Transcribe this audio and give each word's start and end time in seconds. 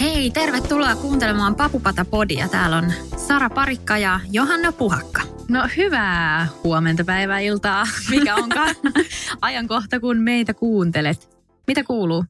Hei, 0.00 0.30
tervetuloa 0.30 0.96
kuuntelemaan 0.96 1.54
Papupata-podia. 1.54 2.48
Täällä 2.48 2.76
on 2.76 2.92
Sara 3.16 3.50
Parikka 3.50 3.98
ja 3.98 4.20
Johanna 4.32 4.72
Puhakka. 4.72 5.22
No 5.48 5.68
hyvää 5.76 6.48
huomenta 6.64 7.04
päivää 7.04 7.38
iltaa, 7.38 7.84
mikä 8.10 8.34
onkaan 8.34 8.74
ajankohta, 9.40 10.00
kun 10.00 10.16
meitä 10.16 10.54
kuuntelet. 10.54 11.38
Mitä 11.66 11.84
kuuluu? 11.84 12.24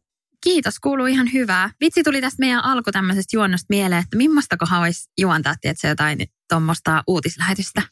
Kiitos, 0.45 0.81
kuuluu 0.81 1.07
ihan 1.07 1.33
hyvää. 1.33 1.71
Vitsi 1.81 2.03
tuli 2.03 2.21
tästä 2.21 2.41
meidän 2.41 2.65
alku 2.65 2.93
tämmöisestä 2.93 3.37
juonnosta 3.37 3.67
mieleen, 3.69 4.03
että 4.03 4.17
mimmaistakohan 4.17 4.81
olisi 4.81 5.11
juontaa, 5.21 5.55
että 5.63 5.89
jotain 5.89 6.19
tuommoista 6.49 7.03
uutislähetystä. 7.07 7.83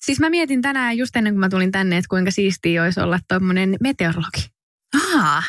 Siis 0.00 0.20
mä 0.20 0.30
mietin 0.30 0.62
tänään 0.62 0.98
just 0.98 1.16
ennen 1.16 1.32
kuin 1.32 1.40
mä 1.40 1.48
tulin 1.48 1.72
tänne, 1.72 1.96
että 1.96 2.08
kuinka 2.08 2.30
siistiä 2.30 2.82
olisi 2.82 3.00
olla 3.00 3.18
tuommoinen 3.28 3.76
meteorologi. 3.80 4.50
Aa, 5.14 5.42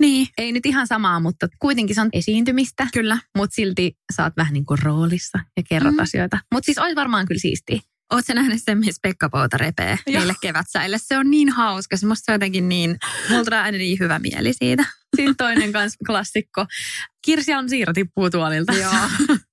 niin. 0.00 0.26
Ei 0.38 0.52
nyt 0.52 0.66
ihan 0.66 0.86
samaa, 0.86 1.20
mutta 1.20 1.48
kuitenkin 1.58 1.94
se 1.94 2.00
on 2.00 2.08
esiintymistä. 2.12 2.86
Kyllä. 2.92 3.18
Mutta 3.38 3.54
silti 3.54 3.92
sä 4.16 4.24
oot 4.24 4.32
vähän 4.36 4.52
niin 4.52 4.66
kuin 4.66 4.82
roolissa 4.82 5.38
ja 5.56 5.62
kerrot 5.68 5.94
mm. 5.94 6.02
asioita. 6.02 6.38
Mutta 6.54 6.66
siis 6.66 6.78
olisi 6.78 6.96
varmaan 6.96 7.26
kyllä 7.26 7.40
siistiä. 7.40 7.80
Oletko 8.12 8.34
nähnyt 8.34 8.62
sen, 8.64 8.78
missä 8.78 8.98
Pekka 9.02 9.28
Pouta 9.28 9.56
repee 9.56 9.98
niille 10.06 10.34
kevätsäille? 10.40 10.98
Se 10.98 11.18
on 11.18 11.30
niin 11.30 11.48
hauska. 11.48 11.96
Se 11.96 12.06
musta 12.06 12.32
jotenkin 12.32 12.68
niin, 12.68 12.96
mulla 13.30 13.44
tulee 13.44 13.60
aina 13.60 13.78
niin 13.78 13.98
hyvä 14.00 14.18
mieli 14.18 14.52
siitä. 14.52 14.84
Sitten 15.16 15.36
toinen 15.36 15.72
kanssa 15.72 15.98
klassikko. 16.06 16.66
Kirsi 17.24 17.54
on 17.54 17.68
siirro 17.68 17.92
tippuu 17.92 18.30
tuolilta. 18.30 18.72
Joo. 18.72 18.92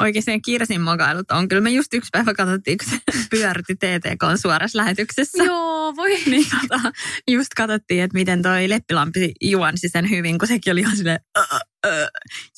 Oikein 0.00 0.42
Kirsin 0.42 0.80
mokailut 0.80 1.30
on. 1.30 1.48
Kyllä 1.48 1.62
me 1.62 1.70
just 1.70 1.94
yksi 1.94 2.08
päivä 2.12 2.34
katsottiin, 2.34 2.78
kun 2.78 2.90
se 2.90 2.98
pyörti 3.30 3.74
TTK 3.74 4.22
suorassa 4.42 4.78
lähetyksessä. 4.78 5.44
Joo, 5.44 5.96
voi. 5.96 6.10
Niin 6.26 6.46
tota, 6.50 6.92
just 7.28 7.54
katsottiin, 7.56 8.02
että 8.02 8.18
miten 8.18 8.42
toi 8.42 8.68
Leppilampi 8.68 9.32
juonsi 9.40 9.88
sen 9.88 10.10
hyvin, 10.10 10.38
kun 10.38 10.48
sekin 10.48 10.72
oli 10.72 10.80
ihan 10.80 10.96
silleen, 10.96 11.20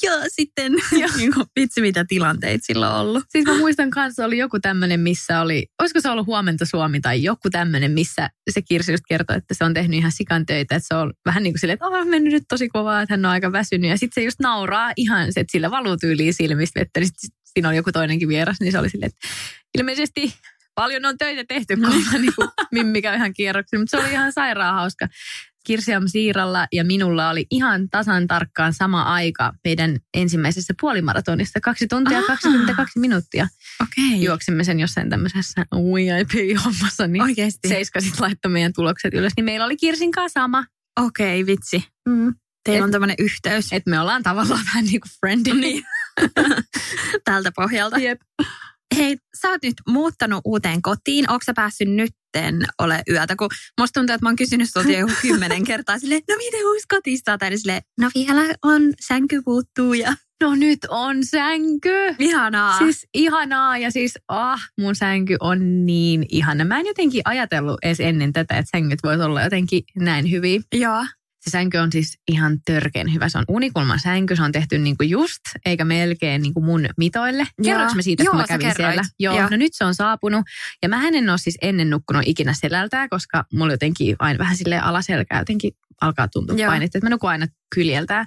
ja 0.03 0.13
sitten, 0.29 0.73
ja. 0.99 1.09
niin 1.17 1.35
kuin, 1.35 1.47
vitsi 1.61 1.81
mitä 1.81 2.05
tilanteita 2.05 2.65
sillä 2.67 2.95
on 2.95 3.01
ollut. 3.01 3.25
Siis 3.29 3.47
mä 3.47 3.59
muistan 3.59 3.91
kanssa, 3.91 4.25
oli 4.25 4.39
joku 4.39 4.61
tämmöinen, 4.61 5.01
missä 5.01 5.41
oli, 5.41 5.67
olisiko 5.81 6.01
se 6.01 6.11
ollut 6.11 6.27
Huomenta 6.27 6.65
Suomi 6.65 7.01
tai 7.01 7.23
joku 7.23 7.51
tämmöinen, 7.51 7.91
missä 7.91 8.31
se 8.51 8.63
Kirsi 8.63 8.93
just 8.93 9.05
kertoi, 9.09 9.37
että 9.37 9.55
se 9.55 9.65
on 9.65 9.75
tehnyt 9.75 9.99
ihan 9.99 10.13
sikan 10.13 10.47
töitä, 10.47 10.77
että 10.77 10.89
se 10.89 10.95
on 10.95 11.13
vähän 11.27 11.43
niin 11.43 11.53
kuin 11.53 11.61
silleen, 11.61 11.75
että 11.75 11.87
oh, 11.87 12.07
mennyt 12.07 12.33
nyt 12.33 12.45
tosi 12.49 12.69
kovaa, 12.69 13.03
että 13.03 13.13
hän 13.13 13.25
on 13.25 13.31
aika 13.31 13.53
väsynyt. 13.53 13.91
Ja 13.91 13.99
sitten 13.99 14.23
se 14.23 14.25
just 14.25 14.41
nauraa 14.41 14.93
ihan 14.97 15.33
se, 15.33 15.41
että 15.41 15.53
sillä 15.53 15.71
valuu 15.71 15.97
tyyliin 15.97 16.35
silmistä 16.35 16.81
vettä. 16.81 17.01
Niin 17.01 17.11
siinä 17.45 17.69
oli 17.69 17.77
joku 17.77 17.93
toinenkin 17.93 18.29
vieras, 18.29 18.57
niin 18.61 18.73
se 18.73 18.79
oli 18.79 18.91
silleen, 18.91 19.13
että 19.15 19.29
ilmeisesti 19.79 20.35
paljon 20.77 21.05
on 21.05 21.19
töitä 21.19 21.45
tehty, 21.49 21.77
kun 21.77 21.91
niin 22.21 22.35
kuin, 22.37 22.49
mimmikä 22.73 23.15
ihan 23.15 23.33
kierroksen, 23.33 23.81
mutta 23.81 23.91
se 23.97 24.05
oli 24.05 24.13
ihan 24.13 24.33
sairaan 24.33 24.75
hauska. 24.75 25.09
Kirsiam 25.67 26.03
Siiralla 26.07 26.67
ja 26.73 26.85
minulla 26.85 27.31
oli 27.31 27.47
ihan 27.51 27.89
tasan 27.91 28.27
tarkkaan 28.27 28.73
sama 28.73 29.03
aika 29.03 29.53
meidän 29.65 29.99
ensimmäisessä 30.15 30.75
puolimaratonissa. 30.81 31.61
Kaksi 31.61 31.87
tuntia 31.87 32.19
Aha. 32.19 32.27
22 32.27 32.99
minuuttia. 32.99 33.49
Okei. 33.83 34.09
Okay. 34.09 34.25
Juoksimme 34.25 34.65
sen 34.65 34.81
jossain 34.81 35.11
tämmöisessä 35.11 35.67
VIP-hommassa, 35.75 37.07
niin 37.07 37.23
Oikeasti. 37.23 37.69
Seiska 37.69 38.01
sitten 38.01 38.23
laittoi 38.23 38.53
meidän 38.53 38.73
tulokset 38.73 39.15
ylös. 39.15 39.33
Niin 39.37 39.45
meillä 39.45 39.67
oli 39.67 39.77
Kirsin 39.77 40.11
kanssa 40.11 40.41
sama. 40.41 40.65
Okei, 41.01 41.43
okay, 41.43 41.47
vitsi. 41.47 41.85
Mm. 42.09 42.35
Teillä 42.65 42.79
et, 42.79 42.85
on 42.85 42.91
tämmöinen 42.91 43.17
yhteys. 43.19 43.73
Että 43.73 43.91
me 43.91 44.01
ollaan 44.01 44.23
tavallaan 44.23 44.65
vähän 44.65 44.85
niin 44.85 45.01
kuin 45.01 45.13
friendi. 45.21 45.53
Niin. 45.53 45.85
Tältä 47.25 47.53
pohjalta. 47.57 47.99
Jep. 47.99 48.21
Hei, 48.97 49.17
sä 49.43 49.51
oot 49.51 49.63
nyt 49.63 49.75
muuttanut 49.89 50.41
uuteen 50.45 50.83
kotiin. 50.83 51.31
Onko 51.31 51.43
sä 51.47 51.53
päässyt 51.55 51.89
nytten 51.89 52.67
ole 52.79 53.03
yötä? 53.11 53.37
Kun 53.37 53.49
musta 53.81 54.01
tuntuu, 54.01 54.15
että 54.15 54.25
mä 54.25 54.29
oon 54.29 54.37
kysynyt 54.37 54.71
sulta 54.71 54.93
jo 54.93 55.07
kymmenen 55.23 55.65
kertaa 55.71 55.99
silleen, 55.99 56.23
no 56.29 56.37
miten 56.37 56.67
uusi 56.67 56.87
kotista? 56.89 57.39
Tai 57.39 57.59
silleen, 57.59 57.83
no 58.01 58.11
vielä 58.15 58.43
on, 58.65 58.83
sänky 59.07 59.43
puuttuu 59.45 59.95
ja... 59.95 60.15
No 60.43 60.55
nyt 60.55 60.79
on 60.89 61.25
sänky. 61.25 62.15
Ihanaa. 62.19 62.79
Siis 62.79 63.07
ihanaa 63.15 63.79
ja 63.79 63.91
siis 63.91 64.19
ah, 64.29 64.61
mun 64.81 64.95
sänky 64.95 65.37
on 65.41 65.87
niin 65.87 66.27
ihana. 66.29 66.65
Mä 66.65 66.81
en 66.81 66.87
jotenkin 66.87 67.23
ajatellut 67.25 67.79
edes 67.83 68.01
ennen 68.01 68.33
tätä, 68.33 68.59
että 68.59 68.71
sängyt 68.71 68.99
voisi 69.03 69.23
olla 69.23 69.43
jotenkin 69.43 69.85
näin 69.95 70.31
hyviä. 70.31 70.61
Joo. 70.75 71.05
Se 71.47 71.51
sänky 71.51 71.79
on 71.79 71.93
siis 71.93 72.19
ihan 72.29 72.59
törkeen 72.65 73.15
hyvä. 73.15 73.29
Se 73.29 73.39
on 73.39 73.45
unikulman 73.49 74.01
sänky, 74.01 74.37
se 74.37 74.43
on 74.43 74.53
tehty 74.53 74.79
niinku 74.79 75.03
just, 75.03 75.41
eikä 75.67 75.85
melkein 75.85 76.43
niinku 76.43 76.61
mun 76.61 76.87
mitoille. 76.97 77.47
Kerroinko 77.65 77.95
mä 77.95 78.03
siitä, 78.03 78.23
Joo, 78.23 78.31
kun 78.31 78.41
mä 78.41 78.47
kävin 78.47 78.73
siellä? 78.77 79.03
Joo, 79.19 79.37
Joo. 79.37 79.49
no 79.51 79.57
nyt 79.57 79.73
se 79.75 79.85
on 79.85 79.95
saapunut. 79.95 80.45
Ja 80.83 80.89
mä 80.89 81.09
en 81.09 81.31
ole 81.31 81.39
siis 81.39 81.59
ennen 81.63 81.91
nukkunut 81.91 82.23
ikinä 82.27 82.55
selältään, 82.55 83.09
koska 83.09 83.45
mulla 83.53 83.73
jotenkin 83.73 84.17
aina 84.19 84.39
vähän 84.39 84.57
sille 84.57 84.79
alaselkää 84.79 85.39
jotenkin 85.39 85.73
alkaa 86.01 86.29
tuntua 86.29 86.57
Joo. 86.57 86.71
painetta, 86.71 86.99
että 86.99 87.07
mä 87.07 87.11
nukun 87.11 87.31
aina 87.31 87.47
kyljeltään. 87.75 88.27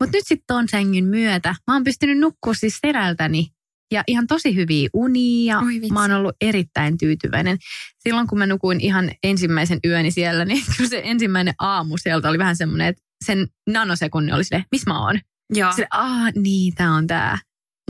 Mutta 0.00 0.16
nyt 0.16 0.26
sitten 0.26 0.46
ton 0.46 0.68
sängyn 0.68 1.04
myötä 1.04 1.54
mä 1.66 1.74
oon 1.74 1.84
pystynyt 1.84 2.18
nukkua 2.18 2.54
siis 2.54 2.78
selältäni 2.86 3.46
ja 3.92 4.04
ihan 4.06 4.26
tosi 4.26 4.54
hyviä 4.54 4.88
unia. 4.94 5.58
Oi. 5.58 5.80
Mä 5.92 6.00
oon 6.00 6.12
ollut 6.12 6.36
erittäin 6.40 6.98
tyytyväinen. 6.98 7.58
Silloin 7.98 8.26
kun 8.26 8.38
mä 8.38 8.46
nukuin 8.46 8.80
ihan 8.80 9.10
ensimmäisen 9.22 9.78
yöni 9.84 10.10
siellä, 10.10 10.44
niin 10.44 10.64
kyllä 10.76 10.90
se 10.90 11.02
ensimmäinen 11.04 11.54
aamu 11.58 11.96
sieltä 11.96 12.28
oli 12.28 12.38
vähän 12.38 12.56
semmoinen, 12.56 12.88
että 12.88 13.02
sen 13.24 13.46
nanosekunnin 13.66 14.34
oli 14.34 14.44
silleen, 14.44 14.64
missä 14.72 14.90
mä 14.90 15.04
oon? 15.04 15.20
Joo. 15.54 15.72
Sille, 15.72 15.88
aah 15.90 16.32
niin, 16.34 16.74
tää 16.74 16.92
on 16.92 17.06
tää 17.06 17.38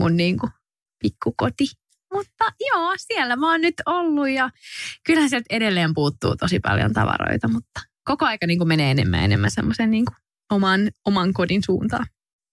mun 0.01 0.17
niinku 0.17 0.49
pikkukoti. 1.03 1.65
Mutta 2.13 2.45
joo, 2.59 2.93
siellä 2.97 3.35
mä 3.35 3.51
oon 3.51 3.61
nyt 3.61 3.75
ollut 3.85 4.29
ja 4.29 4.49
kyllähän 5.05 5.29
sieltä 5.29 5.55
edelleen 5.55 5.93
puuttuu 5.93 6.35
tosi 6.35 6.59
paljon 6.59 6.93
tavaroita, 6.93 7.47
mutta 7.47 7.81
koko 8.03 8.25
aika 8.25 8.47
niin 8.47 8.67
menee 8.67 8.91
enemmän 8.91 9.19
ja 9.19 9.25
enemmän 9.25 9.51
semmoisen 9.51 9.91
niin 9.91 10.05
oman, 10.51 10.91
oman 11.05 11.33
kodin 11.33 11.63
suuntaan. 11.65 12.05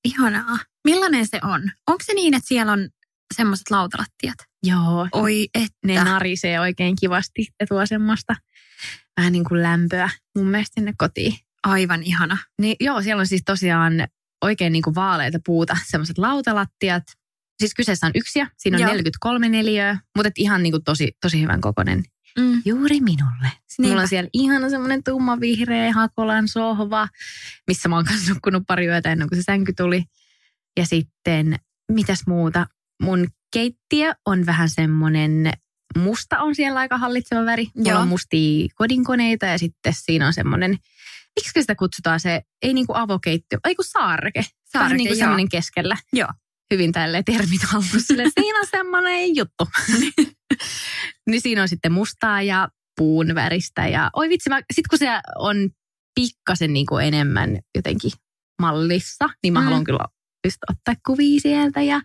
Ihanaa. 0.04 0.58
Millainen 0.84 1.26
se 1.26 1.38
on? 1.42 1.62
Onko 1.88 2.04
se 2.04 2.14
niin, 2.14 2.34
että 2.34 2.48
siellä 2.48 2.72
on 2.72 2.88
semmoiset 3.34 3.70
lautalattiat? 3.70 4.34
Joo, 4.62 5.08
Oi, 5.12 5.48
että. 5.54 5.78
ne 5.86 6.04
narisee 6.04 6.60
oikein 6.60 6.96
kivasti 7.00 7.48
ja 7.60 7.66
tuo 7.66 7.86
semmoista 7.86 8.36
vähän 9.16 9.32
niin 9.32 9.44
kuin 9.44 9.62
lämpöä 9.62 10.10
mun 10.38 10.46
mielestä 10.46 10.74
sinne 10.74 10.92
kotiin. 10.98 11.34
Aivan 11.62 12.02
ihana. 12.02 12.38
Niin 12.60 12.76
joo, 12.80 13.02
siellä 13.02 13.20
on 13.20 13.26
siis 13.26 13.42
tosiaan 13.46 13.92
oikein 14.44 14.72
niin 14.72 14.82
kuin 14.82 14.94
vaaleita 14.94 15.38
puuta, 15.46 15.76
semmoiset 15.86 16.18
lautalattiat. 16.18 17.02
Siis 17.60 17.74
kyseessä 17.74 18.06
on 18.06 18.12
yksiä, 18.14 18.46
siinä 18.56 18.76
on 18.76 18.80
Joo. 18.80 18.90
43 18.90 19.48
neliöä, 19.48 19.98
mutta 20.16 20.28
et 20.28 20.38
ihan 20.38 20.62
niin 20.62 20.72
kuin 20.72 20.84
tosi, 20.84 21.12
tosi 21.22 21.42
hyvän 21.42 21.60
kokoinen 21.60 22.02
Mm. 22.38 22.62
juuri 22.64 23.00
minulle. 23.00 23.50
Niinpä. 23.78 23.88
mulla 23.88 24.02
on 24.02 24.08
siellä 24.08 24.30
ihana 24.32 24.70
semmoinen 24.70 25.04
tumma 25.04 25.40
vihreä 25.40 25.92
Hakolan 25.92 26.48
sohva, 26.48 27.08
missä 27.66 27.88
mä 27.88 27.96
oon 27.96 28.04
kanssa 28.04 28.32
nukkunut 28.32 28.62
pari 28.66 28.86
yötä 28.86 29.12
ennen 29.12 29.28
kuin 29.28 29.38
se 29.38 29.42
sänky 29.42 29.72
tuli. 29.72 30.04
Ja 30.76 30.86
sitten, 30.86 31.56
mitäs 31.92 32.20
muuta? 32.26 32.66
Mun 33.02 33.26
keittiö 33.52 34.12
on 34.26 34.46
vähän 34.46 34.70
semmoinen, 34.70 35.52
musta 35.98 36.38
on 36.40 36.54
siellä 36.54 36.80
aika 36.80 36.98
hallitseva 36.98 37.44
väri. 37.46 37.66
Mulla 37.76 37.90
Joo. 37.90 38.00
on 38.00 38.08
mustia 38.08 38.68
kodinkoneita 38.74 39.46
ja 39.46 39.58
sitten 39.58 39.92
siinä 39.96 40.26
on 40.26 40.32
semmoinen, 40.32 40.70
miksi 41.36 41.60
sitä 41.60 41.74
kutsutaan 41.74 42.20
se, 42.20 42.42
ei 42.62 42.74
niinku 42.74 42.92
avokeittiö, 42.96 43.58
ei 43.64 43.74
kun 43.74 43.84
saareke. 43.84 44.42
Saareke, 44.42 44.74
vähän 44.74 44.96
niin 44.96 45.08
kuin 45.08 45.18
semmoinen 45.18 45.48
keskellä. 45.48 45.96
Joo. 46.12 46.28
Hyvin 46.72 46.92
tälleen 46.92 47.24
termit 47.24 47.62
hallussa. 47.62 47.98
Silleen, 48.00 48.30
Siinä 48.40 48.58
on 48.58 48.66
semmoinen 48.70 49.36
juttu. 49.36 49.68
niin 51.30 51.40
siinä 51.40 51.62
on 51.62 51.68
sitten 51.68 51.92
mustaa 51.92 52.42
ja 52.42 52.68
puun 52.96 53.34
väristä. 53.34 53.88
Ja 53.88 54.10
oi 54.12 54.28
vitsi, 54.28 54.50
mä, 54.50 54.60
sit 54.74 54.86
kun 54.86 54.98
se 54.98 55.08
on 55.38 55.56
pikkasen 56.14 56.72
niin 56.72 56.86
kuin 56.86 57.06
enemmän 57.06 57.58
jotenkin 57.74 58.10
mallissa, 58.60 59.28
niin 59.42 59.52
mä 59.52 59.60
Mm. 59.60 59.64
haluan 59.64 59.84
kyllä 59.84 59.98
ottaa 60.70 60.94
kuvia 61.06 61.40
sieltä. 61.40 61.82
Ja 61.82 62.00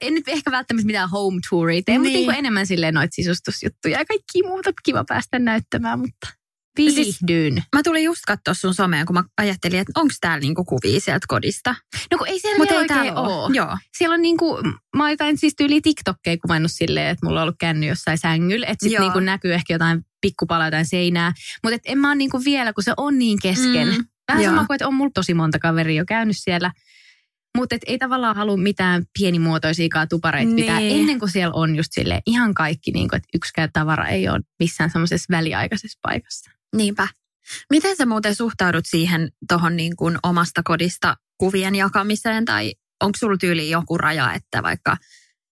en 0.00 0.14
nyt 0.14 0.28
ehkä 0.28 0.50
välttämättä 0.50 0.86
mitään 0.86 1.10
home 1.10 1.40
touria 1.50 1.82
tee, 1.86 1.92
niin. 1.92 2.00
mutta 2.00 2.08
Niin. 2.08 2.14
niin 2.16 2.24
kuin 2.26 2.38
enemmän 2.38 2.66
silleen 2.66 2.94
noita 2.94 3.14
sisustusjuttuja 3.14 3.98
ja 3.98 4.04
kaikki 4.04 4.42
muuta 4.42 4.70
kiva 4.84 5.04
päästä 5.08 5.38
näyttämään. 5.38 5.98
Mutta 5.98 6.28
Viihdyin. 6.76 7.62
Mä 7.76 7.82
tulin 7.82 8.04
just 8.04 8.20
katsoa 8.26 8.54
sun 8.54 8.74
someen, 8.74 9.06
kun 9.06 9.14
mä 9.14 9.24
ajattelin, 9.38 9.80
että 9.80 9.92
onko 9.96 10.14
täällä 10.20 10.40
niinku 10.40 10.64
kuvia 10.64 11.00
sieltä 11.00 11.24
kodista. 11.28 11.74
No 12.10 12.18
kun 12.18 12.28
ei 12.28 12.40
siellä 12.40 12.64
vielä 12.68 12.80
ei 12.82 12.88
täällä 12.88 13.12
ole. 13.20 13.34
ole. 13.34 13.56
Joo. 13.56 13.76
Siellä 13.96 14.14
on 14.14 14.22
niinku, 14.22 14.58
mä 14.96 15.02
oon 15.02 15.10
jotain 15.10 15.38
siis 15.38 15.54
tyyli 15.56 15.80
TikTokkeja 15.80 16.36
kuvannut 16.42 16.70
silleen, 16.74 17.06
että 17.08 17.26
mulla 17.26 17.40
on 17.40 17.42
ollut 17.42 17.56
känny 17.60 17.86
jossain 17.86 18.18
sängyllä. 18.18 18.66
Että 18.66 18.84
sit 18.86 18.92
Joo. 18.92 19.02
niinku 19.02 19.20
näkyy 19.20 19.54
ehkä 19.54 19.74
jotain 19.74 20.00
pikkupalaa 20.20 20.66
jotain 20.66 20.86
seinää. 20.86 21.32
Mutta 21.62 21.78
en 21.84 21.98
mä 21.98 22.08
oon 22.08 22.18
niinku 22.18 22.44
vielä, 22.44 22.72
kun 22.72 22.84
se 22.84 22.92
on 22.96 23.18
niin 23.18 23.38
kesken. 23.42 23.88
Mm, 23.88 24.04
Vähän 24.28 24.44
joo. 24.44 24.52
sama 24.54 24.66
kuin, 24.66 24.74
että 24.74 24.86
on 24.88 24.94
mulla 24.94 25.10
tosi 25.14 25.34
monta 25.34 25.58
kaveria 25.58 25.96
jo 26.00 26.04
käynyt 26.08 26.36
siellä. 26.38 26.72
Mutta 27.56 27.76
ei 27.86 27.98
tavallaan 27.98 28.36
halua 28.36 28.56
mitään 28.56 29.04
pienimuotoisiakaan 29.18 30.08
tupareita 30.08 30.54
pitää 30.54 30.78
Niin. 30.78 31.00
ennen 31.00 31.18
kuin 31.18 31.30
siellä 31.30 31.54
on 31.54 31.76
just 31.76 31.92
sille 31.92 32.22
ihan 32.26 32.54
kaikki, 32.54 32.90
niin 32.90 33.08
kuin, 33.08 33.16
että 33.16 33.28
yksikään 33.34 33.68
tavara 33.72 34.08
ei 34.08 34.28
ole 34.28 34.40
missään 34.58 34.90
semmoisessa 34.90 35.26
väliaikaisessa 35.36 35.98
paikassa. 36.02 36.50
Niinpä. 36.76 37.08
Miten 37.70 37.96
sä 37.96 38.06
muuten 38.06 38.34
suhtaudut 38.34 38.84
siihen 38.86 39.32
tuohon 39.48 39.76
niin 39.76 39.96
kuin 39.96 40.18
omasta 40.22 40.62
kodista 40.64 41.16
kuvien 41.38 41.74
jakamiseen 41.74 42.44
tai 42.44 42.74
onko 43.02 43.18
sulla 43.18 43.36
tyyli 43.36 43.70
joku 43.70 43.98
raja, 43.98 44.32
että 44.32 44.62
vaikka 44.62 44.96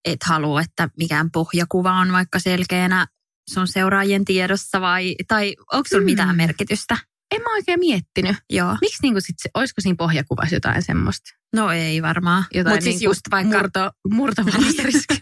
et 0.05 0.23
halua, 0.25 0.61
että 0.61 0.89
mikään 0.99 1.31
pohjakuva 1.31 1.93
on 1.93 2.13
vaikka 2.13 2.39
selkeänä 2.39 3.07
sun 3.51 3.69
seuraajien 3.69 4.25
tiedossa 4.25 4.81
vai, 4.81 5.15
tai 5.29 5.57
onko 5.73 5.89
sulla 5.89 6.03
Mm. 6.03 6.05
mitään 6.05 6.37
merkitystä? 6.37 6.97
En 7.35 7.43
mä 7.43 7.53
oikein 7.53 7.81
miettinyt. 7.81 8.37
Joo. 8.51 8.77
Miksi 8.81 9.03
niinku 9.03 9.21
sit 9.21 9.37
se, 9.39 9.51
olisiko 9.55 9.81
siinä 9.81 9.97
pohjakuvassa 9.99 10.57
jotain 10.57 10.83
semmoista? 10.83 11.31
No 11.57 11.71
ei 11.71 12.03
varmaan. 12.03 12.45
Jotain 12.55 12.75
Mutta 12.75 12.85
siis 12.85 12.95
niinku 12.97 13.11
just 13.11 13.21
vaikka... 13.31 13.59
Murto, 13.59 13.91
murtovalmisteriska. 14.11 15.15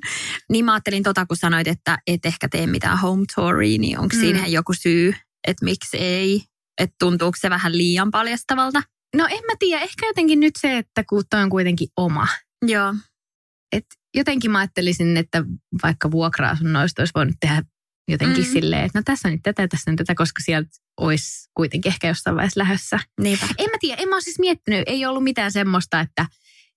niin 0.52 0.64
mä 0.64 0.72
ajattelin 0.72 1.02
tota, 1.02 1.26
kun 1.26 1.36
sanoit, 1.36 1.68
että 1.68 1.98
et 2.06 2.26
ehkä 2.26 2.48
tee 2.48 2.66
mitään 2.66 2.98
home 2.98 3.24
touria, 3.34 3.78
niin 3.78 3.98
onko 3.98 4.16
Mm. 4.16 4.18
mm. 4.18 4.20
siihen 4.20 4.52
joku 4.52 4.72
syy, 4.72 5.14
että 5.48 5.64
miksi 5.64 5.96
ei? 5.96 6.42
Että 6.80 6.96
tuntuuko 7.00 7.36
se 7.40 7.50
vähän 7.50 7.78
liian 7.78 8.10
paljastavalta? 8.10 8.82
no 9.16 9.26
en 9.30 9.44
mä 9.46 9.52
tiedä, 9.58 9.82
ehkä 9.82 10.06
jotenkin 10.06 10.40
nyt 10.40 10.54
se, 10.58 10.78
että 10.78 11.04
kun 11.08 11.24
toi 11.30 11.42
on 11.42 11.50
kuitenkin 11.50 11.88
oma. 11.96 12.26
Joo. 12.66 12.94
Et 13.72 13.86
jotenkin 14.14 14.50
mä 14.50 14.58
ajattelisin, 14.58 15.16
että 15.16 15.44
vaikka 15.82 16.10
vuokra-asunnoista 16.10 17.02
olisi 17.02 17.12
voinut 17.14 17.36
tehdä 17.40 17.62
jotenkin 18.08 18.44
Mm. 18.44 18.50
silleen, 18.52 18.84
että 18.84 18.98
no 18.98 19.02
tässä 19.04 19.28
on 19.28 19.32
nyt 19.32 19.42
tätä, 19.42 19.68
tässä 19.68 19.90
on 19.90 19.96
tätä, 19.96 20.14
koska 20.14 20.42
sieltä 20.44 20.70
olisi 21.00 21.50
kuitenkin 21.54 21.92
ehkä 21.92 22.08
jossain 22.08 22.36
vaiheessa 22.36 22.60
lähössä. 22.60 22.98
Niinpä. 23.20 23.46
En 23.58 23.70
mä 23.70 23.76
tiedä, 23.80 24.02
en 24.02 24.08
mä 24.08 24.14
ole 24.14 24.22
siis 24.22 24.38
miettinyt, 24.38 24.82
ei 24.86 25.06
ollut 25.06 25.24
mitään 25.24 25.52
semmoista, 25.52 26.00
että 26.00 26.26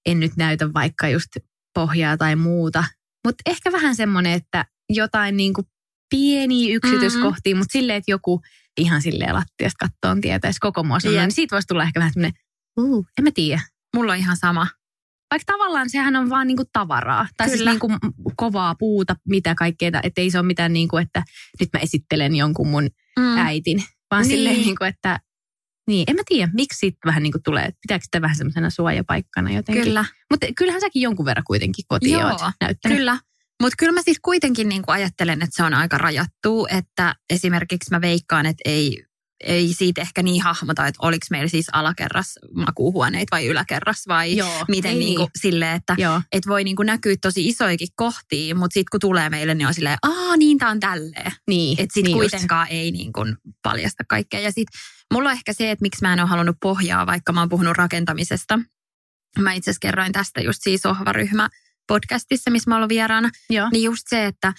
en 0.06 0.20
nyt 0.20 0.32
näytä 0.38 0.74
vaikka 0.74 1.08
just 1.10 1.30
pohjaa 1.74 2.18
tai 2.18 2.36
muuta. 2.36 2.84
Mutta 3.26 3.42
ehkä 3.46 3.72
vähän 3.72 3.96
semmoinen, 3.96 4.34
että 4.34 4.66
jotain 4.90 5.38
niin 5.38 5.54
kuin 5.54 5.68
pieniä 6.10 6.76
yksityiskohtia, 6.76 7.54
mm-hmm. 7.54 7.60
mutta 7.60 7.72
silleen, 7.72 7.98
että 7.98 8.12
joku 8.12 8.42
ihan 8.78 9.02
silleen 9.02 9.36
lattiasta 9.36 9.86
kattoon 9.88 10.22
tietäisi 10.22 10.60
koko 10.60 10.84
mua 10.84 10.98
Jep. 11.04 11.14
niin 11.14 11.32
siitä 11.32 11.56
voisi 11.56 11.68
tulla 11.68 11.84
ehkä 11.84 12.00
vähän 12.00 12.14
semmoinen, 12.14 12.40
uh, 12.80 13.06
en 13.18 13.24
mä 13.24 13.32
tiedä. 13.34 13.62
Mulla 13.96 14.12
on 14.12 14.18
ihan 14.18 14.38
sama. 14.38 14.68
Vaikka 15.32 15.54
tavallaan 15.54 15.90
sehän 15.90 16.16
on 16.16 16.30
vaan 16.30 16.48
niinku 16.48 16.64
tavaraa. 16.74 17.28
Tai 17.38 17.50
siis 17.50 17.66
niinku 17.66 17.88
kovaa 18.36 18.76
puuta, 18.76 19.16
mitä 19.28 19.56
kaikkea. 19.56 19.92
Että 20.04 20.22
ei 20.22 20.32
se 20.32 20.40
ole 20.40 20.48
mitään 20.48 20.74
niinku, 20.74 20.98
että 20.98 21.24
nyt 21.60 21.70
mä 21.74 21.80
esittelen 21.80 22.36
jonkun 22.36 22.68
mun 22.68 22.90
Mm. 23.20 23.38
äitin. 23.38 23.84
Vaan 24.12 24.22
Niin. 24.24 24.30
silleen 24.30 24.56
niinku, 24.56 24.84
että 24.84 25.20
niin, 25.88 26.04
en 26.08 26.16
mä 26.16 26.22
tiedä, 26.28 26.52
miksi 26.54 26.80
siitä 26.80 26.98
vähän 27.06 27.24
niinku 27.24 27.40
tulee. 27.44 27.70
Pitääkö 27.82 28.04
sitä 28.06 28.22
vähän 28.22 28.36
semmoisena 28.36 28.70
suojapaikkana 28.70 29.52
jotenkin. 29.52 29.84
Kyllä. 29.84 30.06
Mutta 30.32 30.48
kyllähän 30.58 30.82
säkin 30.82 31.02
jonkun 31.02 31.26
verran 31.26 31.44
kuitenkin 31.44 31.86
kotiin 31.88 32.14
Joo, 32.20 32.30
oot 32.30 32.42
näyttänyt. 32.62 32.98
Kyllä. 32.98 33.18
Mutta 33.62 33.76
kyllä 33.80 33.92
mä 33.92 34.02
siis 34.02 34.20
kuitenkin 34.22 34.70
niin 34.70 34.84
ajattelen, 34.88 35.42
että 35.42 35.56
se 35.56 35.64
on 35.64 35.74
aika 35.74 35.98
rajattu, 35.98 36.68
että 36.72 37.16
esimerkiksi 37.30 37.92
mä 37.92 38.02
veikkaan, 38.02 38.46
että 38.46 38.62
ei, 38.66 39.04
ei 39.44 39.74
siitä 39.74 40.02
ehkä 40.02 40.24
niin 40.24 40.44
hahmota, 40.44 40.88
että 40.88 41.00
oliko 41.02 41.26
meillä 41.32 41.48
siis 41.48 41.68
alakerras 41.74 42.40
makuuhuoneita 42.56 43.36
vai 43.36 43.46
yläkerras 43.48 44.04
vai 44.08 44.36
Joo, 44.38 44.66
miten 44.68 44.92
ei 44.92 44.98
niin 44.98 45.16
kuin, 45.16 45.26
niin. 45.26 45.42
silleen, 45.42 45.76
että 45.76 45.96
Joo. 45.98 46.22
et 46.32 46.48
voi 46.48 46.64
niin 46.64 46.76
kuin 46.76 46.86
näkyä 46.86 47.16
tosi 47.22 47.48
isoikin 47.48 47.88
kohtia, 47.96 48.56
mutta 48.56 48.74
sitten 48.74 48.90
kun 48.92 49.00
tulee 49.00 49.30
meille, 49.30 49.56
niin 49.56 49.68
on 49.68 49.74
silleen, 49.74 49.98
aa 50.02 50.38
niin 50.38 50.58
tää 50.58 50.70
on 50.70 50.80
tälleen. 50.80 51.32
Niin, 51.48 51.82
Että 51.82 51.94
sitten 51.94 52.12
niin 52.12 52.22
just. 52.24 52.32
kuitenkaan 52.32 52.68
ei 52.70 52.92
niin 52.92 53.14
kuin 53.14 53.38
paljasta 53.64 54.04
kaikkea. 54.10 54.40
Ja 54.40 54.52
sitten 54.52 54.80
mulla 55.14 55.30
on 55.30 55.36
ehkä 55.36 55.54
se, 55.54 55.72
että 55.72 55.84
miksi 55.84 56.02
mä 56.02 56.14
en 56.14 56.20
ole 56.20 56.30
halunnut 56.30 56.58
pohjaa, 56.62 57.06
vaikka 57.06 57.34
mä 57.34 57.40
oon 57.40 57.50
puhunut 57.50 57.78
rakentamisesta. 57.78 58.60
Mä 59.40 59.54
itse 59.54 59.72
asiassa 59.72 59.88
kerroin 59.88 60.12
tästä 60.12 60.42
just 60.42 60.60
siinä 60.64 60.78
sohvaryhmä 60.82 61.50
podcastissa, 61.88 62.52
missä 62.52 62.70
mä 62.72 62.76
ollut 62.76 62.90
vieraana. 62.90 63.30
Joo. 63.50 63.70
Niin 63.72 63.84
just 63.84 64.04
se, 64.10 64.26
että 64.26 64.54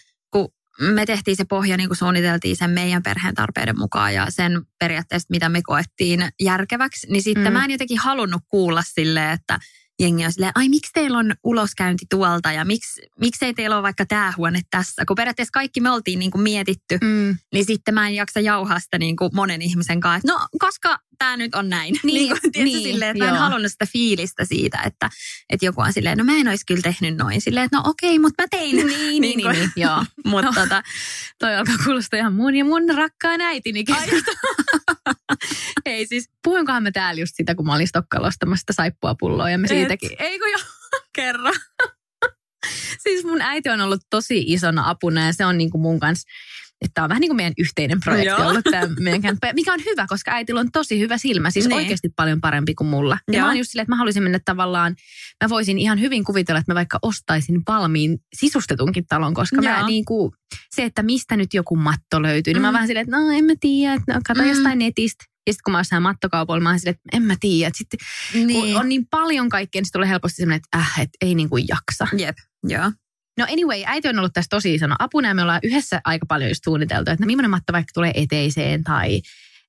me 0.81 1.07
tehtiin 1.07 1.37
se 1.37 1.45
pohja 1.45 1.77
niin 1.77 1.89
kuin 1.89 1.97
suunniteltiin 1.99 2.57
sen 2.57 2.71
meidän 2.71 3.03
perheen 3.03 3.35
tarpeiden 3.35 3.79
mukaan 3.79 4.15
ja 4.15 4.27
sen 4.29 4.63
periaatteessa, 4.79 5.27
mitä 5.31 5.49
me 5.49 5.63
koettiin 5.63 6.29
järkeväksi, 6.41 7.07
niin 7.11 7.23
sitten 7.23 7.47
Mm. 7.47 7.53
mä 7.53 7.65
en 7.65 7.71
jotenkin 7.71 7.99
halunnut 7.99 8.43
kuulla 8.49 8.83
silleen, 8.95 9.31
että 9.31 9.59
jengi 10.01 10.25
on 10.25 10.33
silleen, 10.33 10.53
ai 10.55 10.69
miksi 10.69 10.93
teillä 10.93 11.19
on 11.19 11.35
uloskäynti 11.45 12.07
tuolta 12.11 12.53
ja 12.53 12.65
miksi, 12.65 13.03
miksei 13.21 13.55
teillä 13.55 13.77
ole 13.77 13.83
vaikka 13.83 14.07
tämä 14.07 14.33
huone 14.37 14.61
tässä, 14.71 15.05
kun 15.07 15.15
periaatteessa 15.17 15.53
kaikki 15.53 15.81
me 15.81 15.91
oltiin 15.91 16.19
niin 16.19 16.31
kuin 16.31 16.43
mietitty, 16.43 16.99
Mm. 17.03 17.37
niin 17.53 17.65
sitten 17.65 17.95
mä 17.95 18.09
en 18.09 18.15
jaksa 18.15 18.41
jauhaa 18.41 18.81
sitä 18.81 18.99
niin 18.99 19.17
kuin 19.17 19.31
monen 19.35 19.63
ihmisen 19.63 20.01
kanssa, 20.01 20.17
että 20.17 20.33
no 20.33 20.47
koska 20.59 20.99
tämä 21.19 21.37
nyt 21.37 21.55
on 21.55 21.69
näin. 21.69 22.01
Niin, 22.03 22.29
kuin, 22.41 22.53
tiedätkö, 22.53 22.65
niin, 22.65 22.83
silleen, 22.83 23.11
että 23.11 23.25
mä 23.25 23.31
en 23.31 23.35
joo. 23.35 23.43
halunnut 23.45 23.73
sitä 23.73 23.87
fiilistä 23.93 24.45
siitä, 24.45 24.79
että, 24.87 25.11
että 25.51 25.67
joku 25.67 25.81
on 25.81 25.93
silleen, 25.93 26.19
no 26.19 26.25
mä 26.25 26.37
en 26.37 26.49
olisi 26.49 26.67
kyllä 26.67 26.83
tehnyt 26.83 27.17
noin. 27.17 27.41
Silleen, 27.41 27.65
että 27.65 27.77
no 27.77 27.83
okei, 27.87 28.19
mutta 28.19 28.43
mä 28.43 28.47
tein. 28.51 28.77
Niin, 28.87 28.89
niin, 28.89 29.21
niin, 29.21 29.41
kuin- 29.43 29.53
niin, 29.59 29.71
joo. 29.77 30.05
Mutta 30.31 30.47
No. 30.47 30.53
tota, 30.63 30.83
Toi 31.39 31.57
alkaa 31.57 31.75
kuulostaa 31.85 32.19
ihan 32.19 32.35
mun 32.35 32.57
ja 32.57 32.65
mun 32.65 32.83
rakkaan 32.95 33.41
äitini. 33.41 33.85
Ei 35.87 36.07
siis, 36.07 36.31
puhuinkohan 36.45 36.83
me 36.83 36.91
täällä 36.91 37.21
just 37.21 37.33
sitä, 37.37 37.55
kun 37.55 37.67
mä 37.67 37.75
olin 37.75 37.89
Stokkalla 37.89 38.27
ostamassa 38.27 38.61
sitä 38.61 38.73
saippuapulloa 38.73 39.51
ja 39.51 39.59
me 39.59 39.65
Et. 39.65 39.69
siitäkin. 39.69 40.11
Ei 40.19 40.39
kun 40.39 40.51
jo, 40.51 40.59
kerran. 41.15 41.55
siis 42.99 43.25
mun 43.25 43.41
äiti 43.43 43.69
on 43.69 43.81
ollut 43.81 44.01
tosi 44.11 44.45
isona 44.47 44.89
apuna 44.91 45.27
ja 45.27 45.33
se 45.33 45.45
on 45.47 45.59
niin 45.59 45.71
kuin 45.71 45.83
mun 45.83 46.01
kanssa, 46.01 46.29
että 46.81 46.91
tämä 46.95 47.05
on 47.05 47.09
vähän 47.09 47.21
niin 47.21 47.29
kuin 47.29 47.37
meidän 47.37 47.53
yhteinen 47.59 48.01
projekti 48.01 48.27
Joo. 48.41 48.49
ollut 48.49 48.65
tämä 48.71 48.87
meidän 49.01 49.23
kämppä, 49.23 49.53
mikä 49.55 49.73
on 49.73 49.81
hyvä, 49.85 50.07
koska 50.09 50.31
äitillä 50.31 50.61
on 50.61 50.73
tosi 50.73 50.99
hyvä 51.01 51.19
silmä, 51.19 51.51
siis 51.51 51.67
Niin. 51.69 51.77
oikeasti 51.77 52.09
paljon 52.17 52.41
parempi 52.41 52.75
kuin 52.75 52.89
mulla. 52.89 53.19
Ja 53.29 53.35
Joo. 53.35 53.41
mä 53.43 53.49
oon 53.49 53.59
just 53.59 53.71
silleen, 53.71 53.83
että 53.83 53.93
mä 53.93 53.97
haluaisin 53.97 54.23
mennä 54.23 54.41
tavallaan, 54.45 54.97
mä 55.45 55.49
voisin 55.49 55.79
ihan 55.79 56.01
hyvin 56.01 56.25
kuvitella, 56.25 56.59
että 56.59 56.73
mä 56.73 56.75
vaikka 56.75 56.99
ostaisin 57.03 57.63
valmiin 57.69 58.19
sisustetunkin 58.35 59.07
talon, 59.07 59.35
koska 59.35 59.63
mä 59.63 59.79
Joo. 59.79 59.87
niin 59.87 60.05
kuin, 60.05 60.33
se, 60.75 60.85
että 60.85 61.03
mistä 61.03 61.37
nyt 61.37 61.55
joku 61.55 61.77
matto 61.77 62.23
löytyy, 62.23 62.53
niin 62.55 62.63
mä 62.63 62.71
Mm. 62.71 62.75
vähän 62.75 62.87
silleen, 62.87 63.05
että 63.09 63.17
no 63.17 63.31
en 63.31 63.45
mä 63.45 63.53
tiedä, 63.61 63.95
että 63.95 64.15
no, 64.15 64.21
kato 64.29 64.43
Mm. 64.43 64.49
jostain 64.49 64.79
netistä. 64.79 65.25
Ja 65.47 65.53
sitten 65.53 65.63
kun 65.65 65.73
mä 65.73 65.83
oon 65.93 66.03
mattokaupoilla, 66.03 66.63
mä 66.63 66.69
oon 66.71 66.79
silleen, 66.79 66.95
että 67.05 67.17
en 67.17 67.23
mä 67.23 67.35
tiedä. 67.41 67.71
Sitten 67.75 67.99
kun 68.33 68.47
niin. 68.47 68.77
on 68.77 68.89
niin 68.89 69.07
paljon 69.11 69.49
kaikkea, 69.49 69.83
niin 69.83 69.93
tulee 69.93 70.09
helposti 70.09 70.37
semmoinen, 70.37 70.57
että 70.65 70.79
äh, 70.79 71.01
et 71.01 71.11
ei 71.21 71.35
niin 71.35 71.49
kuin 71.49 71.65
jaksa. 71.69 72.07
Jep, 72.17 72.37
joo. 72.65 72.93
No 73.39 73.47
anyway, 73.53 73.83
äiti 73.87 74.09
on 74.09 74.19
ollut 74.19 74.33
tässä 74.33 74.49
tosi 74.51 74.75
isona 74.75 74.97
apuna 74.99 75.29
ja 75.29 75.35
me 75.35 75.43
ollaan 75.43 75.61
yhdessä 75.63 76.01
aika 76.05 76.27
paljon 76.27 76.51
just 76.51 76.65
suunniteltu, 76.65 77.11
että 77.11 77.25
no 77.25 77.27
millainen 77.27 77.51
matto 77.51 77.73
vaikka 77.73 77.91
tulee 77.95 78.13
eteiseen 78.15 78.85
tai 78.85 79.17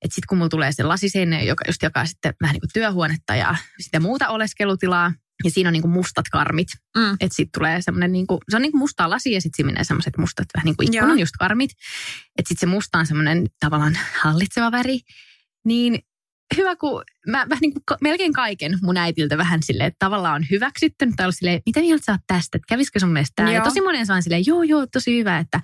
että 0.01 0.15
sitten 0.15 0.27
kun 0.29 0.37
mulla 0.37 0.49
tulee 0.49 0.71
se 0.71 0.83
lasiseinä, 0.83 1.41
joka 1.41 1.63
just 1.67 1.83
jakaa 1.83 2.05
sitten 2.05 2.33
vähän 2.41 2.53
niin 2.53 2.61
kuin 2.61 2.69
työhuonetta 2.73 3.35
ja 3.35 3.55
sitä 3.79 3.99
muuta 3.99 4.29
oleskelutilaa, 4.29 5.13
ja 5.43 5.51
siinä 5.51 5.69
on 5.69 5.73
niin 5.73 5.81
kuin 5.81 5.91
mustat 5.91 6.25
karmit. 6.31 6.67
Mm. 6.97 7.13
Että 7.13 7.35
sitten 7.35 7.59
tulee 7.59 7.81
semmoinen, 7.81 8.11
niin 8.11 8.27
kuin, 8.27 8.39
se 8.49 8.55
on 8.55 8.61
niin 8.61 8.71
kuin 8.71 8.79
mustaa 8.79 9.09
lasia 9.09 9.33
ja 9.33 9.41
sitten 9.41 9.57
siinä 9.57 9.71
menee 9.71 9.83
semmoiset 9.83 10.17
mustat 10.17 10.47
vähän 10.55 10.65
niin 10.65 10.75
kuin 10.75 10.93
Joo. 10.93 11.03
ikkunan 11.03 11.19
just 11.19 11.35
karmit. 11.39 11.71
Että 12.37 12.49
sitten 12.49 12.69
se 12.69 12.73
musta 12.73 12.97
on 12.97 13.05
semmoinen 13.05 13.47
tavallaan 13.59 13.97
hallitseva 14.21 14.71
väri. 14.71 14.99
Niin 15.65 15.99
hyvä, 16.57 16.75
kun 16.75 17.03
mä 17.27 17.37
vähän 17.37 17.61
niin 17.61 17.73
kuin 17.73 17.97
melkein 18.01 18.33
kaiken 18.33 18.79
mun 18.81 18.97
äitiltä 18.97 19.37
vähän 19.37 19.63
silleen, 19.63 19.87
että 19.87 20.05
tavallaan 20.05 20.35
on 20.35 20.45
hyväksytty, 20.51 21.05
tai 21.15 21.25
ollut 21.25 21.35
silleen, 21.35 21.61
mitä 21.65 21.79
mieltä 21.79 22.05
sä 22.05 22.11
oot 22.11 22.21
tästä, 22.27 22.57
että 22.57 22.65
kävisikö 22.69 22.99
sun 22.99 23.09
mielestä 23.09 23.33
tämä? 23.35 23.51
Ja 23.51 23.61
tosi 23.61 23.81
monen 23.81 24.05
saan 24.05 24.23
silleen, 24.23 24.45
joo 24.45 24.63
joo, 24.63 24.85
tosi 24.87 25.19
hyvä, 25.19 25.37
että 25.39 25.59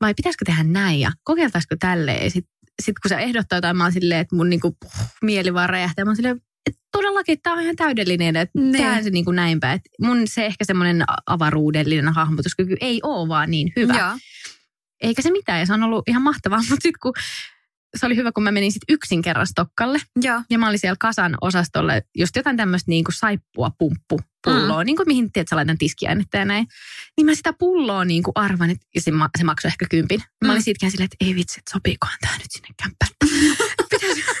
vai 0.00 0.14
pitäisikö 0.14 0.44
tehdä 0.44 0.62
näin 0.62 1.00
ja 1.00 1.12
kokeiltaisiko 1.24 1.76
tälleen. 1.80 2.24
Ja 2.24 2.30
sitten 2.30 2.52
sit 2.82 2.98
kun 2.98 3.08
se 3.08 3.14
ehdottaa 3.14 3.56
jotain, 3.56 3.76
mä 3.76 3.84
oon 3.84 3.92
silleen, 3.92 4.20
että 4.20 4.36
mun 4.36 4.50
niinku, 4.50 4.76
puh, 4.80 4.92
mieli 5.22 5.54
vaan 5.54 5.68
räjähtää. 5.70 6.04
Mä 6.04 6.08
oon 6.08 6.16
silleen, 6.16 6.40
että 6.66 6.80
todellakin 6.92 7.38
tämä 7.42 7.56
on 7.56 7.62
ihan 7.62 7.76
täydellinen, 7.76 8.36
että 8.36 8.60
Niin. 8.60 8.72
tehdään 8.72 9.04
se 9.04 9.10
niin 9.10 9.24
kuin 9.24 9.36
näinpä. 9.36 9.72
Että 9.72 9.90
mun 10.00 10.28
se 10.28 10.46
ehkä 10.46 10.64
semmoinen 10.64 11.04
avaruudellinen 11.26 12.14
hahmotuskyky 12.14 12.76
ei 12.80 13.00
ole 13.02 13.28
vaan 13.28 13.50
niin 13.50 13.72
hyvä. 13.76 13.98
Joo. 13.98 14.18
Eikä 15.02 15.22
se 15.22 15.30
mitään 15.30 15.60
ja 15.60 15.66
se 15.66 15.72
on 15.72 15.82
ollut 15.82 16.08
ihan 16.08 16.22
mahtavaa, 16.22 16.58
mutta 16.68 16.82
sitten 16.82 17.00
kun 17.02 17.12
se 17.96 18.06
oli 18.06 18.16
hyvä, 18.16 18.32
kun 18.32 18.42
mä 18.42 18.52
menin 18.52 18.72
sitten 18.72 18.94
yksin 18.94 19.22
kerran 19.22 19.46
Stokkalle 19.46 19.98
Joo. 20.22 20.42
ja 20.50 20.58
mä 20.58 20.68
olin 20.68 20.78
siellä 20.78 20.96
kasan 21.00 21.36
osastolle 21.40 22.02
just 22.18 22.36
jotain 22.36 22.56
tämmöistä 22.56 22.90
niin 22.90 23.04
kuin 23.04 23.14
saippua 23.14 23.70
pumppu 23.78 24.20
pulloa, 24.44 24.82
mm. 24.82 24.86
niin 24.86 24.96
kuin 24.96 25.06
mihin 25.08 25.32
tiedät, 25.32 25.48
sä 25.48 25.56
laitan 25.56 25.78
tiskiainetta 25.78 26.36
ja 26.36 26.44
näin. 26.44 26.66
Niin 27.16 27.26
mä 27.26 27.34
sitä 27.34 27.52
pulloa 27.52 28.04
niin 28.04 28.22
kuin 28.22 28.32
arvan, 28.34 28.70
että 28.70 28.86
ja 28.94 29.00
se, 29.00 29.10
ma- 29.10 29.30
se 29.38 29.44
maksoi 29.44 29.68
ehkä 29.68 29.86
kympin. 29.90 30.20
Mä 30.20 30.26
Mm. 30.48 30.50
olin 30.50 30.62
siitäkään 30.62 30.90
silleen, 30.90 31.04
että 31.12 31.24
ei 31.26 31.34
vitsi, 31.34 31.60
että 31.60 31.70
sopiikohan 31.72 32.16
tämä 32.20 32.34
nyt 32.36 32.46
sinne 32.50 32.68
kämppään. 32.82 33.10
Pitäisikö, 33.90 34.32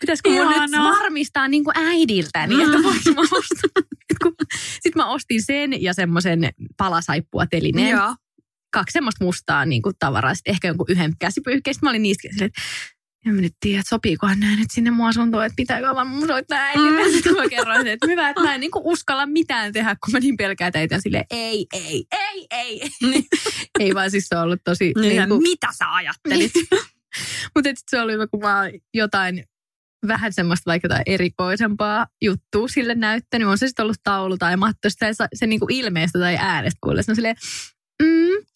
pitäisikö 0.00 0.28
mun 0.30 0.48
nyt 0.48 0.80
varmistaa 0.80 1.48
niin 1.48 1.64
kuin 1.64 1.78
äidiltä, 1.78 2.46
niin 2.46 2.60
että 2.60 2.76
Mm. 2.76 2.82
voinko 2.84 3.10
mä 3.14 3.20
ostaa. 3.20 3.82
Sitten 4.82 4.92
mä 4.96 5.06
ostin 5.06 5.42
sen 5.42 5.82
ja 5.82 5.94
semmoisen 5.94 6.50
palasaippua 6.76 7.46
telineen 7.46 7.90
Joo. 7.90 8.14
Kaksi 8.72 8.92
semmoista 8.92 9.24
mustaa 9.24 9.64
niin 9.64 9.82
kuin 9.82 9.94
tavaraa, 9.98 10.34
sitten 10.34 10.50
ehkä 10.50 10.68
jonkun 10.68 10.86
yhden 10.88 11.12
käsipyyhkeen. 11.18 11.74
Sitten 11.74 11.86
mä 11.86 11.90
olin 11.90 12.02
niistä 12.02 12.28
silleen, 12.30 12.46
että 12.46 12.62
en 13.26 13.34
mä 13.34 13.40
nyt 13.40 13.54
tiedä, 13.60 13.80
että 13.80 13.88
sopiikohan 13.88 14.40
nämä 14.40 14.56
nyt 14.56 14.70
sinne 14.70 14.90
mun 14.90 15.08
asuntoon, 15.08 15.46
että 15.46 15.56
pitääkö 15.56 15.94
vaan 15.94 16.06
mun 16.06 16.26
soittaa 16.26 16.58
äidille. 16.58 17.06
Mm. 17.06 17.12
Sitten 17.12 17.34
mä 17.34 17.48
kerroin, 17.48 17.86
että 17.86 18.06
hyvä, 18.06 18.28
että 18.28 18.42
mä 18.42 18.54
en 18.54 18.60
niin 18.60 18.70
uskalla 18.74 19.26
mitään 19.26 19.72
tehdä, 19.72 19.96
kun 20.04 20.12
mä 20.12 20.18
niin 20.18 20.36
pelkään 20.36 20.72
teitä 20.72 21.00
silleen, 21.00 21.24
ei, 21.30 21.66
ei, 21.72 22.04
ei, 22.12 22.46
ei. 22.50 22.80
Niin. 23.10 23.24
ei 23.80 23.94
vaan 23.94 24.10
siis 24.10 24.26
se 24.28 24.36
on 24.36 24.42
ollut 24.42 24.60
tosi... 24.64 24.92
Niin, 25.00 25.16
niin 25.16 25.28
kuin, 25.28 25.42
mitä 25.42 25.68
sä 25.78 25.94
ajattelit? 25.94 26.52
Mutta 27.54 27.70
se 27.90 28.00
oli 28.00 28.12
kun 28.30 28.40
mä 28.40 28.70
jotain 28.94 29.44
vähän 30.08 30.32
semmoista 30.32 30.70
vaikka 30.70 30.86
jotain 30.86 31.02
erikoisempaa 31.06 32.06
juttua 32.22 32.68
sille 32.68 32.94
näyttänyt. 32.94 33.48
On 33.48 33.58
se 33.58 33.66
sitten 33.66 33.82
ollut 33.82 34.00
taulu 34.02 34.38
tai 34.38 34.56
matto, 34.56 34.88
se, 34.88 35.12
se 35.34 35.46
niinku 35.46 35.66
ilmeestä 35.70 36.18
tai 36.18 36.36
äänestä 36.40 36.78
kuulee. 36.80 37.02
Se 37.02 37.12
on 37.12 37.16
silleen, 37.16 37.36
mm, 38.02 38.46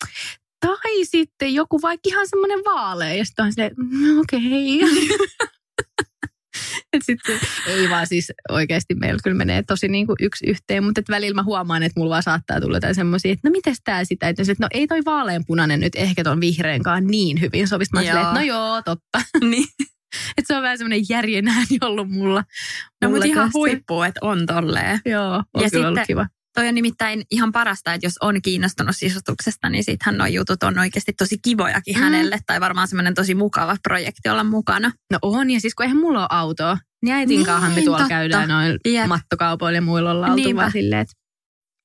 tai 0.60 1.04
sitten 1.04 1.54
joku 1.54 1.82
vaikka 1.82 2.08
ihan 2.08 2.28
semmoinen 2.28 2.58
vaalea. 2.58 3.14
Ja 3.14 3.24
sitten 3.24 3.44
on 3.44 3.52
mm, 3.76 4.20
okei. 4.20 4.80
Okay. 6.86 7.00
sitten 7.02 7.40
ei 7.66 7.90
vaan 7.90 8.06
siis 8.06 8.32
oikeasti 8.48 8.94
meillä 8.94 9.20
kyllä 9.24 9.36
menee 9.36 9.62
tosi 9.62 9.88
niin 9.88 10.06
kuin 10.06 10.16
yksi 10.20 10.46
yhteen, 10.46 10.84
mutta 10.84 11.00
et 11.00 11.08
välillä 11.08 11.34
mä 11.34 11.42
huomaan, 11.42 11.82
että 11.82 12.00
mulla 12.00 12.10
vaan 12.10 12.22
saattaa 12.22 12.60
tulla 12.60 12.76
jotain 12.76 12.94
semmoisia, 12.94 13.32
että 13.32 13.48
no 13.48 13.52
mites 13.52 13.78
tää 13.84 14.04
sitä, 14.04 14.28
että 14.28 14.42
no 14.58 14.68
ei 14.70 14.86
toi 14.86 15.00
vaaleanpunainen 15.04 15.80
nyt 15.80 15.92
ehkä 15.96 16.24
ton 16.24 16.40
vihreänkaan 16.40 17.06
niin 17.06 17.40
hyvin 17.40 17.68
sovisi. 17.68 17.90
Mä 17.92 18.00
silleen, 18.00 18.26
että 18.26 18.34
no 18.34 18.40
joo, 18.40 18.82
totta. 18.82 19.20
niin. 19.50 19.66
Että 20.38 20.46
se 20.46 20.56
on 20.56 20.62
vähän 20.62 20.78
semmoinen 20.78 21.04
järjen 21.08 21.48
ääni 21.48 21.78
ollut 21.80 22.10
mulla. 22.10 22.44
No 23.02 23.10
mutta 23.10 23.26
ihan 23.26 23.50
huippu, 23.54 24.02
että 24.02 24.20
on 24.22 24.46
tolleen. 24.46 25.00
Joo, 25.04 25.34
on 25.34 25.36
ja 25.36 25.42
kyllä 25.54 25.68
sitten, 25.68 25.86
ollut 25.86 26.00
kiva. 26.06 26.26
Toi 26.56 26.68
on 26.68 26.74
nimittäin 26.74 27.22
ihan 27.30 27.52
parasta, 27.52 27.94
että 27.94 28.06
jos 28.06 28.14
on 28.20 28.42
kiinnostunut 28.42 28.96
sisustuksesta, 28.96 29.68
niin 29.68 29.84
sittenhän 29.84 30.18
nuo 30.18 30.26
jutut 30.26 30.62
on 30.62 30.78
oikeasti 30.78 31.12
tosi 31.12 31.38
kivojakin 31.38 31.96
mm. 31.96 32.00
hänelle. 32.00 32.38
Tai 32.46 32.60
varmaan 32.60 32.88
semmoinen 32.88 33.14
tosi 33.14 33.34
mukava 33.34 33.76
projekti 33.82 34.28
olla 34.28 34.44
mukana. 34.44 34.92
No 35.12 35.18
on, 35.22 35.50
ja 35.50 35.60
siis 35.60 35.74
kun 35.74 35.84
eihän 35.84 35.96
mulla 35.96 36.20
ole 36.20 36.28
autoa, 36.30 36.78
niin 37.02 37.14
äitin 37.14 37.36
niin, 37.36 37.74
me 37.74 37.82
tuolla 37.82 37.98
totta. 37.98 38.08
käydään 38.08 38.48
noin 38.48 38.78
yep. 38.86 39.06
mattokaupoilla 39.06 39.76
ja 39.76 39.82
muilla 39.82 40.10
ollaan 40.10 40.32
oltu 40.32 40.56
vaan 40.56 40.72
silleen, 40.72 41.00
että 41.00 41.14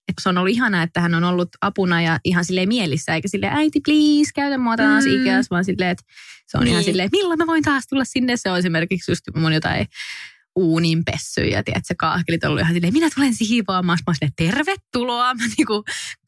että 0.10 0.24
se 0.24 0.30
on 0.30 0.38
ollut 0.38 0.52
ihanaa, 0.52 0.84
että 0.84 1.02
hän 1.02 1.16
on 1.16 1.24
ollut 1.24 1.50
apuna 1.62 2.02
ja 2.02 2.20
ihan 2.24 2.46
sille 2.46 2.66
mielissä, 2.66 3.16
eikä 3.16 3.28
sille 3.28 3.50
äiti 3.52 3.82
please, 3.86 4.32
käytä 4.36 4.58
mua 4.58 4.78
taas 4.78 5.06
mm. 5.06 5.22
ikäs, 5.22 5.50
vaan 5.52 5.66
silleen, 5.66 5.90
että 5.90 6.04
se 6.48 6.58
on 6.58 6.64
niin. 6.64 6.72
ihan 6.72 6.84
silleen, 6.84 7.10
milloin 7.12 7.38
mä 7.38 7.48
voin 7.48 7.64
taas 7.64 7.88
tulla 7.88 8.06
sinne. 8.06 8.38
Se 8.38 8.52
on 8.52 8.58
esimerkiksi 8.58 9.12
just 9.12 9.22
mun 9.36 9.54
jotain 9.54 9.88
uunin 10.56 11.06
pessyjä, 11.06 11.64
tiedätkö, 11.64 11.96
kaahkelit 11.98 12.44
ollut 12.44 12.60
ihan 12.60 12.74
silleen, 12.74 12.94
minä 12.94 13.10
tulen 13.16 13.34
siivoamaan. 13.34 14.00
Mä 14.08 14.14
silleen, 14.14 14.34
tervetuloa. 14.36 15.34
Mä 15.34 15.44
niinku 15.58 15.84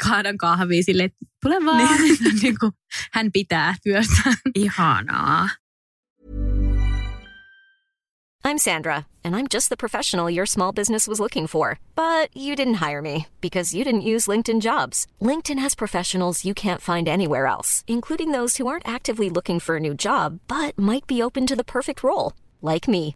kaadan 0.08 0.38
kahvia 0.38 0.84
silleen, 0.84 1.12
tule 1.42 1.66
vaan. 1.66 2.02
Niin. 2.02 2.18
niinku, 2.42 2.72
hän 3.12 3.32
pitää 3.32 3.76
työstä. 3.84 4.34
Ihanaa. 4.56 5.50
I'm 8.46 8.58
Sandra, 8.58 9.08
and 9.24 9.36
I'm 9.38 9.48
just 9.48 9.70
the 9.70 9.78
professional 9.78 10.30
your 10.30 10.46
small 10.46 10.74
business 10.74 11.08
was 11.08 11.22
looking 11.22 11.48
for. 11.48 11.80
But 11.96 12.28
you 12.36 12.58
didn't 12.58 12.86
hire 12.86 13.02
me 13.02 13.28
because 13.40 13.74
you 13.74 13.86
didn't 13.86 14.02
use 14.02 14.28
LinkedIn 14.28 14.60
jobs. 14.60 15.08
LinkedIn 15.22 15.60
has 15.60 15.76
professionals 15.76 16.44
you 16.44 16.54
can't 16.54 16.82
find 16.82 17.08
anywhere 17.08 17.48
else, 17.48 17.86
including 17.88 18.34
those 18.34 18.58
who 18.58 18.68
aren't 18.68 18.88
actively 18.88 19.30
looking 19.30 19.62
for 19.62 19.78
a 19.78 19.80
new 19.80 19.94
job, 19.94 20.40
but 20.50 20.78
might 20.78 21.08
be 21.08 21.24
open 21.24 21.48
to 21.48 21.56
the 21.56 21.64
perfect 21.64 22.04
role, 22.04 22.34
like 22.62 22.86
me. 22.86 23.16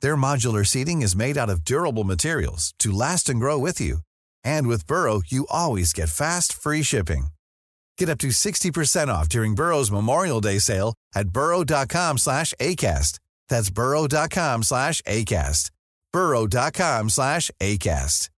Their 0.00 0.16
modular 0.16 0.64
seating 0.66 1.02
is 1.02 1.16
made 1.16 1.36
out 1.36 1.50
of 1.50 1.64
durable 1.64 2.04
materials 2.04 2.72
to 2.78 2.92
last 2.92 3.28
and 3.28 3.38
grow 3.40 3.58
with 3.58 3.80
you. 3.80 3.98
And 4.42 4.66
with 4.66 4.86
Burrow, 4.86 5.20
you 5.26 5.46
always 5.50 5.92
get 5.92 6.08
fast, 6.08 6.52
free 6.52 6.82
shipping. 6.82 7.26
Get 7.98 8.08
up 8.08 8.18
to 8.18 8.28
60% 8.28 9.08
off 9.08 9.28
during 9.28 9.54
Burrow's 9.54 9.90
Memorial 9.90 10.40
Day 10.40 10.58
sale 10.58 10.94
at 11.14 11.28
burrow.com 11.28 12.18
slash 12.18 12.54
ACAST. 12.60 13.18
That's 13.48 13.70
burrow.com 13.70 14.62
slash 14.62 15.02
ACAST. 15.02 15.70
burrow.com 16.12 17.08
slash 17.10 17.50
ACAST. 17.60 18.30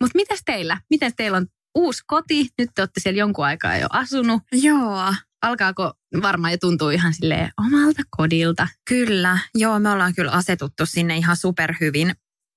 Mutta 0.00 0.16
mitäs 0.16 0.42
teillä? 0.44 0.78
Miten 0.90 1.12
teillä 1.16 1.36
on 1.36 1.46
uusi 1.74 2.02
koti? 2.06 2.48
Nyt 2.58 2.70
te 2.74 2.82
olette 2.82 3.00
siellä 3.00 3.18
jonkun 3.18 3.44
aikaa 3.44 3.76
jo 3.76 3.86
asunut. 3.90 4.42
Joo 4.52 5.14
alkaako 5.42 5.92
varmaan 6.22 6.52
jo 6.52 6.58
tuntuu 6.58 6.90
ihan 6.90 7.14
sille 7.14 7.50
omalta 7.66 8.02
kodilta? 8.16 8.68
Kyllä, 8.88 9.38
joo, 9.54 9.78
me 9.78 9.90
ollaan 9.90 10.14
kyllä 10.14 10.30
asetuttu 10.30 10.86
sinne 10.86 11.16
ihan 11.16 11.36
superhyvin. 11.36 12.14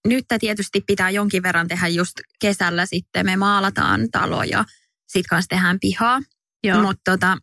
Nyt 0.07 0.25
tietysti 0.39 0.81
pitää 0.87 1.09
jonkin 1.09 1.43
verran 1.43 1.67
tehdä 1.67 1.87
just 1.87 2.13
kesällä 2.41 2.85
sitten, 2.85 3.25
me 3.25 3.35
maalataan 3.35 4.11
talo 4.11 4.43
ja 4.43 4.65
sitten 5.07 5.29
kanssa 5.29 5.49
tehdään 5.49 5.79
pihaa. 5.79 6.19
Mutta 6.81 7.11
tota, 7.11 7.37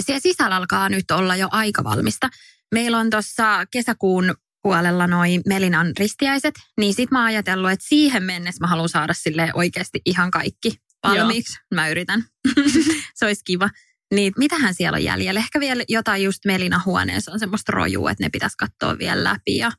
siellä 0.00 0.20
sisällä 0.20 0.56
alkaa 0.56 0.88
nyt 0.88 1.10
olla 1.10 1.36
jo 1.36 1.48
aika 1.50 1.84
valmista. 1.84 2.28
Meillä 2.74 2.98
on 2.98 3.10
tuossa 3.10 3.66
kesäkuun 3.70 4.34
puolella 4.62 5.06
noin 5.06 5.42
Melinan 5.46 5.92
ristiäiset, 5.98 6.54
niin 6.80 6.94
sit 6.94 7.10
mä 7.10 7.18
oon 7.18 7.26
ajatellut, 7.26 7.70
että 7.70 7.86
siihen 7.88 8.22
mennessä 8.22 8.64
mä 8.64 8.66
haluan 8.66 8.88
saada 8.88 9.14
sille 9.14 9.50
oikeasti 9.54 10.00
ihan 10.06 10.30
kaikki 10.30 10.72
valmiiksi. 11.02 11.52
Joo. 11.52 11.66
Mä 11.74 11.88
yritän. 11.88 12.24
Se 13.14 13.26
olisi 13.26 13.42
kiva. 13.44 13.70
Niin 14.14 14.32
mitähän 14.38 14.74
siellä 14.74 14.96
on 14.96 15.04
jäljellä? 15.04 15.40
Ehkä 15.40 15.60
vielä 15.60 15.84
jotain 15.88 16.22
just 16.22 16.44
Melina 16.44 16.80
huoneessa 16.84 17.32
on 17.32 17.38
semmoista 17.38 17.72
rojua, 17.72 18.10
että 18.10 18.24
ne 18.24 18.28
pitäisi 18.28 18.56
katsoa 18.56 18.98
vielä 18.98 19.24
läpi. 19.24 19.56
Ja, 19.56 19.72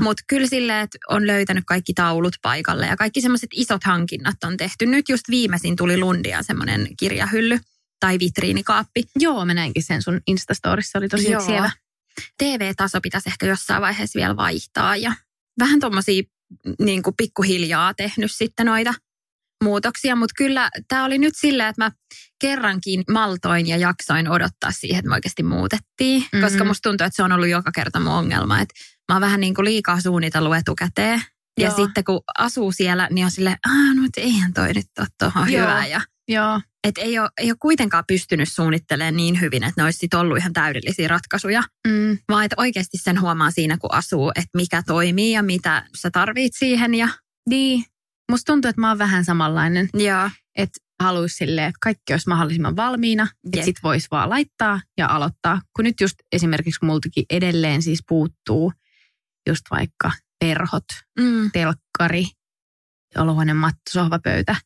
Mutta 0.00 0.22
kyllä 0.26 0.46
silleen, 0.46 0.80
että 0.80 0.98
on 1.08 1.26
löytänyt 1.26 1.64
kaikki 1.66 1.94
taulut 1.94 2.36
paikalle 2.42 2.86
ja 2.86 2.96
kaikki 2.96 3.20
semmoiset 3.20 3.50
isot 3.52 3.84
hankinnat 3.84 4.44
on 4.44 4.56
tehty. 4.56 4.86
Nyt 4.86 5.08
just 5.08 5.28
viimeisin 5.30 5.76
tuli 5.76 5.98
Lundia 5.98 6.42
semmoinen 6.42 6.88
kirjahylly 6.98 7.58
tai 8.00 8.18
vitriinikaappi. 8.18 9.04
Joo, 9.18 9.44
mä 9.44 9.54
näinkin 9.54 9.82
sen 9.82 10.02
sun 10.02 10.20
Instastorissa, 10.26 10.98
oli 10.98 11.08
tosi 11.08 11.24
siellä. 11.46 11.70
TV-taso 12.38 13.00
pitäisi 13.00 13.28
ehkä 13.28 13.46
jossain 13.46 13.82
vaiheessa 13.82 14.18
vielä 14.18 14.36
vaihtaa 14.36 14.96
ja 14.96 15.12
vähän 15.58 15.80
tuommoisia 15.80 16.22
niin 16.80 17.02
pikkuhiljaa 17.16 17.94
tehnyt 17.94 18.32
sitten 18.32 18.66
noita 18.66 18.94
muutoksia, 19.64 20.16
mutta 20.16 20.34
kyllä 20.36 20.70
tämä 20.88 21.04
oli 21.04 21.18
nyt 21.18 21.34
silleen, 21.36 21.68
että 21.68 21.84
mä 21.84 21.90
kerrankin 22.40 23.04
maltoin 23.10 23.66
ja 23.66 23.76
jaksoin 23.76 24.28
odottaa 24.28 24.70
siihen, 24.70 24.98
että 24.98 25.08
me 25.08 25.14
oikeasti 25.14 25.42
muutettiin, 25.42 26.20
mm-hmm. 26.20 26.40
koska 26.40 26.64
musta 26.64 26.88
tuntuu, 26.88 27.04
että 27.04 27.16
se 27.16 27.22
on 27.22 27.32
ollut 27.32 27.48
joka 27.48 27.72
kerta 27.72 28.00
mun 28.00 28.12
ongelma, 28.12 28.60
että 28.60 28.74
mä 29.08 29.14
oon 29.14 29.20
vähän 29.20 29.40
niin 29.40 29.54
kuin 29.54 29.64
liikaa 29.64 30.00
suunnitellut 30.00 30.56
etukäteen. 30.56 31.22
Joo. 31.60 31.70
Ja 31.70 31.76
sitten 31.76 32.04
kun 32.04 32.20
asuu 32.38 32.72
siellä, 32.72 33.08
niin 33.10 33.24
on 33.24 33.30
silleen, 33.30 33.56
no 33.96 34.02
mutta 34.02 34.20
eihän 34.20 34.52
toi 34.52 34.72
nyt 34.72 34.86
ole 34.98 35.06
tuohon 35.18 35.50
hyvä. 35.50 35.86
Ja, 35.86 36.00
Joo. 36.28 36.60
Et 36.84 36.98
ei, 36.98 37.18
ole, 37.18 37.28
ei 37.38 37.50
ole 37.50 37.56
kuitenkaan 37.60 38.04
pystynyt 38.06 38.52
suunnittelemaan 38.52 39.16
niin 39.16 39.40
hyvin, 39.40 39.62
että 39.62 39.80
ne 39.80 39.84
olisi 39.84 40.08
ollut 40.14 40.38
ihan 40.38 40.52
täydellisiä 40.52 41.08
ratkaisuja. 41.08 41.62
Mm. 41.88 42.18
Vaan 42.28 42.44
että 42.44 42.54
oikeasti 42.58 42.98
sen 42.98 43.20
huomaa 43.20 43.50
siinä, 43.50 43.78
kun 43.78 43.94
asuu, 43.94 44.30
että 44.30 44.50
mikä 44.56 44.82
toimii 44.82 45.32
ja 45.32 45.42
mitä 45.42 45.86
sä 45.96 46.10
tarvit 46.10 46.52
siihen. 46.58 46.94
Ja... 46.94 47.08
Niin. 47.48 47.84
Musta 48.30 48.52
tuntuu, 48.52 48.68
että 48.68 48.80
mä 48.80 48.88
oon 48.88 48.98
vähän 48.98 49.24
samanlainen. 49.24 49.88
Joo. 49.94 50.30
Että 50.56 50.78
haluaisi 51.02 51.36
silleen, 51.36 51.68
että 51.68 51.78
kaikki 51.82 52.12
olisi 52.12 52.28
mahdollisimman 52.28 52.76
valmiina. 52.76 53.28
Että 53.52 53.64
sit 53.64 53.76
voisi 53.82 54.08
vaan 54.10 54.30
laittaa 54.30 54.80
ja 54.98 55.06
aloittaa. 55.08 55.60
Kun 55.76 55.84
nyt 55.84 56.00
just 56.00 56.14
esimerkiksi 56.32 56.84
multakin 56.84 57.24
edelleen 57.30 57.82
siis 57.82 58.02
puuttuu 58.08 58.72
just 59.48 59.62
vaikka 59.70 60.12
perhot, 60.40 60.84
mm. 61.18 61.50
telkkari, 61.52 62.26
olohuoneen 63.16 63.56
matto, 63.56 63.90
sohvapöytä. 63.90 64.56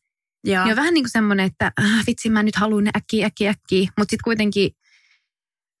Ja. 0.47 0.63
Niin 0.63 0.71
on 0.71 0.77
vähän 0.77 0.93
niin 0.93 1.03
kuin 1.03 1.11
semmoinen, 1.11 1.45
että 1.45 1.71
äh, 1.81 2.03
vitsi 2.07 2.29
mä 2.29 2.43
nyt 2.43 2.55
haluan 2.55 2.83
ne 2.83 2.91
äkkiä, 2.97 3.25
äkkiä, 3.25 3.49
äkkiä. 3.49 3.81
Mutta 3.97 4.11
sitten 4.11 4.23
kuitenkin 4.23 4.71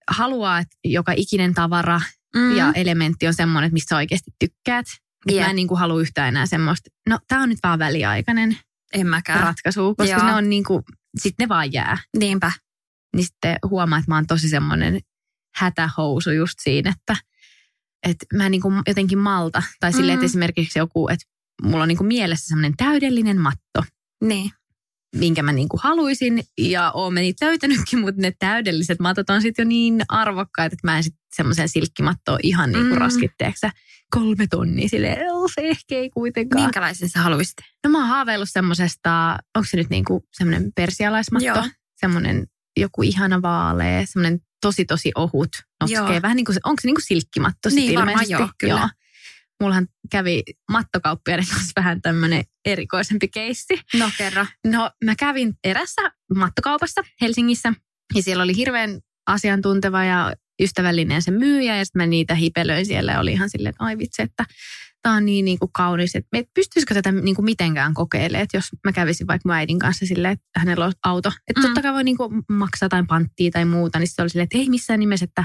haluaa, 0.09 0.59
että 0.59 0.75
joka 0.83 1.13
ikinen 1.15 1.53
tavara 1.53 2.01
mm. 2.35 2.57
ja 2.57 2.71
elementti 2.75 3.27
on 3.27 3.33
semmoinen, 3.33 3.67
että 3.67 3.73
mistä 3.73 3.95
oikeasti 3.95 4.31
tykkäät. 4.39 4.85
Yeah. 5.31 5.45
Mä 5.45 5.49
en 5.49 5.55
niin 5.55 5.67
kuin 5.67 5.79
halua 5.79 6.01
yhtään 6.01 6.27
enää 6.27 6.45
semmoista, 6.45 6.89
no 7.09 7.19
tämä 7.27 7.43
on 7.43 7.49
nyt 7.49 7.59
vaan 7.63 7.79
väliaikainen 7.79 8.57
en 8.93 9.07
mäkään. 9.07 9.39
ratkaisu, 9.39 9.95
koska 9.95 10.15
Joo. 10.15 10.25
ne 10.25 10.33
on 10.33 10.49
niin 10.49 10.63
kuin, 10.63 10.83
sit 11.19 11.35
ne 11.39 11.49
vaan 11.49 11.73
jää. 11.73 11.97
Niinpä. 12.17 12.51
Niin 13.15 13.25
sitten 13.25 13.57
huomaa, 13.69 13.99
että 13.99 14.11
mä 14.11 14.15
oon 14.15 14.27
tosi 14.27 14.49
semmoinen 14.49 14.99
hätähousu 15.55 16.31
just 16.31 16.53
siinä, 16.63 16.93
että, 16.99 17.15
että 18.07 18.25
mä 18.33 18.45
en 18.45 18.51
niin 18.51 18.61
kuin 18.61 18.81
jotenkin 18.87 19.17
malta. 19.17 19.63
Tai 19.79 19.93
silleen, 19.93 20.17
mm. 20.17 20.19
että 20.19 20.25
esimerkiksi 20.25 20.79
joku, 20.79 21.07
että 21.09 21.25
mulla 21.63 21.83
on 21.83 21.87
niin 21.87 21.97
kuin 21.97 22.07
mielessä 22.07 22.47
semmoinen 22.47 22.77
täydellinen 22.77 23.41
matto. 23.41 23.83
Niin. 24.23 24.51
minkä 25.15 25.43
mä 25.43 25.51
niinku 25.51 25.79
haluaisin 25.83 26.43
ja 26.57 26.91
oon 26.91 27.15
niitä 27.15 27.45
löytänytkin, 27.45 27.99
mutta 27.99 28.21
ne 28.21 28.33
täydelliset 28.39 28.99
matot 28.99 29.29
on 29.29 29.41
sitten 29.41 29.63
jo 29.63 29.67
niin 29.67 30.01
arvokkaita, 30.09 30.73
että 30.73 30.87
mä 30.87 30.97
en 30.97 31.03
sitten 31.03 31.21
semmoisen 31.35 31.69
silkkimattoon 31.69 32.39
ihan 32.43 32.71
niinku 32.71 32.93
mm. 32.93 33.01
raskitteeksi 33.01 33.67
kolme 34.11 34.47
tonnia 34.49 34.89
silleen, 34.89 35.17
se 35.55 35.61
ehkä 35.61 35.95
ei 35.95 36.09
kuitenkaan. 36.09 36.63
Minkälaisen 36.63 37.09
sä 37.09 37.19
haluaisit? 37.19 37.55
No 37.83 37.89
mä 37.89 37.97
oon 37.97 38.07
haaveillut 38.07 38.49
semmoisesta, 38.51 39.37
onko 39.55 39.67
se 39.69 39.77
nyt 39.77 39.89
niinku 39.89 40.27
semmoinen 40.33 40.71
persialaismatto? 40.75 41.45
Joo. 41.45 41.63
Semmoinen 41.95 42.47
joku 42.77 43.03
ihana 43.03 43.41
vaalea, 43.41 44.05
semmoinen 44.05 44.39
tosi 44.61 44.85
tosi 44.85 45.11
ohut 45.15 45.49
notkee. 45.81 45.97
Joo. 45.97 46.21
Vähän 46.21 46.35
niin 46.35 46.45
kuin, 46.45 46.57
onko 46.63 46.81
se 46.81 46.87
niin 46.87 46.95
kuin 46.95 47.05
silkkimatto 47.05 47.69
Niin, 47.69 47.95
varmaan 47.95 48.13
ilmeisesti? 48.13 48.33
joo, 48.43 48.49
kyllä. 48.57 48.89
Mullahan 49.61 49.87
kävi 50.11 50.43
mattokauppiaiden 50.71 51.45
kanssa 51.53 51.71
vähän 51.75 52.01
tämmöinen 52.01 52.43
erikoisempi 52.65 53.27
keissi. 53.27 53.81
No 53.93 54.11
kerro. 54.17 54.45
No 54.67 54.91
mä 55.03 55.15
kävin 55.15 55.53
erässä 55.63 56.01
mattokaupassa 56.35 57.01
Helsingissä 57.21 57.73
ja 58.15 58.23
siellä 58.23 58.43
oli 58.43 58.55
hirveän 58.55 58.99
asiantunteva 59.27 60.03
ja 60.03 60.33
ystävällinen 60.61 61.21
se 61.21 61.31
myyjä 61.31 61.77
ja 61.77 61.85
sitten 61.85 62.01
mä 62.01 62.05
niitä 62.05 62.35
hipelöin 62.35 62.85
siellä 62.85 63.11
ja 63.11 63.19
oli 63.19 63.31
ihan 63.31 63.49
silleen, 63.49 63.69
että 63.69 63.83
ai 63.83 63.97
vitsi, 63.97 64.21
että 64.21 64.45
tämä 65.01 65.15
on 65.15 65.25
niin, 65.25 65.45
niin 65.45 65.59
kuin 65.59 65.71
kaunis, 65.73 66.15
että 66.15 66.29
et 66.33 66.47
pystyisikö 66.53 66.93
tätä 66.93 67.11
niin 67.11 67.35
kuin 67.35 67.45
mitenkään 67.45 67.93
kokeilemaan, 67.93 68.43
että 68.43 68.57
jos 68.57 68.65
mä 68.85 68.91
kävisin 68.91 69.27
vaikka 69.27 69.49
mun 69.49 69.55
äidin 69.55 69.79
kanssa 69.79 70.05
silleen, 70.05 70.31
että 70.33 70.59
hänellä 70.59 70.85
on 70.85 70.91
auto, 71.05 71.31
että 71.47 71.61
Mm. 71.61 71.65
totta 71.65 71.81
kai 71.81 71.93
voi 71.93 72.03
niin 72.03 72.17
kuin 72.17 72.43
maksaa 72.49 72.89
tai 72.89 73.03
panttia 73.07 73.51
tai 73.51 73.65
muuta, 73.65 73.99
niin 73.99 74.07
se 74.07 74.21
oli 74.21 74.29
silleen, 74.29 74.43
että 74.43 74.57
ei 74.57 74.69
missään 74.69 74.99
nimessä, 74.99 75.23
että, 75.23 75.43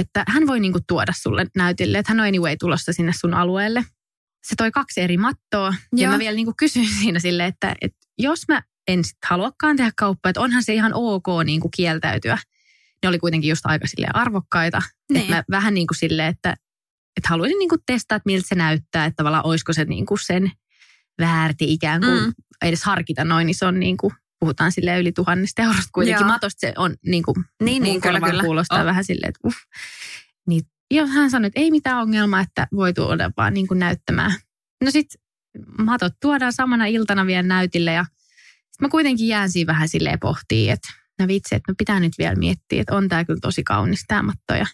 että 0.00 0.24
hän 0.28 0.46
voi 0.46 0.60
niin 0.60 0.72
kuin 0.72 0.84
tuoda 0.88 1.12
sulle 1.16 1.46
näytille, 1.56 1.98
että 1.98 2.12
hän 2.12 2.20
on 2.20 2.26
anyway 2.26 2.56
tulossa 2.60 2.92
sinne 2.92 3.12
sun 3.20 3.34
alueelle. 3.34 3.84
Se 4.46 4.54
toi 4.56 4.70
kaksi 4.70 5.00
eri 5.00 5.16
mattoa 5.16 5.74
ja 5.96 6.02
Joo. 6.02 6.12
mä 6.12 6.18
vielä 6.18 6.36
niin 6.36 6.46
kuin 6.46 6.56
kysyin 6.56 6.88
siinä 7.00 7.18
silleen, 7.18 7.48
että, 7.48 7.74
että 7.80 7.98
jos 8.18 8.40
mä 8.48 8.62
en 8.88 9.04
sit 9.04 9.16
haluakaan 9.26 9.76
tehdä 9.76 9.90
kauppaa, 9.96 10.30
että 10.30 10.40
onhan 10.40 10.62
se 10.64 10.74
ihan 10.74 10.92
ok 10.94 11.26
niin 11.44 11.60
kuin 11.60 11.70
kieltäytyä. 11.76 12.38
Ne 13.02 13.08
oli 13.08 13.18
kuitenkin 13.18 13.48
just 13.50 13.66
aika 13.66 13.86
sille 13.86 14.06
arvokkaita. 14.14 14.82
Niin. 15.12 15.20
Että 15.22 15.34
mä 15.36 15.42
vähän 15.50 15.74
niin 15.74 15.86
kuin 15.86 15.98
silleen, 15.98 16.28
että, 16.28 16.50
että 17.16 17.28
haluaisin 17.28 17.58
niin 17.58 17.68
kuin 17.68 17.80
testaa, 17.86 18.16
että 18.16 18.26
miltä 18.26 18.48
se 18.48 18.54
näyttää, 18.54 19.04
että 19.04 19.16
tavallaan 19.16 19.46
olisiko 19.46 19.72
se 19.72 19.84
niin 19.84 20.06
kuin 20.06 20.18
sen 20.18 20.50
väärti 21.20 21.72
ikään 21.72 22.00
kuin, 22.00 22.22
Mm. 22.24 22.32
edes 22.64 22.84
harkita 22.84 23.24
noin 23.24 23.48
ison 23.48 23.80
niin 23.80 23.96
kuin, 23.96 24.12
puhutaan 24.40 24.72
sille 24.72 25.00
yli 25.00 25.12
tuhannesta 25.12 25.62
eurosta. 25.62 25.88
Kuitenkin 25.92 26.20
Joo. 26.24 26.28
matosta 26.32 26.60
se 26.60 26.72
on 26.76 26.94
niin 27.06 27.22
kuin, 27.22 27.34
Niin, 27.62 27.82
niin, 27.82 28.00
kyllä, 28.00 28.20
kyllä. 28.20 28.42
kuulostaa 28.42 28.80
On. 28.80 28.86
vähän 28.86 29.04
silleen, 29.04 29.28
että 29.28 29.40
uff. 29.48 29.56
Niin, 30.46 30.62
ja 30.90 31.06
hän 31.06 31.30
sanoi, 31.30 31.46
että 31.46 31.60
ei 31.60 31.70
mitään 31.70 32.02
ongelmaa, 32.02 32.40
että 32.40 32.66
voi 32.74 32.92
tuoda 32.92 33.30
vaan 33.36 33.54
niin 33.54 33.66
kuin 33.66 33.78
näyttämään. 33.78 34.32
No 34.84 34.90
sitten 34.90 35.20
matot 35.78 36.12
tuodaan 36.22 36.52
samana 36.52 36.86
iltana 36.86 37.26
vielä 37.26 37.42
näytille 37.42 37.92
ja 37.92 38.04
sit 38.72 38.80
mä 38.80 38.88
kuitenkin 38.88 39.28
jään 39.28 39.50
siinä 39.50 39.72
vähän 39.72 39.88
silleen 39.88 40.20
pohtii, 40.20 40.70
että 40.70 40.88
no 41.20 41.28
vitsi, 41.28 41.54
että 41.54 41.72
no 41.72 41.74
pitää 41.78 42.00
nyt 42.00 42.12
vielä 42.18 42.34
miettiä, 42.34 42.80
että 42.80 42.96
on 42.96 43.08
tää 43.08 43.24
kyllä 43.24 43.40
tosi 43.42 43.64
kaunis 43.64 44.04
tää 44.06 44.22
matto. 44.22 44.54
Ja, 44.54 44.66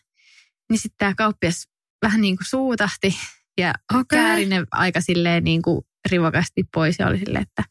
niin 0.71 0.79
sitten 0.79 0.99
tämä 0.99 1.15
kauppias 1.15 1.69
vähän 2.03 2.21
niin 2.21 2.37
kuin 2.37 2.47
suutahti 2.47 3.17
ja 3.59 3.75
okay. 3.91 4.05
kääri 4.11 4.47
ne 4.47 4.65
aika 4.71 5.01
silleen 5.01 5.45
niin 5.45 5.63
kuin 5.63 5.83
rivakasti 6.11 6.65
pois 6.75 6.99
ja 6.99 7.07
oli 7.07 7.19
silleen, 7.19 7.43
että 7.43 7.65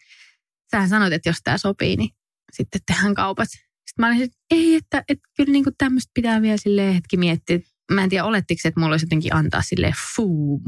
sähän 0.72 0.90
sanoit, 0.90 1.14
että 1.14 1.30
jos 1.30 1.38
tämä 1.44 1.58
sopii, 1.58 1.96
niin 1.96 2.10
sitten 2.54 2.82
tehdään 2.88 3.16
kaupat. 3.16 3.50
Sitten 3.50 3.64
mä 3.98 4.08
olin, 4.08 4.22
että 4.22 4.38
ei, 4.52 4.76
että, 4.76 5.04
että 5.10 5.30
kyllä 5.38 5.52
niin 5.52 5.66
tämmöistä 5.78 6.12
pitää 6.14 6.42
vielä 6.42 6.58
silleen 6.58 6.94
hetki 6.94 7.18
miettiä. 7.18 7.60
Mä 7.92 8.04
en 8.04 8.10
tiedä, 8.10 8.26
olettiko 8.26 8.60
se, 8.62 8.68
että 8.68 8.80
mulla 8.80 8.94
olisi 8.94 9.06
jotenkin 9.06 9.36
antaa 9.36 9.62
silleen 9.62 9.94
fuu, 10.16 10.62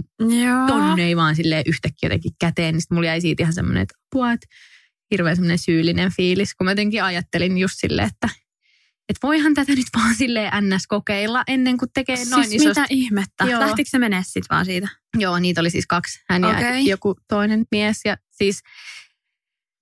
tonne 0.67 1.03
ei 1.03 1.15
vaan 1.15 1.35
silleen 1.35 1.63
yhtäkkiä 1.65 2.07
jotenkin 2.07 2.31
käteen. 2.39 2.73
Niin 2.73 2.81
sitten 2.81 2.95
mulla 2.95 3.07
jäi 3.07 3.21
siitä 3.21 3.43
ihan 3.43 3.53
semmoinen, 3.53 3.81
että 3.83 3.95
apua, 4.11 4.31
että 4.31 4.47
hirveän 5.13 5.35
semmoinen 5.35 5.57
syyllinen 5.57 6.11
fiilis, 6.11 6.55
kun 6.55 6.65
mä 6.65 6.71
jotenkin 6.71 7.03
ajattelin 7.03 7.57
just 7.57 7.75
silleen, 7.77 8.07
että 8.07 8.29
että 9.09 9.27
voihan 9.27 9.53
tätä 9.53 9.75
nyt 9.75 9.87
vaan 9.97 10.15
silleen 10.15 10.51
ns. 10.61 10.87
kokeilla 10.87 11.43
ennen 11.47 11.77
kuin 11.77 11.89
tekee 11.93 12.15
noin 12.29 12.49
Siis 12.49 12.61
isosta. 12.61 12.81
mitä 12.81 12.93
ihmettä? 12.93 13.45
Joo. 13.45 13.59
Lähtikö 13.59 13.89
se 13.89 13.99
menee 13.99 14.21
sitten 14.23 14.47
vaan 14.49 14.65
siitä? 14.65 14.87
Joo, 15.17 15.39
niitä 15.39 15.61
oli 15.61 15.69
siis 15.69 15.87
kaksi. 15.87 16.19
Hän 16.29 16.45
okay. 16.45 16.61
Ja 16.61 16.79
joku 16.79 17.15
toinen 17.27 17.65
mies. 17.71 18.01
Ja 18.05 18.17
siis 18.31 18.61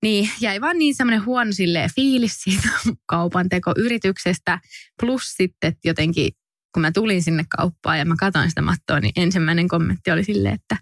niin, 0.02 0.30
jäi 0.40 0.60
vaan 0.60 0.78
niin 0.78 0.94
semmoinen 0.94 1.24
huono 1.24 1.52
silleen 1.52 1.90
fiilis 1.94 2.42
siitä 2.42 2.68
kaupan 3.06 3.48
tekoyrityksestä. 3.48 4.58
Plus 5.00 5.34
sitten 5.36 5.68
että 5.68 5.88
jotenkin, 5.88 6.32
kun 6.74 6.80
mä 6.80 6.92
tulin 6.92 7.22
sinne 7.22 7.44
kauppaan 7.56 7.98
ja 7.98 8.04
mä 8.04 8.14
katsoin 8.18 8.48
sitä 8.48 8.62
mattoa, 8.62 9.00
niin 9.00 9.12
ensimmäinen 9.16 9.68
kommentti 9.68 10.10
oli 10.10 10.24
silleen, 10.24 10.54
että 10.54 10.76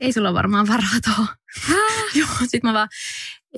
ei 0.00 0.12
sulla 0.12 0.34
varmaan 0.34 0.68
varaa 0.68 1.00
tuohon. 1.04 1.26
Joo, 2.20 2.28
sit 2.46 2.62
mä 2.62 2.72
vaan, 2.72 2.88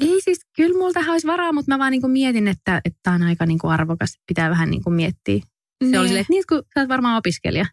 ei 0.00 0.20
siis, 0.24 0.40
kyllä 0.56 0.78
mulla 0.78 0.92
tähän 0.92 1.10
olisi 1.10 1.26
varaa, 1.26 1.52
mutta 1.52 1.72
mä 1.72 1.78
vaan 1.78 1.90
niinku 1.90 2.08
mietin, 2.08 2.48
että 2.48 2.80
että 2.84 3.00
tää 3.02 3.14
on 3.14 3.22
aika 3.22 3.46
niinku 3.46 3.68
arvokas. 3.68 4.18
Pitää 4.26 4.50
vähän 4.50 4.70
niinku 4.70 4.90
miettiä. 4.90 5.42
Se 5.90 5.98
oli 5.98 6.08
silleen, 6.08 6.20
että 6.20 6.32
niin, 6.32 6.44
kun 6.48 6.62
sä 6.74 6.80
oot 6.80 6.88
varmaan 6.88 7.16
opiskelija. 7.16 7.64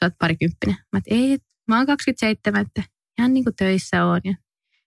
Sä 0.00 0.06
oot 0.06 0.12
parikymppinen. 0.18 0.76
Mä 0.92 0.98
et, 0.98 1.04
ei, 1.06 1.38
mä 1.68 1.76
oon 1.76 1.86
27, 1.86 2.60
että 2.66 2.82
ihan 3.18 3.34
niin 3.34 3.44
kuin 3.44 3.56
töissä 3.56 4.04
on. 4.04 4.20
Ja, 4.24 4.34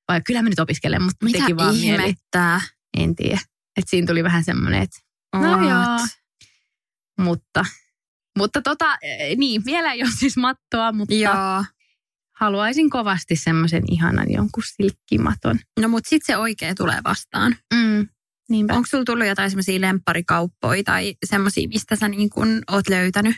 vai 0.08 0.22
kyllä 0.22 0.42
mä 0.42 0.50
nyt 0.50 0.60
opiskelen, 0.60 1.02
mutta 1.02 1.26
Mitä 1.26 1.40
teki 1.40 1.56
vaan 1.56 1.76
mieli. 1.76 2.04
ihmettää? 2.04 2.62
En 2.98 3.16
tiedä. 3.16 3.40
Että 3.78 3.90
siinä 3.90 4.08
tuli 4.08 4.24
vähän 4.24 4.44
semmoinen, 4.44 4.82
että 4.82 5.00
no 5.36 5.52
Oot. 5.52 5.70
joo. 5.70 6.08
Mutta, 7.22 7.66
mutta 8.38 8.62
tota, 8.62 8.98
eh, 9.02 9.38
niin, 9.38 9.66
vielä 9.66 9.94
ei 9.94 10.04
ole 10.04 10.12
siis 10.20 10.38
mattoa, 10.38 10.92
mutta 10.92 11.14
Joo. 11.16 11.64
Haluaisin 12.42 12.90
kovasti 12.90 13.36
semmoisen 13.36 13.84
ihanan 13.92 14.32
jonkun 14.32 14.64
silkkimaton. 14.66 15.60
No 15.80 15.88
mut 15.88 16.06
sit 16.06 16.22
se 16.26 16.38
oikea 16.38 16.76
tulee 16.76 16.98
vastaan. 17.04 17.56
Mm, 17.74 18.08
niinpä. 18.50 18.74
Onko 18.74 18.88
sulla 18.88 19.04
tullut 19.04 19.28
jotain 19.28 19.50
semmoisia 19.50 19.82
lempparikauppoja 19.82 20.84
tai 20.84 21.16
semmoisia, 21.26 21.68
mistä 21.68 21.96
sä 21.96 22.08
niin 22.08 22.30
kun 22.30 22.62
oot 22.72 22.90
löytänyt 22.90 23.36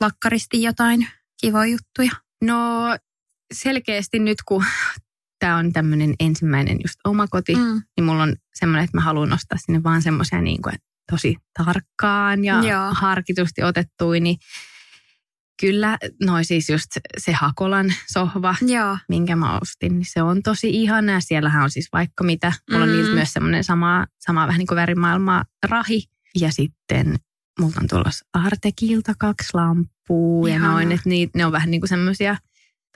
lakkaristi 0.00 0.62
jotain 0.62 1.08
kivoja 1.40 1.66
juttuja? 1.66 2.10
No 2.42 2.58
selkeästi 3.54 4.18
nyt, 4.18 4.38
kun 4.48 4.64
tämä 5.38 5.56
on 5.56 5.72
tämmöinen 5.72 6.14
ensimmäinen 6.20 6.78
just 6.82 6.94
oma 7.04 7.26
koti, 7.26 7.54
Mm. 7.54 7.82
niin 7.96 8.04
mulla 8.04 8.22
on 8.22 8.36
semmoinen, 8.54 8.84
että 8.84 8.96
mä 8.96 9.00
haluan 9.00 9.28
nostaa 9.28 9.58
sinne 9.58 9.82
vaan 9.82 10.02
semmoisia 10.02 10.40
niin 10.40 10.62
kuin, 10.62 10.74
tosi 11.10 11.36
tarkkaan 11.64 12.44
ja 12.44 12.62
Joo. 12.64 12.90
harkitusti 12.90 13.62
otettuja, 13.62 14.20
niin 14.20 14.36
kyllä 15.60 15.98
noi 16.24 16.44
siis 16.44 16.68
just 16.70 16.86
se 17.18 17.32
Hakolan 17.32 17.94
sohva, 18.12 18.54
Joo. 18.66 18.98
minkä 19.08 19.36
mä 19.36 19.58
ostin, 19.58 19.92
niin 19.98 20.06
se 20.12 20.22
on 20.22 20.42
tosi 20.42 20.70
ihana. 20.70 21.20
Siellähän 21.20 21.62
on 21.62 21.70
siis 21.70 21.88
vaikka 21.92 22.24
mitä. 22.24 22.52
Mulla 22.70 22.84
on 22.84 22.90
Mm. 22.90 22.96
niiltä 22.96 23.14
myös 23.14 23.32
semmoinen 23.32 23.64
sama, 23.64 24.06
sama 24.18 24.46
vähän 24.46 24.58
niin 24.58 24.66
kuin 24.66 24.76
värimaailmaa 24.76 25.44
rahi. 25.68 26.02
Ja 26.40 26.52
sitten 26.52 27.16
mulla 27.60 27.74
on 27.80 27.88
tulossa 27.88 28.26
Artekilta 28.32 29.12
kaksi 29.18 29.48
lamppua 29.54 30.48
ja 30.48 30.58
noin, 30.58 30.92
että 30.92 31.08
niit, 31.08 31.30
ne 31.36 31.46
on 31.46 31.52
vähän 31.52 31.70
niin 31.70 31.80
kuin 31.80 31.88
semmoisia 31.88 32.36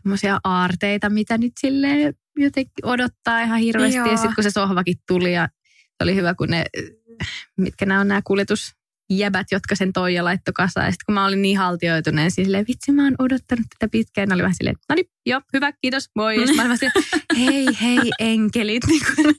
semmoisia 0.02 0.40
aarteita, 0.44 1.10
mitä 1.10 1.38
nyt 1.38 1.52
silleen 1.60 2.14
jotenkin 2.36 2.86
odottaa 2.86 3.40
ihan 3.40 3.58
hirveästi. 3.58 3.96
Joo. 3.96 4.06
Ja 4.10 4.16
sitten 4.16 4.34
kun 4.34 4.44
se 4.44 4.50
sohvakin 4.50 4.96
tuli 5.08 5.34
ja 5.34 5.48
se 5.88 6.04
oli 6.04 6.14
hyvä, 6.14 6.34
kun 6.34 6.48
ne, 6.48 6.64
mitkä 7.56 7.86
nämä 7.86 8.00
on 8.00 8.08
nämä 8.08 8.22
kuljetusjäbät, 9.08 9.46
jotka 9.52 9.74
sen 9.74 9.92
toi 9.92 10.14
ja 10.14 10.24
laittoi 10.24 10.52
kasaan. 10.52 10.86
Ja 10.86 10.92
sitten 10.92 11.04
kun 11.06 11.14
mä 11.14 11.26
olin 11.26 11.42
niin 11.42 11.58
haltioituneen, 11.58 12.30
siis 12.30 12.46
silleen, 12.46 12.64
vitsi 12.68 12.92
mä 12.92 13.04
oon 13.04 13.14
odottanut 13.18 13.66
tätä 13.78 13.90
pitkään. 13.90 14.32
Oli 14.32 14.42
vähän 14.42 14.54
silleen, 14.54 14.76
no 14.88 14.94
niin, 14.94 15.06
joo, 15.26 15.40
hyvä, 15.52 15.72
kiitos, 15.72 16.10
moi. 16.16 16.36
Ja 16.36 16.54
mä 16.54 16.64
olin 16.64 16.78
silleen, 16.78 17.04
hei, 17.38 17.66
hei, 17.82 18.10
enkelit. 18.18 18.82
Niin 18.94 19.02
kuin, 19.16 19.34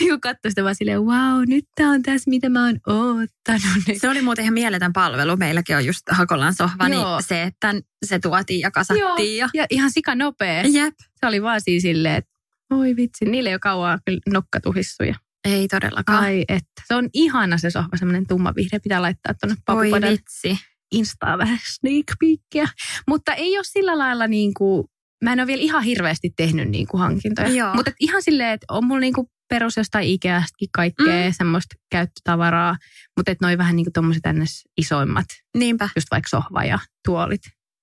niin 0.00 0.10
kuin 0.10 0.20
katsoi 0.20 0.50
sitä 0.50 0.64
vaan 0.64 0.74
silleen, 0.74 1.02
wow, 1.02 1.42
nyt 1.46 1.64
tää 1.74 1.88
on 1.88 2.02
tässä, 2.02 2.30
mitä 2.30 2.48
mä 2.48 2.64
oon 2.64 2.80
oottanut. 2.86 3.86
Niin. 3.86 4.00
Se 4.00 4.08
oli 4.08 4.22
muuten 4.22 4.42
ihan 4.42 4.54
mieletön 4.54 4.92
palvelu. 4.92 5.36
Meilläkin 5.36 5.76
on 5.76 5.86
just 5.86 6.00
Hakolan 6.10 6.54
sohva, 6.54 6.88
Joo. 6.88 7.16
niin 7.16 7.22
se, 7.22 7.42
että 7.42 7.74
se 8.06 8.18
tuotiin 8.18 8.60
ja 8.60 8.70
kasattiin. 8.70 9.36
Ja... 9.36 9.48
Ja 9.54 9.66
ihan 9.70 9.90
sika 9.90 10.14
nopea. 10.14 10.62
Jep. 10.62 10.94
Se 11.20 11.26
oli 11.26 11.42
vaan 11.42 11.60
siis 11.60 11.82
silleen, 11.82 12.14
että 12.14 12.30
oi 12.70 12.96
vitsi, 12.96 13.24
niille 13.24 13.48
ei 13.48 13.54
ole 13.54 13.58
kauan 13.58 14.00
kyllä 14.06 14.20
nokka 14.28 14.60
tuhissu. 14.60 15.02
Ja 15.02 15.14
Ei 15.44 15.68
todellakaan. 15.68 16.22
ai 16.24 16.44
että. 16.48 16.82
Se 16.88 16.94
on 16.94 17.08
ihana 17.14 17.58
se 17.58 17.70
sohva, 17.70 17.96
semmoinen 17.96 18.26
tumma 18.26 18.52
vihreä. 18.56 18.80
Pitää 18.80 19.02
laittaa 19.02 19.34
tuonne 19.40 19.56
papupadan 19.66 20.10
vitsi. 20.10 20.58
Instaa 20.92 21.38
vähän 21.38 21.58
sneak 21.78 22.06
peekia. 22.20 22.68
Mutta 23.08 23.34
ei 23.34 23.58
ole 23.58 23.64
sillä 23.64 23.98
lailla 23.98 24.26
niin 24.26 24.54
kuin, 24.54 24.84
mä 25.24 25.32
en 25.32 25.40
ole 25.40 25.46
vielä 25.46 25.62
ihan 25.62 25.82
hirveästi 25.82 26.30
tehnyt 26.36 26.68
niin 26.68 26.86
kuin 26.86 27.00
hankintoja. 27.00 27.48
Joo. 27.48 27.74
Mutta 27.74 27.90
ihan 28.00 28.22
silleen, 28.22 28.50
että 28.50 28.66
on 28.70 28.84
mulla 28.84 29.00
niin 29.00 29.12
kuin 29.14 29.26
perus 29.48 29.76
jostain 29.76 30.08
Ikeastakin 30.08 30.68
kaikkea 30.74 31.26
Mm. 31.28 31.32
semmoista 31.38 31.74
käyttötavaraa. 31.90 32.76
Mutta 33.16 33.32
että 33.32 33.46
noi 33.46 33.58
vähän 33.58 33.76
niin 33.76 33.84
kuin 33.86 33.92
tommoset 33.92 34.22
ns. 34.32 34.62
isoimmat, 34.76 35.26
Niinpä. 35.56 35.88
just 35.96 36.06
vaikka 36.10 36.28
sohva 36.28 36.64
ja 36.64 36.78
tuolit, 37.06 37.40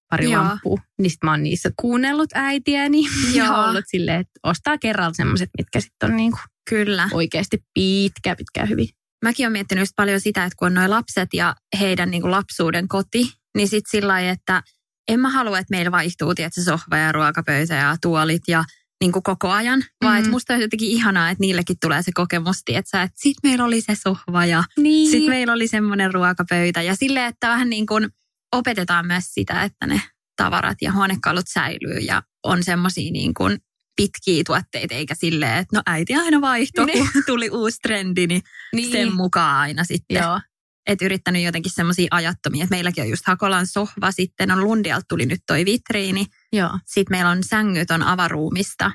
pari 0.09 0.31
Joo. 0.31 0.43
lamppua. 0.43 0.79
Niin 0.97 1.09
sit 1.11 1.23
mä 1.23 1.31
oon 1.31 1.43
niissä 1.43 1.69
kuunnellut 1.81 2.29
äitiäni 2.33 3.01
ja 3.33 3.45
Joo. 3.45 3.65
ollut 3.65 3.85
silleen, 3.87 4.19
että 4.19 4.39
ostaa 4.43 4.77
kerralla 4.77 5.13
semmoiset, 5.13 5.49
mitkä 5.57 5.79
sitten 5.81 6.09
on 6.11 6.17
niin 6.17 6.31
kuin 6.31 6.41
Kyllä. 6.69 7.09
oikeasti 7.13 7.57
pitkä, 7.73 8.35
pitkä 8.35 8.65
hyvin. 8.65 8.87
Mäkin 9.25 9.43
olen 9.45 9.51
miettinyt 9.51 9.81
just 9.81 9.93
paljon 9.95 10.21
sitä, 10.21 10.43
että 10.45 10.55
kun 10.59 10.65
on 10.65 10.73
noi 10.73 10.87
lapset 10.87 11.29
ja 11.33 11.55
heidän 11.79 12.11
niin 12.11 12.21
kuin 12.21 12.31
lapsuuden 12.31 12.87
koti, 12.87 13.31
niin 13.57 13.67
sitten 13.67 13.91
sillä 13.91 14.07
lailla, 14.07 14.31
että 14.31 14.63
en 15.07 15.19
mä 15.19 15.29
halua, 15.29 15.59
että 15.59 15.71
meillä 15.71 15.91
vaihtuu 15.91 16.35
tietysti 16.35 16.61
sohva 16.63 16.97
ja 16.97 17.11
ruokapöytä 17.11 17.75
ja 17.75 17.95
tuolit 18.01 18.41
ja 18.47 18.63
niin 19.01 19.11
kuin 19.11 19.23
koko 19.23 19.49
ajan, 19.49 19.83
vaan 20.03 20.13
Mm. 20.15 20.19
että 20.19 20.31
musta 20.31 20.53
on 20.53 20.61
jotenkin 20.61 20.89
ihanaa, 20.89 21.29
että 21.29 21.41
niillekin 21.41 21.75
tulee 21.81 22.01
se 22.03 22.11
kokemus, 22.13 22.57
että 22.67 23.01
että 23.03 23.15
sit 23.19 23.37
meillä 23.43 23.65
oli 23.65 23.81
se 23.81 23.95
sohva 23.95 24.45
ja 24.45 24.63
Niin. 24.77 25.11
sitten 25.11 25.29
meillä 25.29 25.53
oli 25.53 25.67
semmoinen 25.67 26.13
ruokapöytä 26.13 26.81
ja 26.81 26.95
sille, 26.95 27.25
että 27.25 27.49
vähän 27.49 27.69
niin 27.69 27.85
kuin 27.85 28.09
opetetaan 28.55 29.07
myös 29.07 29.23
sitä, 29.33 29.63
että 29.63 29.87
ne 29.87 30.01
tavarat 30.35 30.77
ja 30.81 30.91
huonekalut 30.91 31.45
säilyy 31.47 31.99
ja 31.99 32.23
on 32.43 32.63
semmoisia 32.63 33.11
niin 33.11 33.33
kuin 33.33 33.57
pitkiä 33.95 34.43
tuotteita, 34.45 34.95
eikä 34.95 35.15
silleen, 35.15 35.57
että 35.57 35.75
no 35.77 35.81
äiti 35.85 36.15
aina 36.15 36.41
vaihtoi, 36.41 36.85
Niin. 36.85 37.09
kun 37.13 37.23
tuli 37.25 37.49
uusi 37.49 37.77
trendi, 37.81 38.27
niin, 38.27 38.41
niin. 38.73 38.91
sen 38.91 39.15
mukaan 39.15 39.55
aina 39.59 39.83
sitten. 39.83 40.17
Joo. 40.23 40.39
Että 40.87 41.05
yrittänyt 41.05 41.43
jotenkin 41.43 41.71
semmoisia 41.71 42.07
ajattomia, 42.11 42.63
että 42.63 42.75
meilläkin 42.75 43.03
on 43.03 43.09
just 43.09 43.25
Hakolan 43.25 43.67
sohva, 43.67 44.11
sitten 44.11 44.51
on 44.51 44.63
Lundialta 44.63 45.05
tuli 45.09 45.25
nyt 45.25 45.41
toi 45.47 45.65
vitriini, 45.65 46.25
Joo. 46.53 46.79
sitten 46.85 47.17
meillä 47.17 47.29
on 47.31 47.43
sängyt 47.43 47.91
on 47.91 48.03
avaruumista 48.03 48.91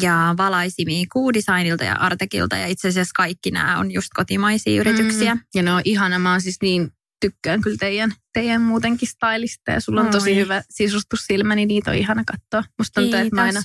ja 0.00 0.34
valaisimia 0.36 1.04
Q-designilta 1.06 1.84
ja 1.84 1.94
Artekilta 1.94 2.56
ja 2.56 2.66
itse 2.66 2.88
asiassa 2.88 3.12
kaikki 3.16 3.50
nämä 3.50 3.78
on 3.78 3.90
just 3.90 4.08
kotimaisia 4.14 4.80
yrityksiä. 4.80 5.34
Mm. 5.34 5.40
Ja 5.54 5.62
ne 5.62 5.72
on 5.72 5.82
ihana. 5.84 6.18
Mä 6.18 6.30
oon 6.30 6.40
siis 6.40 6.56
niin 6.62 6.90
tykkään 7.28 7.60
kyllä 7.60 7.76
teidän, 7.80 8.12
teidän 8.32 8.62
muutenkin 8.62 9.08
stylista 9.08 9.70
ja 9.70 9.80
sulla 9.80 10.00
on 10.00 10.10
tosi 10.10 10.30
Oi. 10.30 10.36
hyvä 10.36 10.62
sisustussilmä, 10.70 11.54
niin 11.54 11.68
niitä 11.68 11.90
on 11.90 11.96
ihana 11.96 12.22
katsoa. 12.26 12.72
Musta 12.78 13.00
tuntuu, 13.00 13.20
että 13.20 13.34
mä 13.34 13.42
aina 13.42 13.62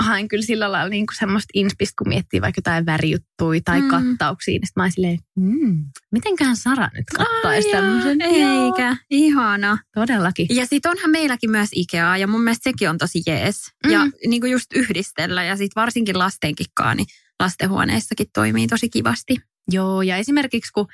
haen 0.00 0.28
kyllä 0.28 0.44
sillä 0.46 0.72
lailla 0.72 0.88
niin 0.88 1.06
kuin 1.06 1.16
semmoista 1.16 1.48
inspistä, 1.54 1.94
kun 1.98 2.08
miettii 2.08 2.40
vaikka 2.40 2.58
jotain 2.58 2.86
värijuttuja 2.86 3.60
tai 3.64 3.80
Mm. 3.80 3.88
kattauksia, 3.88 4.52
niin 4.52 4.66
sit 4.66 4.76
mä 4.76 4.82
oon 4.82 4.92
silleen, 4.92 5.18
mm, 5.36 5.84
mitenköhän 6.12 6.56
Sara 6.56 6.88
nyt 6.94 7.04
kattaisi 7.16 7.70
tämmöisen? 7.70 8.18
Joo, 8.20 8.66
Eikä, 8.66 8.96
ihana. 9.10 9.78
Todellakin. 9.94 10.46
Ja 10.50 10.66
sitten 10.66 10.90
onhan 10.90 11.10
meilläkin 11.10 11.50
myös 11.50 11.68
Ikeaa 11.72 12.16
ja 12.18 12.26
mun 12.26 12.40
mielestä 12.40 12.70
sekin 12.70 12.90
on 12.90 12.98
tosi 12.98 13.22
jees. 13.26 13.72
Mm. 13.86 13.92
Ja 13.92 14.00
niin 14.26 14.40
kuin 14.40 14.52
just 14.52 14.72
yhdistellä 14.74 15.44
ja 15.44 15.56
sitten 15.56 15.80
varsinkin 15.80 16.18
lastenkikkaa, 16.18 16.94
niin 16.94 17.06
lastenhuoneissakin 17.40 18.26
toimii 18.34 18.66
tosi 18.66 18.88
kivasti. 18.88 19.36
Joo, 19.70 20.02
ja 20.02 20.16
esimerkiksi 20.16 20.72
kun 20.72 20.86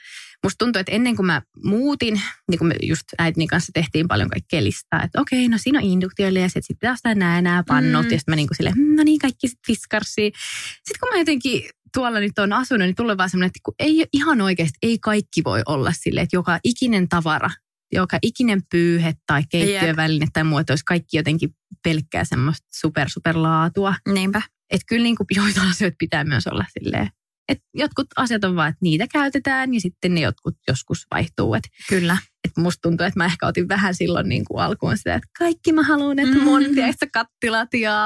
musta 0.45 0.65
tuntuu, 0.65 0.81
että 0.81 0.93
ennen 0.93 1.17
kuin 1.17 1.27
mä 1.27 1.43
muutin, 1.65 2.21
niin 2.51 2.59
kuin 2.59 2.69
me 2.69 2.75
just 2.83 3.03
äitini 3.19 3.47
kanssa 3.47 3.73
tehtiin 3.75 4.09
paljon 4.09 4.29
kaikkea 4.29 4.65
listaa, 4.65 5.03
että 5.03 5.21
okei, 5.21 5.49
no 5.49 5.59
siinä 5.59 5.79
on 5.79 5.85
induktioli 5.85 6.41
ja 6.43 6.49
sitten 6.49 6.77
pitää 6.81 6.93
ostaa 6.93 7.15
nämä 7.15 7.43
nämä 7.43 7.65
pannut, 7.69 8.05
Mm. 8.05 8.11
ja 8.13 8.19
sitten 8.19 8.33
mä 8.33 8.37
niin 8.37 8.49
kuin 8.49 8.57
silleen, 8.57 8.77
"Hmm, 8.77 8.97
no 8.97 9.03
niin, 9.03 9.19
kaikki 9.19 9.49
sitten. 9.49 9.77
Sitten 10.05 11.01
kun 11.01 11.09
mä 11.13 11.19
jotenkin 11.19 11.63
tuolla 11.95 12.21
nyt 12.21 12.39
on 12.39 12.53
asunut, 12.53 12.87
niin 12.87 12.95
tulee 12.95 13.17
vaan 13.17 13.31
semmoinen, 13.31 13.47
että 13.47 13.61
kun 13.65 13.75
ei 13.79 14.07
ihan 14.13 14.41
oikeasti, 14.41 14.79
ei 14.83 14.99
kaikki 14.99 15.45
voi 15.45 15.63
olla 15.67 15.93
silleen, 15.93 16.25
että 16.25 16.37
joka 16.37 16.59
ikinen 16.65 17.09
tavara, 17.09 17.51
joka 17.93 18.19
ikinen 18.23 18.61
pyyhe 18.71 19.15
tai 19.27 19.43
keittiöväline 19.51 20.27
tai 20.33 20.45
muu, 20.45 20.59
että 20.59 20.73
olisi 20.73 20.85
kaikki 20.85 21.17
jotenkin 21.17 21.51
pelkkää 21.85 22.25
semmoista 22.25 22.67
super, 22.75 23.09
super 23.11 23.37
laatua. 23.37 23.95
Niinpä. 24.15 24.43
Että 24.71 24.85
kyllä 24.89 25.03
niin 25.03 25.17
kuin 25.17 25.27
joitain 25.37 25.71
asioita 25.71 25.97
pitää 25.99 26.25
myös 26.25 26.47
olla 26.47 26.65
silleen, 26.79 27.09
että 27.49 27.65
jotkut 27.75 28.07
asiat 28.17 28.45
on 28.45 28.57
vaan, 28.57 28.69
että 28.69 28.79
niitä 28.83 29.07
käytetään 29.13 29.75
ja 29.75 29.81
sitten 29.81 30.15
ne 30.15 30.21
jotkut 30.21 30.55
joskus 30.69 31.07
vaihtuu. 31.11 31.55
Että 31.55 31.69
Kyllä. 31.89 32.17
et 32.45 32.57
musta 32.57 32.81
tuntuu, 32.83 33.07
että 33.07 33.21
mä 33.21 33.25
ehkä 33.25 33.47
otin 33.47 33.69
vähän 33.69 33.95
silloin 33.95 34.29
niin 34.29 34.45
kuin 34.45 34.63
alkuun 34.65 34.97
sitä, 34.97 35.15
että 35.15 35.29
kaikki 35.39 35.73
mä 35.73 35.83
haluan, 35.83 36.19
että 36.19 36.39
mun 36.39 36.63
Mm. 36.63 36.75
tiedätkö, 36.75 37.07
kattilat 37.13 37.75
ja 37.75 37.97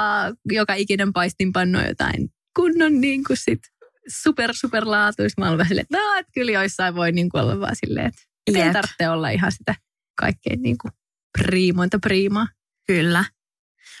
joka 0.51 0.73
ikinen 0.73 1.13
paistinpanno 1.13 1.87
jotain 1.87 2.29
kunnon 2.55 3.01
niin 3.01 3.23
kuin 3.23 3.37
sit 3.37 3.59
super, 4.07 4.53
super 4.53 4.83
laatuista. 4.87 5.41
Mä 5.41 5.47
olen 5.47 5.57
vähän 5.57 5.67
silleen, 5.67 5.85
että 5.91 5.97
no, 5.97 6.19
että 6.19 6.31
kyllä 6.33 6.51
joissain 6.51 6.95
voi 6.95 7.11
niin 7.11 7.29
kuin 7.29 7.43
olla 7.43 7.59
vaan 7.59 7.75
silleen, 7.75 8.05
että 8.05 8.21
ei 8.47 8.73
tarvitse 8.73 9.09
olla 9.09 9.29
ihan 9.29 9.51
sitä 9.51 9.75
kaikkein 10.19 10.61
niin 10.61 10.77
kuin 10.77 10.91
priimointa 11.37 11.99
priimaa. 11.99 12.47
Kyllä. 12.87 13.25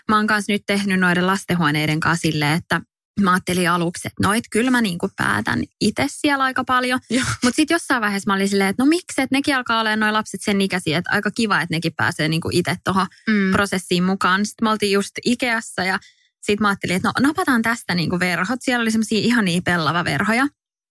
Mä 0.09 0.15
oon 0.15 0.27
kanssa 0.27 0.51
nyt 0.51 0.61
tehnyt 0.67 0.99
noiden 0.99 1.27
lastenhuoneiden 1.27 1.99
kanssa 1.99 2.21
silleen, 2.21 2.57
että 2.57 2.81
mä 3.23 3.31
ajattelin 3.31 3.69
aluksi, 3.69 4.07
että 4.07 4.27
no 4.27 4.33
et 4.33 4.43
kyllä 4.51 4.71
mä 4.71 4.81
niinku 4.81 5.09
päätän 5.17 5.63
itse 5.81 6.05
siellä 6.09 6.43
aika 6.43 6.63
paljon. 6.63 6.99
Mutta 7.43 7.55
sitten 7.55 7.75
jossain 7.75 8.01
vaiheessa 8.01 8.29
mä 8.29 8.33
olin 8.35 8.49
silleen, 8.49 8.69
että 8.69 8.83
no 8.83 8.87
miksi, 8.87 9.21
että 9.21 9.35
nekin 9.35 9.55
alkaa 9.55 9.81
olemaan 9.81 9.99
noin 9.99 10.13
lapset 10.13 10.41
sen 10.43 10.61
ikäisiä, 10.61 10.97
että 10.97 11.11
aika 11.13 11.31
kiva, 11.31 11.61
että 11.61 11.75
nekin 11.75 11.93
pääsee 11.97 12.27
niinku 12.27 12.49
itse 12.51 12.75
tuohon 12.83 13.07
Mm. 13.27 13.51
prosessiin 13.51 14.03
mukaan. 14.03 14.45
Sitten 14.45 14.65
me 14.65 14.69
oltiin 14.71 14.91
just 14.91 15.11
Ikeassa 15.25 15.83
ja 15.83 15.99
sitten 16.41 16.61
mä 16.61 16.67
ajattelin, 16.67 16.95
että 16.95 17.07
no 17.07 17.27
napataan 17.27 17.61
tästä 17.61 17.95
niinku 17.95 18.19
verhot. 18.19 18.59
Siellä 18.61 18.81
oli 18.81 18.91
semmoisia 18.91 19.19
ihania 19.19 19.61
pellavaverhoja. 19.65 20.47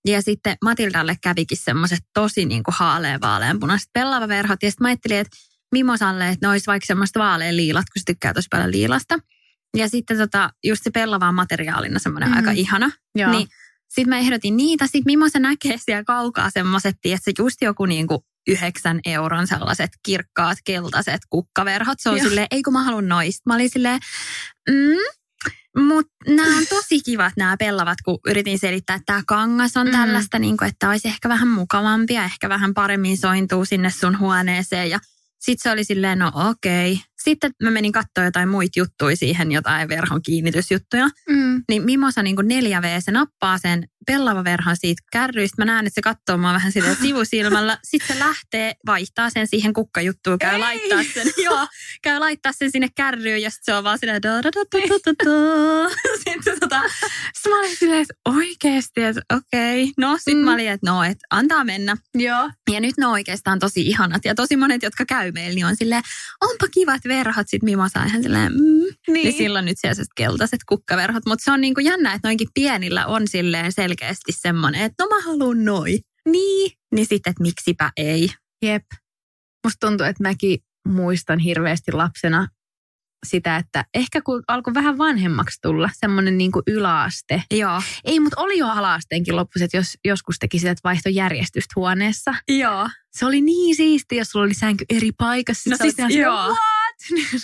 Ja 0.07 0.23
sitten 0.23 0.57
Matildalle 0.65 1.17
kävikin 1.23 1.59
semmoiset 1.59 2.01
tosi 2.15 2.45
niinku 2.45 2.71
haalean 2.75 3.21
vaaleanpunaiset 3.21 3.89
pellavaverhot. 3.93 4.63
Ja 4.63 4.71
sitten 4.71 4.85
mä 4.85 4.89
ajattelin, 4.89 5.19
että 5.19 5.37
Mimosalle, 5.73 6.29
että 6.29 6.47
ne 6.47 6.51
olisi 6.51 6.67
vaikka 6.67 6.87
semmoista 6.87 7.21
vaalean 7.21 7.57
liilat, 7.57 7.85
kun 7.93 8.01
se 8.01 8.05
tykkää 8.07 8.35
tosi 8.35 8.49
paljon 8.51 8.71
liilasta. 8.71 9.19
Ja 9.77 9.89
sitten 9.89 10.19
tota, 10.19 10.51
just 10.65 10.83
se 10.85 10.91
pellava 10.91 11.29
on 11.29 11.35
materiaalina 11.35 11.99
semmoinen 11.99 12.29
Mhm. 12.29 12.37
aika 12.39 12.51
ihana. 12.51 12.91
Joo. 13.15 13.31
Niin 13.31 13.49
sitten 13.89 14.09
mä 14.09 14.19
ehdotin 14.19 14.57
niitä. 14.57 14.85
Sitten 14.87 15.03
Mimosa 15.07 15.39
näkee 15.39 15.77
siellä 15.79 16.05
kaukaa 16.05 16.51
semmoiset, 16.51 16.97
että 17.05 17.31
just 17.39 17.63
joku 17.63 17.87
niinku 17.87 18.25
yhdeksän 18.49 19.01
euron 19.05 19.47
sellaiset 19.47 19.91
kirkkaat 20.03 20.59
keltaiset 20.65 21.21
kukkaverhot. 21.31 22.01
Se 22.01 22.09
on 22.09 22.17
Joo. 22.19 22.29
silleen, 22.29 22.47
ei 22.51 22.63
kun 22.63 22.73
mä 22.73 22.83
haluan 22.83 23.09
noista. 23.09 23.43
Mä 23.47 23.55
olin 23.55 23.71
silleen, 23.71 24.01
mm, 24.71 25.83
mutta 25.85 26.13
nämä 26.29 26.57
on 26.59 26.67
tosi 26.69 27.01
kivat 27.01 27.33
nämä 27.37 27.57
pellavat, 27.57 27.99
kun 28.05 28.19
yritin 28.27 28.59
selittää, 28.59 28.97
että 28.97 29.07
tämä 29.07 29.23
kangas 29.27 29.77
on 29.77 29.87
Mm. 29.87 29.93
tällaista, 29.93 30.39
niin 30.39 30.57
kuin, 30.57 30.69
että 30.69 30.89
olisi 30.89 31.09
ehkä 31.09 31.29
vähän 31.29 31.49
mukavampi 31.49 32.15
ja 32.15 32.25
ehkä 32.25 32.49
vähän 32.49 32.75
paremmin 32.75 33.19
sointuu 33.19 33.65
sinne 33.65 33.91
sun 33.91 34.19
huoneeseen. 34.19 34.91
Ja 34.91 34.99
sitten 35.39 35.63
se 35.63 35.73
oli 35.73 35.85
silleen, 35.85 36.19
no 36.19 36.33
okei. 36.35 37.01
Sitten 37.23 37.51
mä 37.63 37.71
menin 37.71 37.93
katsoa 37.93 38.25
jotain 38.25 38.49
muita 38.49 38.79
juttuja 38.81 39.17
siihen, 39.17 39.53
jotain 39.53 39.89
verhon 39.89 40.23
kiinnitysjuttuja. 40.23 41.09
Mm. 41.29 41.63
Niin 41.69 41.83
Mimosa 41.83 42.23
niin 42.23 42.37
4V, 42.37 42.87
se 43.01 43.13
nappaa 43.13 43.59
sen 43.59 43.89
pellavaverhon 44.07 44.77
siitä 44.77 45.03
kärryistä. 45.13 45.63
Mä 45.63 45.65
näen, 45.65 45.87
että 45.87 45.95
se 45.95 46.03
katsoo 46.03 46.37
mua 46.37 46.53
vähän 46.53 46.73
silleen 46.73 46.97
sivusilmällä. 47.03 47.79
Sitten 47.85 48.17
se 48.17 48.25
lähtee, 48.25 48.73
vaihtaa 48.87 49.31
sen 49.31 49.47
siihen 49.47 49.73
kukkajuttuun, 49.73 50.39
käy 50.39 50.55
Ei! 50.55 50.61
laittaa 50.61 51.03
sen, 51.15 51.33
joo, 51.45 51.67
käy 52.03 52.19
laittaa 52.19 52.53
sen 52.53 52.71
sinne 52.71 52.89
kärryyn 52.97 53.43
ja 53.43 53.51
sitten 53.51 53.65
se 53.75 53.79
on 53.79 53.85
vaan 53.85 53.99
silleen 53.99 54.23
da, 54.23 54.29
da, 54.29 54.43
da, 54.43 54.51
da, 54.73 54.99
da, 55.07 55.13
da. 55.25 55.89
Sitten 56.25 56.61
tota, 56.61 56.83
sit 57.35 57.49
mä 57.49 57.59
olin 57.59 57.77
silleen, 57.77 58.01
että 58.03 58.15
oikeesti, 58.25 59.03
että 59.03 59.23
okei. 59.37 59.93
No 59.97 60.17
sitten 60.19 60.37
Mm. 60.37 60.45
mä 60.45 60.55
olin, 60.55 60.69
että 60.69 60.91
no, 60.91 61.05
että 61.05 61.27
antaa 61.31 61.65
mennä. 61.65 61.97
Joo. 62.15 62.51
Ja 62.73 62.81
nyt 62.81 62.95
ne 62.99 63.07
on 63.07 63.13
oikeastaan 63.13 63.59
tosi 63.59 63.83
ihanat. 63.83 64.25
Ja 64.25 64.35
tosi 64.35 64.57
monet, 64.57 64.83
jotka 64.83 65.05
käy 65.05 65.33
meillä, 65.33 65.55
niin 65.55 65.67
on 65.67 65.77
silleen, 65.77 66.03
onpa 66.41 66.69
kivat 66.69 67.05
verhot. 67.09 67.49
Sitten 67.49 67.67
Mimosa 67.67 68.05
ihan 68.05 68.23
silleen, 68.23 68.53
mm. 68.53 68.79
Niin. 69.13 69.25
Niin 69.25 69.33
silloin 69.33 69.65
nyt 69.65 69.79
siellä 69.81 70.05
keltaiset 70.17 70.61
kukkaverhot. 70.69 71.23
Mutta 71.27 71.45
se 71.45 71.53
on 71.53 71.61
niinku 71.61 71.81
jännä, 71.81 72.13
että 72.13 72.29
noinkin 72.29 72.49
pienillä 72.55 73.07
on 73.07 73.29
silleen 73.29 73.73
selkeästi 73.73 74.33
semmoinen, 74.33 74.83
että 74.83 75.05
no 75.05 75.09
mä 75.09 75.23
haluan 75.23 75.65
noi. 75.65 75.99
Niin. 76.29 76.71
Niin 76.95 77.07
sitten, 77.07 77.31
että 77.31 77.43
miksipä 77.43 77.91
ei. 77.97 78.29
Jep. 78.63 78.85
Musta 79.67 79.87
tuntuu, 79.87 80.07
että 80.07 80.23
mäkin 80.23 80.59
muistan 80.89 81.39
hirveästi 81.39 81.93
lapsena 81.93 82.49
sitä, 83.27 83.57
että 83.57 83.85
ehkä 83.95 84.21
kun 84.21 84.43
alkoi 84.49 84.75
vähän 84.75 84.99
vanhemmaksi 84.99 85.59
tulla, 85.63 85.91
semmoinen 85.93 86.39
niin 86.39 86.53
kuin 86.53 86.63
yläaste. 86.67 87.43
Joo. 87.51 87.83
Ei, 88.05 88.21
mutta 88.21 88.41
oli 88.41 88.59
jo 88.59 88.67
alaasteenkin 88.67 89.37
loppus, 89.37 89.63
että 89.63 89.77
jos 89.77 89.95
joskus 90.05 90.37
teki 90.39 90.59
sitä, 90.59 90.71
että 90.71 90.89
vaihtoi 90.89 91.15
järjestystä 91.15 91.73
huoneessa. 91.77 92.35
Joo. 92.49 92.89
Se 93.17 93.27
oli 93.27 93.41
niin 93.41 93.77
siistiä, 93.77 94.19
jos 94.19 94.29
sulla 94.29 94.45
oli 94.45 94.55
sänky 94.55 94.85
eri 94.91 95.13
paikassa. 95.13 95.71
No 95.71 95.77
siis, 95.77 95.99
joo. 95.99 96.09
silleen, 96.09 96.57
What? 97.13 97.43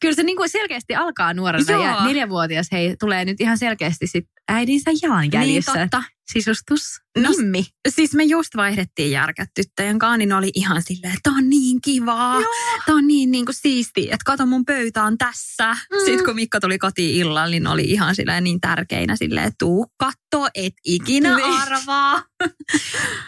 Kyllä 0.00 0.14
se 0.14 0.22
niin 0.22 0.36
kuin 0.36 0.48
selkeästi 0.48 0.94
alkaa 0.94 1.34
nuorena 1.34 1.72
Joo. 1.72 1.82
ja 1.84 2.04
neljävuotias 2.04 2.66
hei, 2.72 2.96
tulee 3.00 3.24
nyt 3.24 3.40
ihan 3.40 3.58
selkeästi 3.58 4.06
sit 4.06 4.24
äidinsä 4.48 4.90
jalanjäljissä. 5.02 5.72
Niin 5.74 5.90
totta. 5.90 6.02
Sisustus. 6.32 6.82
No, 7.18 7.30
Nimmi. 7.30 7.64
Siis 7.88 8.14
me 8.14 8.24
just 8.24 8.56
vaihdettiin 8.56 9.10
järkät 9.10 9.48
tyttöjen 9.54 9.98
kanssa, 9.98 10.16
niin 10.16 10.32
oli 10.32 10.50
ihan 10.54 10.82
silleen, 10.82 11.12
että 11.14 11.30
tää 11.30 11.32
on 11.32 11.50
niin 11.50 11.80
kivaa. 11.80 12.40
Tää 12.86 12.94
on 12.94 13.06
niin, 13.06 13.30
niin 13.30 13.44
kuin 13.44 13.54
siistiä, 13.54 14.04
että 14.04 14.24
kato 14.26 14.46
mun 14.46 14.64
pöytä 14.64 15.04
on 15.04 15.18
tässä. 15.18 15.72
Mm. 15.72 15.98
Sitten 16.04 16.24
kun 16.24 16.34
Mikko 16.34 16.60
tuli 16.60 16.78
kotiin 16.78 17.16
illalla, 17.16 17.46
niin 17.46 17.66
oli 17.66 17.82
ihan 17.84 18.14
silleen 18.14 18.44
niin 18.44 18.60
tärkeinä 18.60 19.16
silleen, 19.16 19.46
että 19.46 19.56
tuu 19.58 19.86
kattoo, 19.98 20.48
et 20.54 20.74
ikinä 20.84 21.36
Niin. 21.36 21.52
arvaa. 21.52 22.22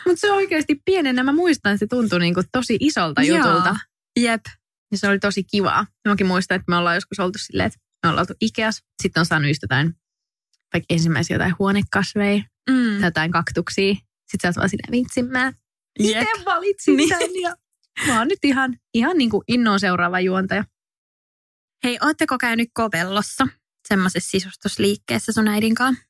Mutta 0.07 0.21
se 0.21 0.33
oikeasti 0.33 0.81
pienenä, 0.85 1.23
mä 1.23 1.33
muistan, 1.33 1.79
se 1.79 1.87
tuntui 1.87 2.21
niin 2.21 2.35
kuin 2.35 2.47
tosi 2.53 2.77
isolta 2.81 3.23
Joo. 3.23 3.37
jutulta. 3.39 3.77
Jep. 4.21 4.41
Ja 4.93 4.99
se 4.99 5.09
oli 5.09 5.19
tosi 5.19 5.45
kivaa. 5.45 5.87
Mäkin 6.09 6.27
muistan, 6.27 6.55
että 6.57 6.71
me 6.71 6.77
ollaan 6.77 6.95
joskus 6.97 7.19
oltu 7.21 7.39
silleen, 7.39 7.67
että 7.67 7.79
me 8.03 8.09
ollaan 8.11 8.23
oltu 8.23 8.35
Ikeas. 8.41 8.83
Sitten 9.03 9.21
on 9.21 9.27
saanut 9.27 9.49
just 9.51 9.63
jotain, 9.63 9.95
vaikka 10.75 10.95
ensimmäisiä 10.95 11.35
jotain 11.35 11.55
huonekasveja 11.59 12.43
Mm. 12.71 13.01
tai 13.01 13.07
jotain 13.09 13.33
kaktuksia. 13.33 13.95
Sitten 13.95 14.41
sä 14.43 14.49
oot 14.49 14.57
vaan 14.57 14.69
silleen, 14.69 14.93
vitsi 14.93 15.23
mä 15.23 15.53
Jep. 15.99 16.23
itse 16.23 16.45
valitsin 16.45 16.97
Niin. 16.97 17.09
tämän. 17.09 17.31
Ja 17.43 17.57
mä 18.07 18.19
oon 18.19 18.29
nyt 18.29 18.39
ihan, 18.45 18.77
ihan 18.95 19.19
niin 19.19 19.31
kuin 19.31 19.43
innoon 19.49 19.81
seuraava 19.81 20.21
juontaja. 20.21 20.65
Hei, 21.85 21.99
ootteko 22.03 22.39
käynyt 22.39 22.69
Kovellossa? 22.75 23.47
Semmoisessa 23.89 24.31
sisustusliikkeessä 24.31 25.33
sun 25.33 25.49
äidin 25.49 25.75
kanssa? 25.75 26.05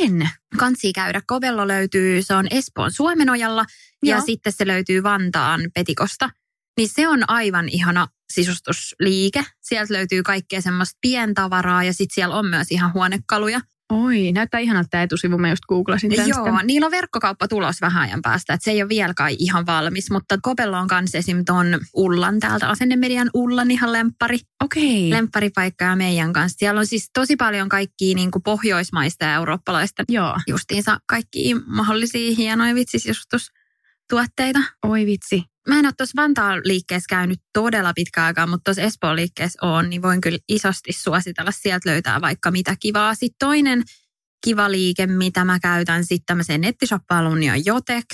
En. 0.00 0.28
Kansi 0.58 0.92
käydä. 0.92 1.22
Kovello 1.26 1.68
löytyy, 1.68 2.22
se 2.22 2.34
on 2.34 2.46
Espoon 2.50 2.92
Suomenojalla 2.92 3.64
ja 4.04 4.16
Joo. 4.16 4.26
sitten 4.26 4.52
se 4.52 4.66
löytyy 4.66 5.02
Vantaan 5.02 5.60
Petikosta. 5.74 6.30
Niin 6.78 6.88
se 6.88 7.08
on 7.08 7.30
aivan 7.30 7.68
ihana 7.68 8.08
sisustusliike. 8.32 9.44
Sieltä 9.60 9.94
löytyy 9.94 10.22
kaikkea 10.22 10.60
semmoista 10.60 10.98
pientavaraa 11.00 11.84
ja 11.84 11.92
sitten 11.92 12.14
siellä 12.14 12.34
on 12.34 12.46
myös 12.46 12.66
ihan 12.70 12.92
huonekaluja. 12.94 13.60
Oi, 13.92 14.32
näyttää 14.32 14.60
ihanalta 14.60 14.88
tämä 14.90 15.02
etusivu. 15.02 15.38
Mä 15.38 15.48
just 15.50 15.64
googlasin 15.68 16.10
tästä. 16.10 16.30
Joo, 16.30 16.62
niillä 16.64 16.84
on 16.84 16.90
verkkokauppa 16.90 17.48
tulos 17.48 17.80
vähän 17.80 18.02
ajan 18.02 18.22
päästä, 18.22 18.54
että 18.54 18.64
se 18.64 18.70
ei 18.70 18.82
ole 18.82 18.88
vieläkään 18.88 19.32
ihan 19.38 19.66
valmis, 19.66 20.10
mutta 20.10 20.38
Kopello 20.42 20.78
on 20.78 20.88
kanssa 20.88 21.18
esim. 21.18 21.44
ton 21.44 21.80
Ullan 21.94 22.40
täältä, 22.40 22.68
Asennemedian 22.68 23.30
Ullan 23.34 23.70
ihan 23.70 23.92
lemppari, 23.92 24.38
Okei. 24.64 25.10
lempparipaikka 25.10 25.84
ja 25.84 25.96
meidän 25.96 26.32
kanssa. 26.32 26.58
Siellä 26.58 26.78
on 26.78 26.86
siis 26.86 27.10
tosi 27.14 27.36
paljon 27.36 27.68
kaikkia 27.68 28.14
niin 28.14 28.30
kuin 28.30 28.42
pohjoismaista 28.42 29.24
ja 29.24 29.34
eurooppalaista 29.34 30.02
Joo. 30.08 30.36
justiinsa 30.46 30.98
kaikkia 31.06 31.56
mahdollisia 31.66 32.36
hienoja 32.36 32.74
vitsisistustuotteita. 32.74 34.58
Oi 34.82 35.06
vitsi. 35.06 35.51
Mä 35.68 35.78
en 35.78 35.86
ole 35.86 35.92
tuossa 35.96 36.22
Vantaan 36.22 36.60
liikkeessä 36.64 37.06
käynyt 37.08 37.38
todella 37.52 37.92
pitkään 37.94 38.26
aikaa, 38.26 38.46
mutta 38.46 38.64
tuossa 38.64 38.82
Espoon 38.82 39.16
liikkeessä 39.16 39.58
on, 39.66 39.90
niin 39.90 40.02
voin 40.02 40.20
kyllä 40.20 40.38
isosti 40.48 40.92
suositella. 40.92 41.50
Sieltä 41.50 41.90
löytää 41.90 42.20
vaikka 42.20 42.50
mitä 42.50 42.76
kivaa. 42.80 43.14
Sitten 43.14 43.36
toinen 43.38 43.82
kiva 44.44 44.70
liike, 44.70 45.06
mitä 45.06 45.44
mä 45.44 45.58
käytän 45.60 46.04
sitten 46.04 46.26
tämmöiseen 46.26 46.60
nettishoppailuun, 46.60 47.40
niin 47.40 47.52
on 47.52 47.64
Jotex. 47.66 48.04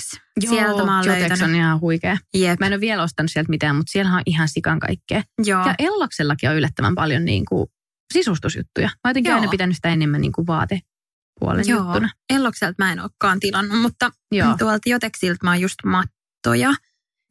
Sieltä 0.49 0.85
mä 0.85 1.01
Jotex 1.05 1.19
löytänyt. 1.19 1.41
on 1.41 1.55
ihan 1.55 1.79
huikea. 1.79 2.17
Jep, 2.33 2.59
Mä 2.59 2.67
en 2.67 2.73
ole 2.73 2.79
vielä 2.81 3.03
ostanut 3.03 3.31
sieltä 3.31 3.49
mitään, 3.49 3.75
mutta 3.75 3.91
siellä 3.91 4.13
on 4.13 4.21
ihan 4.25 4.47
sikan 4.47 4.79
kaikkea. 4.79 5.23
joo. 5.45 5.65
Ja 5.67 5.75
Ellaksellakin 5.79 6.49
on 6.49 6.55
yllättävän 6.55 6.95
paljon 6.95 7.25
niin 7.25 7.45
kuin 7.45 7.67
sisustusjuttuja. 8.13 8.87
Mä 8.87 8.91
oon 9.05 9.09
jotenkin 9.09 9.29
Joo. 9.29 9.39
aina 9.39 9.51
pitänyt 9.51 9.75
sitä 9.75 9.89
enemmän 9.89 10.21
niin 10.21 10.31
kuin 10.31 10.47
vaatepuolen 10.47 11.67
Joo. 11.67 11.83
juttuna. 11.83 12.09
Ellokselta 12.29 12.75
mä 12.77 12.91
en 12.91 12.99
olekaan 12.99 13.39
tilannut, 13.39 13.81
mutta 13.81 14.11
Joo. 14.31 14.55
tuolta 14.57 14.89
Jotexilta 14.89 15.39
mä 15.43 15.49
oon 15.49 15.61
just 15.61 15.75
mattoja. 15.85 16.73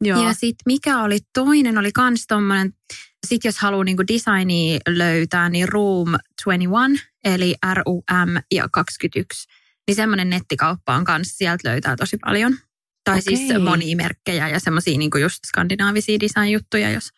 Joo. 0.01 0.23
Ja 0.23 0.33
sitten 0.33 0.63
mikä 0.65 1.03
oli 1.03 1.19
toinen, 1.33 1.77
oli 1.77 1.91
kans 1.91 2.25
tommonen, 2.27 2.73
sit 3.27 3.43
jos 3.45 3.57
haluaa 3.57 3.83
niinku 3.83 4.03
designia 4.07 4.79
löytää, 4.87 5.49
niin 5.49 5.69
Room 5.69 6.11
21, 6.45 7.07
eli 7.23 7.55
R-U-M 7.73 8.37
ja 8.51 8.69
21. 8.71 9.47
Niin 9.87 9.95
semmoinen 9.95 10.29
nettikauppa 10.29 10.95
on 10.95 11.03
kanssa, 11.05 11.37
sieltä 11.37 11.69
löytää 11.69 11.95
tosi 11.95 12.17
paljon. 12.25 12.57
Tai 13.03 13.21
siis 13.21 13.39
Okei. 13.49 13.59
monia 13.59 13.95
merkkejä 13.97 14.47
ja 14.49 14.59
semmoisia 14.59 14.97
niinku 14.97 15.17
just 15.17 15.39
skandinaavisia 15.47 16.19
design-juttuja, 16.19 16.91
jos... 16.91 17.09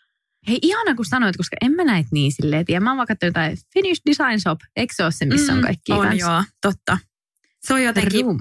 Hei, 0.48 0.60
ihana 0.62 0.96
kun 0.96 1.06
sanoit, 1.06 1.38
koska 1.38 1.58
en 1.62 1.72
mä 1.72 1.84
näitä 1.84 2.10
niin 2.12 2.32
silleen 2.32 2.65
tiedä. 2.65 2.80
Mä 2.80 2.91
oon 2.91 3.08
katsonut 3.08 3.30
jotain 3.30 3.58
Finnish 3.74 4.02
Design 4.10 4.39
Shop. 4.41 4.60
Eikö 4.76 4.94
se 4.96 5.04
ole 5.04 5.12
se, 5.12 5.26
missä 5.26 5.54
on 5.54 5.62
kaikki 5.62 5.91
Mm, 5.91 5.98
On 5.98 6.08
kanssa? 6.08 6.28
joo, 6.28 6.44
totta. 6.62 6.98
Se 7.63 7.74
on 7.74 7.84
jotenkin, 7.84 8.26
Room. 8.26 8.38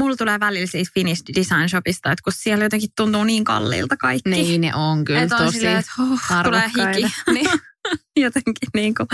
Mulla 0.00 0.16
tulee 0.16 0.40
välillä 0.40 0.66
siis 0.66 0.88
Finnish 0.94 1.22
Design 1.36 1.68
Shopista, 1.68 2.12
että 2.12 2.22
kun 2.24 2.32
siellä 2.36 2.64
jotenkin 2.64 2.90
tuntuu 2.96 3.24
niin 3.24 3.44
kalliilta 3.44 3.96
kaikki. 3.96 4.30
Niin 4.30 4.60
ne 4.60 4.74
on 4.74 5.04
kyllä 5.04 5.22
Et 5.22 5.32
on 5.32 5.38
tosi 5.38 5.52
silleen, 5.58 5.76
että 5.78 5.92
huh, 5.98 6.20
tulee 6.44 6.62
hiki. 6.68 7.14
Niin. 7.34 7.46
jotenkin 8.16 8.68
niin 8.74 8.94
kuin. 8.94 9.06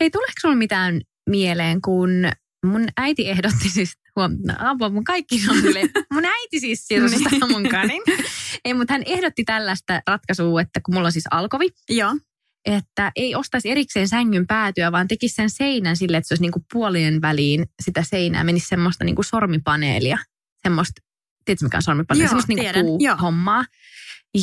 Hei, 0.00 0.10
tuleeko 0.10 0.32
sulla 0.40 0.54
mitään 0.54 1.00
mieleen, 1.30 1.80
kun 1.80 2.10
mun 2.66 2.88
äiti 2.96 3.28
ehdotti 3.30 3.68
siis, 3.68 3.92
huom, 4.16 4.32
no, 4.46 4.54
apua, 4.58 4.88
mun 4.88 5.04
kaikki 5.04 5.40
on 5.50 5.60
silleen, 5.60 5.90
mun 6.14 6.24
äiti 6.24 6.60
siis 6.60 6.86
sieltä 6.86 7.16
Niin. 7.16 7.50
mun 7.50 7.68
kanin. 7.68 8.02
Ei, 8.64 8.74
mutta 8.74 8.94
hän 8.94 9.02
ehdotti 9.06 9.44
tällaista 9.44 10.00
ratkaisua, 10.06 10.60
että 10.60 10.80
kun 10.86 10.94
mulla 10.94 11.06
on 11.06 11.12
siis 11.12 11.24
alkovi, 11.30 11.68
Joo. 11.90 12.16
Että 12.64 13.12
ei 13.16 13.34
ostaisi 13.34 13.70
erikseen 13.70 14.08
sängyn 14.08 14.46
päätyä, 14.46 14.92
vaan 14.92 15.08
tekisi 15.08 15.34
sen 15.34 15.50
seinän 15.50 15.96
sille, 15.96 16.16
että 16.16 16.28
se 16.28 16.34
olisi 16.34 16.42
niinku 16.42 16.64
puolien 16.72 17.20
väliin 17.22 17.66
sitä 17.82 18.02
seinää, 18.02 18.44
menisi 18.44 18.68
semmoista 18.68 19.04
niinku 19.04 19.22
sormipaneelia, 19.22 20.18
semmoista, 20.62 21.02
tiedätkö 21.44 21.66
mikä 21.66 21.76
on 21.78 21.82
sormipaneeli, 21.82 22.24
Joo, 22.24 22.28
semmoista 22.28 22.54
tiedän, 22.54 22.84
niinku 22.84 23.04
joo. 23.04 23.16
puuhommaa. 23.16 23.64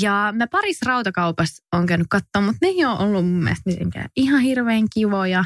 Ja 0.02 0.34
mä 0.38 0.48
parissa 0.48 0.86
rautakaupassa 0.90 1.64
on 1.74 1.86
käynyt 1.86 2.08
katsoa, 2.10 2.42
mutta 2.42 2.58
ne 2.62 2.68
ei 2.68 2.86
ole 2.86 3.00
ollut 3.00 3.26
mun 3.26 3.44
mielestä 3.44 3.70
mitenkään 3.70 4.10
ihan 4.16 4.42
hirveän 4.42 4.88
kivoja. 4.94 5.46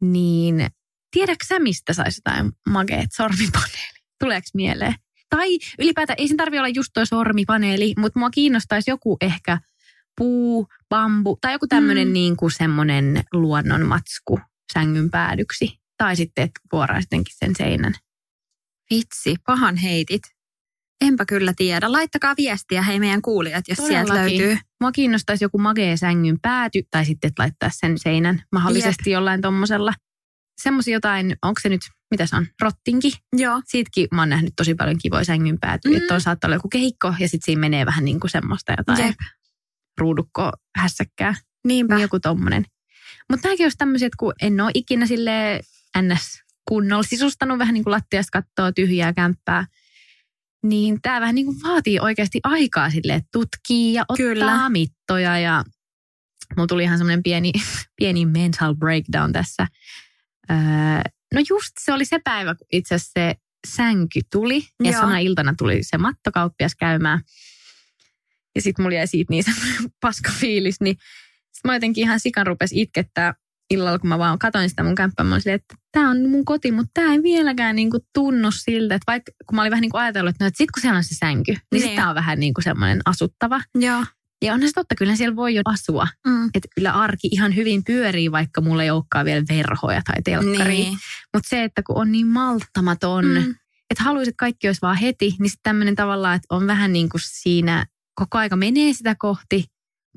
Niin 0.00 0.66
tiedätkö 1.10 1.46
sä, 1.48 1.58
mistä 1.58 1.92
saisi 1.92 2.20
jotain 2.26 2.52
mageet 2.68 3.10
sormipaneeli? 3.16 3.98
Tuleeko 4.20 4.46
mieleen? 4.54 4.94
Tai 5.30 5.58
ylipäätään, 5.78 6.16
ei 6.18 6.28
sen 6.28 6.36
tarvitse 6.36 6.60
olla 6.60 6.68
just 6.68 6.90
tuo 6.94 7.04
sormipaneeli, 7.04 7.94
mutta 7.98 8.18
mua 8.18 8.30
kiinnostaisi 8.30 8.90
joku 8.90 9.16
ehkä 9.20 9.58
puu, 10.18 10.66
bambu 10.88 11.38
tai 11.40 11.52
joku 11.52 11.66
tämmöinen 11.66 12.08
Mm. 12.08 12.12
niin 12.12 12.36
kuin 12.36 12.50
semmoinen 12.50 13.24
luonnonmatsku 13.32 14.40
sängyn 14.72 15.10
päädyksi. 15.10 15.78
Tai 15.98 16.16
sitten, 16.16 16.44
että 16.44 16.60
vuoraa 16.72 17.00
sittenkin 17.00 17.34
sen 17.38 17.56
seinän. 17.56 17.94
Vitsi, 18.90 19.36
pahan 19.46 19.76
heitit. 19.76 20.22
Enpä 21.00 21.24
kyllä 21.26 21.52
tiedä. 21.56 21.92
Laittakaa 21.92 22.34
viestiä 22.36 22.82
hei 22.82 23.00
meidän 23.00 23.22
kuulijat, 23.22 23.64
jos 23.68 23.78
sieltä 23.78 24.08
Todellakin. 24.08 24.38
löytyy. 24.38 24.58
Mua 24.80 24.92
kiinnostaisi 24.92 25.44
joku 25.44 25.58
magee 25.58 25.96
sängyn 25.96 26.38
pääty 26.42 26.82
tai 26.90 27.04
sitten, 27.04 27.28
että 27.28 27.42
laittaa 27.42 27.70
sen 27.72 27.98
seinän 27.98 28.42
mahdollisesti 28.52 29.10
jollain 29.10 29.40
tommosella. 29.40 29.92
Semmoisia 30.62 30.92
jotain, 30.92 31.36
onko 31.42 31.60
se 31.60 31.68
nyt, 31.68 31.80
mitä 32.10 32.26
se 32.26 32.36
on, 32.36 32.46
rottinki? 32.62 33.12
Joo. 33.36 33.62
Siitäkin 33.64 34.08
mä 34.14 34.22
oon 34.22 34.28
nähnyt 34.28 34.52
tosi 34.56 34.74
paljon 34.74 34.98
kivoja 35.02 35.24
sängyn 35.24 35.58
päätyjä, 35.60 35.98
mm. 35.98 36.02
että 36.02 36.14
on 36.14 36.20
saattaa 36.20 36.48
olla 36.48 36.56
joku 36.56 36.68
kehikko 36.68 37.14
ja 37.18 37.28
sitten 37.28 37.44
siinä 37.44 37.60
menee 37.60 37.86
vähän 37.86 38.04
niin 38.04 38.20
kuin 38.20 38.30
semmoista 38.30 38.74
jotain 38.78 39.06
Jep. 39.06 39.14
Ruudukko 39.98 40.52
hässäkkää. 40.76 41.34
Niinpä. 41.66 41.94
Niin 41.94 42.02
joku 42.02 42.20
tommonen. 42.20 42.64
Mutta 43.30 43.48
nämäkin 43.48 43.64
olisi 43.64 43.78
tämmöisiä, 43.78 44.06
että 44.06 44.16
kun 44.18 44.32
en 44.42 44.60
ole 44.60 44.70
ikinä 44.74 45.06
sille 45.06 45.60
ns. 46.02 46.42
kunnolla 46.68 47.02
sisustanut 47.02 47.58
vähän 47.58 47.74
niin 47.74 47.84
kuin 47.84 47.92
lattiasta 47.92 48.40
kattoo 48.40 48.72
tyhjää 48.72 49.12
kämppää, 49.12 49.66
niin 50.64 50.98
tämä 51.02 51.20
vähän 51.20 51.34
niin 51.34 51.46
kuin 51.46 51.62
vaatii 51.62 52.00
oikeasti 52.00 52.40
aikaa 52.44 52.90
sille, 52.90 53.14
että 53.14 53.28
tutkii 53.32 53.92
ja 53.92 54.02
ottaa 54.08 54.16
Kyllä. 54.16 54.68
mittoja 54.68 55.38
ja 55.38 55.64
mulla 56.56 56.66
tuli 56.66 56.82
ihan 56.82 56.98
semmoinen 56.98 57.22
pieni, 57.22 57.52
pieni 57.98 58.26
mental 58.26 58.74
breakdown 58.74 59.32
tässä. 59.32 59.66
Öö, 60.50 60.56
no 61.34 61.40
just 61.50 61.72
se 61.80 61.92
oli 61.92 62.04
se 62.04 62.18
päivä, 62.24 62.54
kun 62.54 62.66
itse 62.72 62.94
asiassa 62.94 63.12
se 63.14 63.34
sänky 63.66 64.20
tuli 64.32 64.62
ja 64.84 64.90
Joo. 64.90 65.00
samana 65.00 65.18
iltana 65.18 65.54
tuli 65.58 65.82
se 65.82 65.98
mattokauppias 65.98 66.74
käymään. 66.74 67.20
Ja 68.54 68.62
sitten 68.62 68.82
mulla 68.82 68.96
jäi 68.96 69.06
siitä 69.06 69.30
niin 69.30 69.44
semmoinen 69.44 69.90
paska 70.00 70.30
fiilis, 70.32 70.80
niin 70.80 70.96
sitten 71.52 71.70
mä 71.70 71.74
jotenkin 71.74 72.02
ihan 72.04 72.20
sikan 72.20 72.46
rupes 72.46 72.70
itkettää 72.74 73.34
illalla, 73.70 73.98
kun 73.98 74.08
mä 74.08 74.18
vaan 74.18 74.38
katoin 74.38 74.70
sitä 74.70 74.82
mun 74.82 74.94
kämppää. 74.94 75.24
Mä 75.24 75.34
olin 75.34 75.42
silleen, 75.42 75.60
että 75.60 75.74
tämä 75.92 76.10
on 76.10 76.28
mun 76.28 76.44
koti, 76.44 76.72
mutta 76.72 76.90
tämä 76.94 77.12
ei 77.12 77.22
vieläkään 77.22 77.76
niinku 77.76 77.98
tunnu 78.14 78.50
siltä. 78.50 78.94
Että 78.94 79.12
vaikka 79.12 79.32
kun 79.46 79.56
mä 79.56 79.62
olin 79.62 79.70
vähän 79.70 79.80
niin 79.82 79.90
kuin 79.90 80.00
ajatellut, 80.00 80.30
että 80.30 80.44
no, 80.44 80.48
että 80.48 80.58
sit 80.58 80.70
kun 80.70 80.80
siellä 80.80 80.96
on 80.96 81.04
se 81.04 81.14
sänky, 81.14 81.52
niin, 81.52 81.60
Niin. 81.72 81.82
sitten 81.82 82.08
on 82.08 82.14
vähän 82.14 82.40
niin 82.40 82.54
kuin 82.54 82.64
semmoinen 82.64 83.00
asuttava. 83.04 83.60
Joo. 83.74 84.04
Ja 84.42 84.54
onhan 84.54 84.68
se 84.68 84.72
totta, 84.74 84.94
kyllä 84.94 85.16
siellä 85.16 85.36
voi 85.36 85.54
jo 85.54 85.62
asua. 85.64 86.08
Mm. 86.26 86.44
Että 86.54 86.68
kyllä 86.74 86.92
arki 86.92 87.28
ihan 87.32 87.56
hyvin 87.56 87.84
pyörii, 87.84 88.32
vaikka 88.32 88.60
mulla 88.60 88.82
ei 88.82 88.90
olekaan 88.90 89.26
vielä 89.26 89.44
verhoja 89.48 90.02
tai 90.04 90.22
telkkaria. 90.22 90.68
Niin. 90.68 90.98
Mutta 91.34 91.48
se, 91.48 91.64
että 91.64 91.82
kun 91.82 91.96
on 91.96 92.12
niin 92.12 92.26
malttamaton, 92.26 93.24
mm. 93.24 93.54
Että 93.90 94.04
haluaisit, 94.04 94.34
kaikki 94.38 94.66
olisi 94.68 94.82
vaan 94.82 94.96
heti, 94.96 95.34
niin 95.38 95.50
sitten 95.50 95.62
tämmöinen 95.62 95.94
tavallaan, 95.94 96.36
että 96.36 96.54
on 96.54 96.66
vähän 96.66 96.92
niin 96.92 97.08
kuin 97.08 97.20
siinä, 97.24 97.86
koko 98.14 98.38
aika 98.38 98.56
menee 98.56 98.92
sitä 98.92 99.14
kohti, 99.18 99.64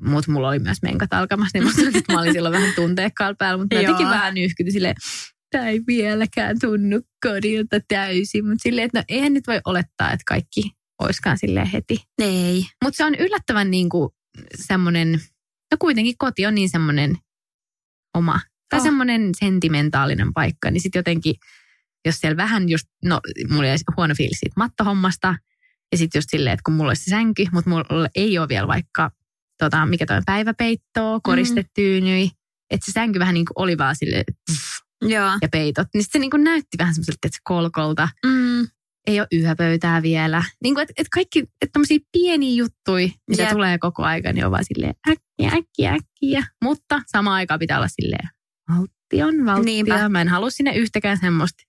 mutta 0.04 0.32
mulla 0.32 0.48
oli 0.48 0.58
myös 0.58 0.82
menkat 0.82 1.12
alkamassa, 1.12 1.58
niin 1.58 1.64
musta 1.64 1.98
että 1.98 2.12
mä 2.12 2.20
olin 2.20 2.32
silloin 2.32 2.52
vähän 2.52 2.72
tunteekkaalla 2.76 3.36
päällä, 3.38 3.58
mutta 3.58 3.76
mä 3.76 3.82
jotenkin 3.82 4.08
vähän 4.08 4.34
nyhkyti 4.34 4.70
silleen, 4.70 4.94
tämä 5.50 5.68
ei 5.68 5.80
vieläkään 5.86 6.56
tunnu 6.60 7.00
kodilta 7.26 7.80
täysin, 7.88 8.48
mutta 8.48 8.62
silleen, 8.62 8.84
että 8.84 8.98
no 8.98 9.04
eihän 9.08 9.34
nyt 9.34 9.46
voi 9.46 9.60
olettaa, 9.64 10.12
että 10.12 10.24
kaikki 10.26 10.70
oiskaan 10.98 11.38
silleen 11.38 11.66
heti. 11.66 12.02
Ei. 12.18 12.66
Mutta 12.84 12.96
se 12.96 13.04
on 13.04 13.14
yllättävän 13.14 13.70
niin 13.70 13.88
kuin 13.88 14.10
semmoinen, 14.54 15.12
no 15.70 15.76
kuitenkin 15.78 16.14
koti 16.18 16.46
on 16.46 16.54
niin 16.54 16.70
semmoinen 16.70 17.16
oma, 18.14 18.40
tai 18.70 18.78
Oh. 18.78 18.82
oh. 18.82 18.84
semmoinen 18.84 19.30
sentimentaalinen 19.38 20.32
paikka, 20.34 20.70
niin 20.70 20.80
sitten 20.80 20.98
jotenkin, 21.00 21.34
jos 22.06 22.18
siellä 22.18 22.36
vähän 22.36 22.68
just, 22.68 22.86
no 23.04 23.20
mulla 23.50 23.66
jäi 23.66 23.76
huono 23.96 24.14
fiilis 24.14 24.38
siitä 24.40 24.54
mattohommasta, 24.56 25.34
ja 25.92 25.98
sitten 25.98 26.18
just 26.18 26.30
silleen, 26.30 26.54
että 26.54 26.62
kun 26.64 26.74
mulla 26.74 26.90
olisi 26.90 27.04
se 27.04 27.10
sänky, 27.10 27.44
mutta 27.52 27.70
mulla 27.70 28.08
ei 28.14 28.38
ole 28.38 28.48
vielä 28.48 28.66
vaikka, 28.66 29.10
tota, 29.58 29.86
mikä 29.86 30.06
toi 30.06 30.20
päiväpeittoa, 30.26 31.20
koristetyynyi, 31.22 32.24
mm. 32.24 32.30
että 32.70 32.86
se 32.86 32.92
sänky 32.92 33.18
vähän 33.18 33.34
niin 33.34 33.46
kuin 33.46 33.54
oli 33.56 33.78
vaan 33.78 33.96
silleen, 33.96 34.24
Joo. 35.02 35.30
ja 35.42 35.48
peitot, 35.52 35.88
niin 35.94 36.02
sit 36.02 36.12
se 36.12 36.18
niin 36.18 36.30
kuin 36.30 36.44
näytti 36.44 36.78
vähän 36.78 36.94
semmoiselta, 36.94 37.18
että 37.24 37.36
se 37.36 37.40
kolkolta, 37.44 38.08
Mm. 38.26 38.66
ei 39.06 39.20
ole 39.20 39.28
yöpöytää 39.32 40.02
vielä. 40.02 40.44
Niin 40.62 40.74
kuin, 40.74 40.82
että, 40.82 40.92
että 40.96 41.08
kaikki, 41.14 41.38
että 41.38 41.72
tämmöisiä 41.72 41.98
pieniä 42.12 42.54
juttuja, 42.56 43.08
mitä 43.30 43.42
Jep. 43.42 43.52
tulee 43.52 43.78
koko 43.78 44.02
aika, 44.02 44.32
niin 44.32 44.44
on 44.44 44.50
vaan 44.52 44.64
silleen 44.64 44.94
äkkiä, 45.08 45.58
äkkiä, 45.58 45.92
äkkiä. 45.92 46.46
Mutta 46.62 47.02
samaan 47.06 47.34
aikaan 47.34 47.60
pitää 47.60 47.78
olla 47.78 47.88
silleen 47.88 48.28
valtion, 48.70 49.46
valttia. 49.46 49.64
Niinpä. 49.64 50.08
Mä 50.08 50.20
en 50.20 50.28
halua 50.28 50.50
sinne 50.50 50.76
yhtäkään 50.76 51.18
semmoista 51.18 51.62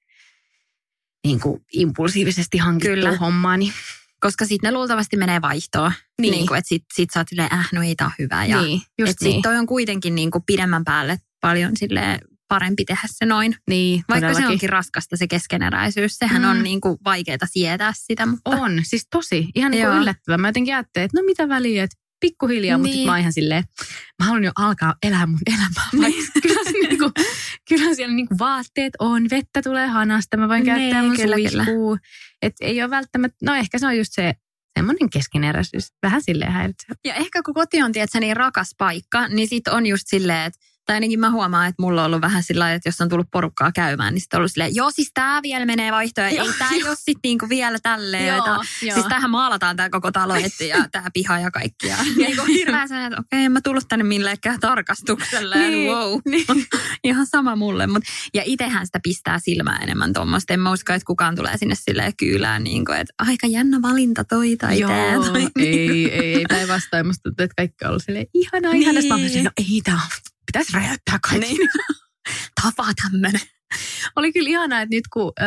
niin 1.25 1.39
kuin 1.39 1.61
impulsiivisesti 1.73 2.57
hankittua 2.57 2.95
Kyllä. 2.95 3.17
hommaa. 3.17 3.57
Niin, 3.57 3.73
Koska 4.19 4.45
sitten 4.45 4.67
ne 4.73 4.77
luultavasti 4.77 5.17
menee 5.17 5.41
vaihtoon. 5.41 5.91
Niin. 6.21 6.31
Niin 6.31 6.47
kuin, 6.47 6.57
että 6.57 6.69
sit, 6.69 6.83
sit 6.93 7.09
sä 7.13 7.19
oot 7.19 7.27
silleen, 7.29 7.53
äh, 7.53 7.69
no 7.73 7.81
ei 7.83 7.95
tää 7.95 8.11
hyvä. 8.19 8.45
Ja, 8.45 8.61
niin 8.61 8.81
just 8.99 9.11
et 9.11 9.21
niin. 9.21 9.33
sit 9.33 9.41
toi 9.41 9.57
on 9.57 9.65
kuitenkin 9.67 10.15
niin 10.15 10.31
kuin 10.31 10.43
pidemmän 10.47 10.83
päälle 10.83 11.17
paljon 11.41 11.71
silleen 11.77 12.19
parempi 12.47 12.85
tehdä 12.85 13.01
se 13.05 13.25
noin. 13.25 13.55
niin 13.69 14.03
Vaikka 14.09 14.27
se 14.27 14.33
todellakin. 14.33 14.53
onkin 14.55 14.69
raskasta 14.69 15.17
se 15.17 15.27
keskeneräisyys. 15.27 16.17
Sehän 16.17 16.41
Mm. 16.41 16.49
on 16.49 16.63
niin 16.63 16.81
kuin 16.81 16.97
vaikeaa 17.05 17.37
sietää 17.45 17.93
sitä, 17.95 18.25
mutta 18.25 18.49
On, 18.49 18.79
siis 18.83 19.07
tosi. 19.11 19.47
Ihan 19.55 19.71
niin 19.71 19.85
kuin 19.87 19.97
yllättävää. 19.97 20.37
Mä 20.37 20.47
jotenkin 20.47 20.75
ajattelin, 20.75 21.05
että 21.05 21.17
no 21.21 21.25
mitä 21.25 21.49
väliä, 21.49 21.83
että 21.83 21.95
pikkuhiljaa, 22.19 22.77
mutta 22.77 22.87
Niin. 22.87 22.93
sitten 22.97 23.11
mä 23.13 23.17
ihan 23.19 23.33
silleen, 23.33 23.63
mä 24.19 24.25
haluan 24.25 24.43
jo 24.43 24.51
alkaa 24.55 24.95
elää 25.03 25.25
mun 25.25 25.39
elämää. 25.47 25.89
Vaikka 26.01 26.31
kyllä, 26.41 26.63
se 26.63 26.71
niinku, 26.71 27.11
kyllä 27.69 27.95
siellä 27.95 28.15
niinku 28.15 28.35
vaatteet 28.39 28.93
on, 28.99 29.29
vettä 29.31 29.61
tulee 29.61 29.87
hanasta, 29.87 30.37
mä 30.37 30.47
voin 30.49 30.65
käyttää 30.65 31.01
Niin, 31.01 31.05
mun 31.11 31.15
kyllä, 31.17 31.35
kyllä. 31.49 31.65
Et 32.41 32.53
ei 32.61 32.81
ole 32.81 32.89
välttämättä, 32.89 33.37
no 33.45 33.55
ehkä 33.55 33.79
se 33.79 33.87
on 33.87 33.97
just 33.97 34.13
se 34.13 34.33
semmoinen 34.79 35.09
keskeneräisyys, 35.09 35.93
vähän 36.03 36.21
silleen 36.21 36.51
häiritsevä. 36.51 36.95
Ja 37.05 37.13
ehkä 37.13 37.43
kun 37.43 37.53
koti 37.53 37.81
on 37.81 37.91
tiedätkö, 37.91 38.19
niin 38.19 38.37
rakas 38.37 38.75
paikka, 38.77 39.27
niin 39.27 39.47
sit 39.47 39.67
on 39.67 39.85
just 39.85 40.07
silleen, 40.07 40.45
että 40.45 40.59
tai 40.89 40.95
ainakin 40.95 41.19
mä 41.19 41.31
huomaan, 41.31 41.67
että 41.67 41.81
mulla 41.81 42.01
on 42.01 42.05
ollut 42.05 42.21
vähän 42.21 42.43
sillä 42.43 42.73
että 42.73 42.89
jos 42.89 43.01
on 43.01 43.09
tullut 43.09 43.27
porukkaa 43.31 43.71
käymään, 43.71 44.13
niin 44.13 44.21
sitten 44.21 44.37
on 44.37 44.39
ollut 44.39 44.51
silleen, 44.51 44.75
joo 44.75 44.91
siis 44.91 45.11
tää 45.13 45.41
vielä 45.41 45.65
menee 45.65 45.91
vaihtoehto, 45.91 46.37
Joo, 46.37 46.45
ei 46.47 46.53
tää 46.59 46.69
joo. 46.71 46.89
jos 46.89 46.99
sitten 46.99 47.19
niinku 47.23 47.49
vielä 47.49 47.79
tälleen. 47.83 48.27
Joo, 48.27 48.37
Joo, 48.37 48.63
joo. 48.81 48.93
Siis 48.93 49.05
tähän 49.09 49.29
maalataan 49.29 49.75
tää 49.75 49.89
koko 49.89 50.11
talo 50.11 50.35
et, 50.35 50.67
ja 50.69 50.85
tää 50.91 51.07
piha 51.13 51.39
ja 51.39 51.51
kaikki. 51.51 51.87
Ja 51.87 51.95
niinku 52.17 52.45
hirveän 52.45 52.87
sellainen, 52.87 53.13
että 53.13 53.21
okei, 53.21 53.45
en 53.45 53.51
mä 53.51 53.61
tullut 53.61 53.83
tänne 53.89 54.03
millekään 54.03 54.59
tarkastukselle. 54.59 55.57
Niin, 55.57 55.71
Niin, 55.71 55.91
wow. 55.91 56.19
niin. 56.25 56.45
Ihan 57.03 57.25
sama 57.25 57.55
mulle. 57.55 57.87
Mut, 57.87 58.03
ja 58.33 58.43
itehän 58.45 58.85
sitä 58.85 58.99
pistää 59.03 59.39
silmää 59.39 59.79
enemmän 59.83 60.13
tuommoista. 60.13 60.53
En 60.53 60.59
mä 60.59 60.71
usko, 60.71 60.93
että 60.93 61.05
kukaan 61.05 61.35
tulee 61.35 61.57
sinne 61.57 61.75
silleen 61.75 62.15
kyylään, 62.17 62.63
niin 62.63 62.85
kuin, 62.85 62.97
että 62.97 63.13
aika 63.19 63.47
jännä 63.47 63.81
valinta 63.81 64.23
toi 64.23 64.55
tai 64.57 64.79
Joo, 64.79 64.89
tää. 64.89 65.31
Tai 65.31 65.47
ei, 65.55 66.11
ei, 66.11 66.35
ei 66.35 66.45
päinvastoin. 66.49 67.07
Musta 67.07 67.23
tuntuu, 67.23 67.43
että 67.43 67.55
kaikki 67.57 67.85
on 67.85 67.89
ollut 67.89 68.03
silleen, 68.03 68.25
ihanaa, 68.33 68.73
Niin. 68.73 69.01
Sitten 69.01 69.43
mä 69.43 69.43
no 69.43 69.51
ei 69.57 69.81
tää 69.83 69.99
pitäisi 70.49 70.73
räjäyttää 70.73 71.19
kaikki. 71.29 71.39
Niin. 71.39 71.69
Tapa 72.61 72.85
tämmönen. 73.01 73.41
Oli 74.15 74.33
kyllä 74.33 74.49
ihanaa, 74.49 74.81
että 74.81 74.95
nyt 74.95 75.07
kun 75.13 75.33
ö, 75.41 75.43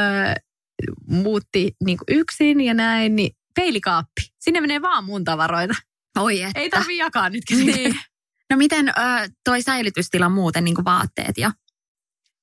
muutti 1.07 1.77
niin 1.85 1.99
kuin 1.99 2.19
yksin 2.19 2.61
ja 2.61 2.75
näin, 2.75 3.17
niin 3.17 3.37
peilikaappi. 3.55 4.23
Sinne 4.41 4.61
menee 4.61 4.83
vaan 4.83 5.05
mun 5.05 5.25
tavaroita. 5.25 5.75
Oi 6.19 6.43
että. 6.43 6.61
Ei 6.61 6.71
tarvii 6.71 6.99
jakaa 6.99 7.31
nyt. 7.31 7.43
Niin. 7.51 8.01
No 8.51 8.57
miten 8.57 8.89
ö, 8.89 8.93
toi 9.45 9.63
säilytystila 9.63 10.29
muuten, 10.29 10.65
niin 10.65 10.75
kuin 10.75 10.85
vaatteet 10.85 11.39
ja... 11.39 11.53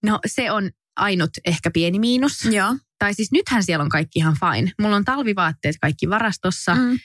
No 0.04 0.20
se 0.26 0.52
on 0.52 0.72
ainut 0.96 1.30
ehkä 1.46 1.72
pieni 1.72 2.00
miinus. 2.00 2.46
Joo. 2.46 2.76
Tai 3.00 3.14
siis 3.14 3.32
nythän 3.32 3.64
siellä 3.64 3.84
on 3.84 3.90
kaikki 3.90 4.20
ihan 4.20 4.36
fine. 4.40 4.72
Mulla 4.82 4.96
on 4.96 5.06
talvivaatteet 5.06 5.76
kaikki 5.82 6.10
varastossa, 6.10 6.76
mm. 6.76 7.00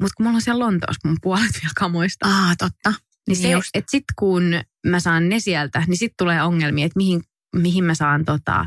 Mutta 0.00 0.14
kun 0.16 0.26
mulla 0.26 0.36
on 0.36 0.42
siellä 0.42 0.64
Lontoossa 0.64 1.08
mun 1.08 1.16
puolet 1.22 1.54
vielä 1.54 1.72
kamoista. 1.76 2.26
Ah, 2.26 2.56
totta. 2.58 2.92
Niin 3.28 3.36
se, 3.36 3.50
just. 3.50 3.68
että 3.74 3.90
sit 3.90 4.04
kun 4.18 4.60
mä 4.86 5.00
saan 5.00 5.28
ne 5.28 5.40
sieltä, 5.40 5.84
niin 5.86 5.96
sit 5.96 6.12
tulee 6.18 6.42
ongelmia, 6.42 6.86
että 6.86 6.96
mihin, 6.96 7.20
mihin 7.56 7.84
mä 7.84 7.94
saan 7.94 8.24
tota, 8.24 8.66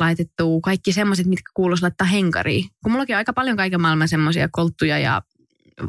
laitettua 0.00 0.60
kaikki 0.62 0.92
semmoiset, 0.92 1.26
mitkä 1.26 1.50
kuuluisi 1.54 1.82
laittaa 1.82 2.06
henkariin. 2.06 2.64
Kun 2.82 2.92
mullakin 2.92 3.16
on 3.16 3.18
aika 3.18 3.32
paljon 3.32 3.56
kaiken 3.56 3.80
maailman 3.80 4.08
semmoisia 4.08 4.48
kolttuja 4.52 4.98
ja 4.98 5.22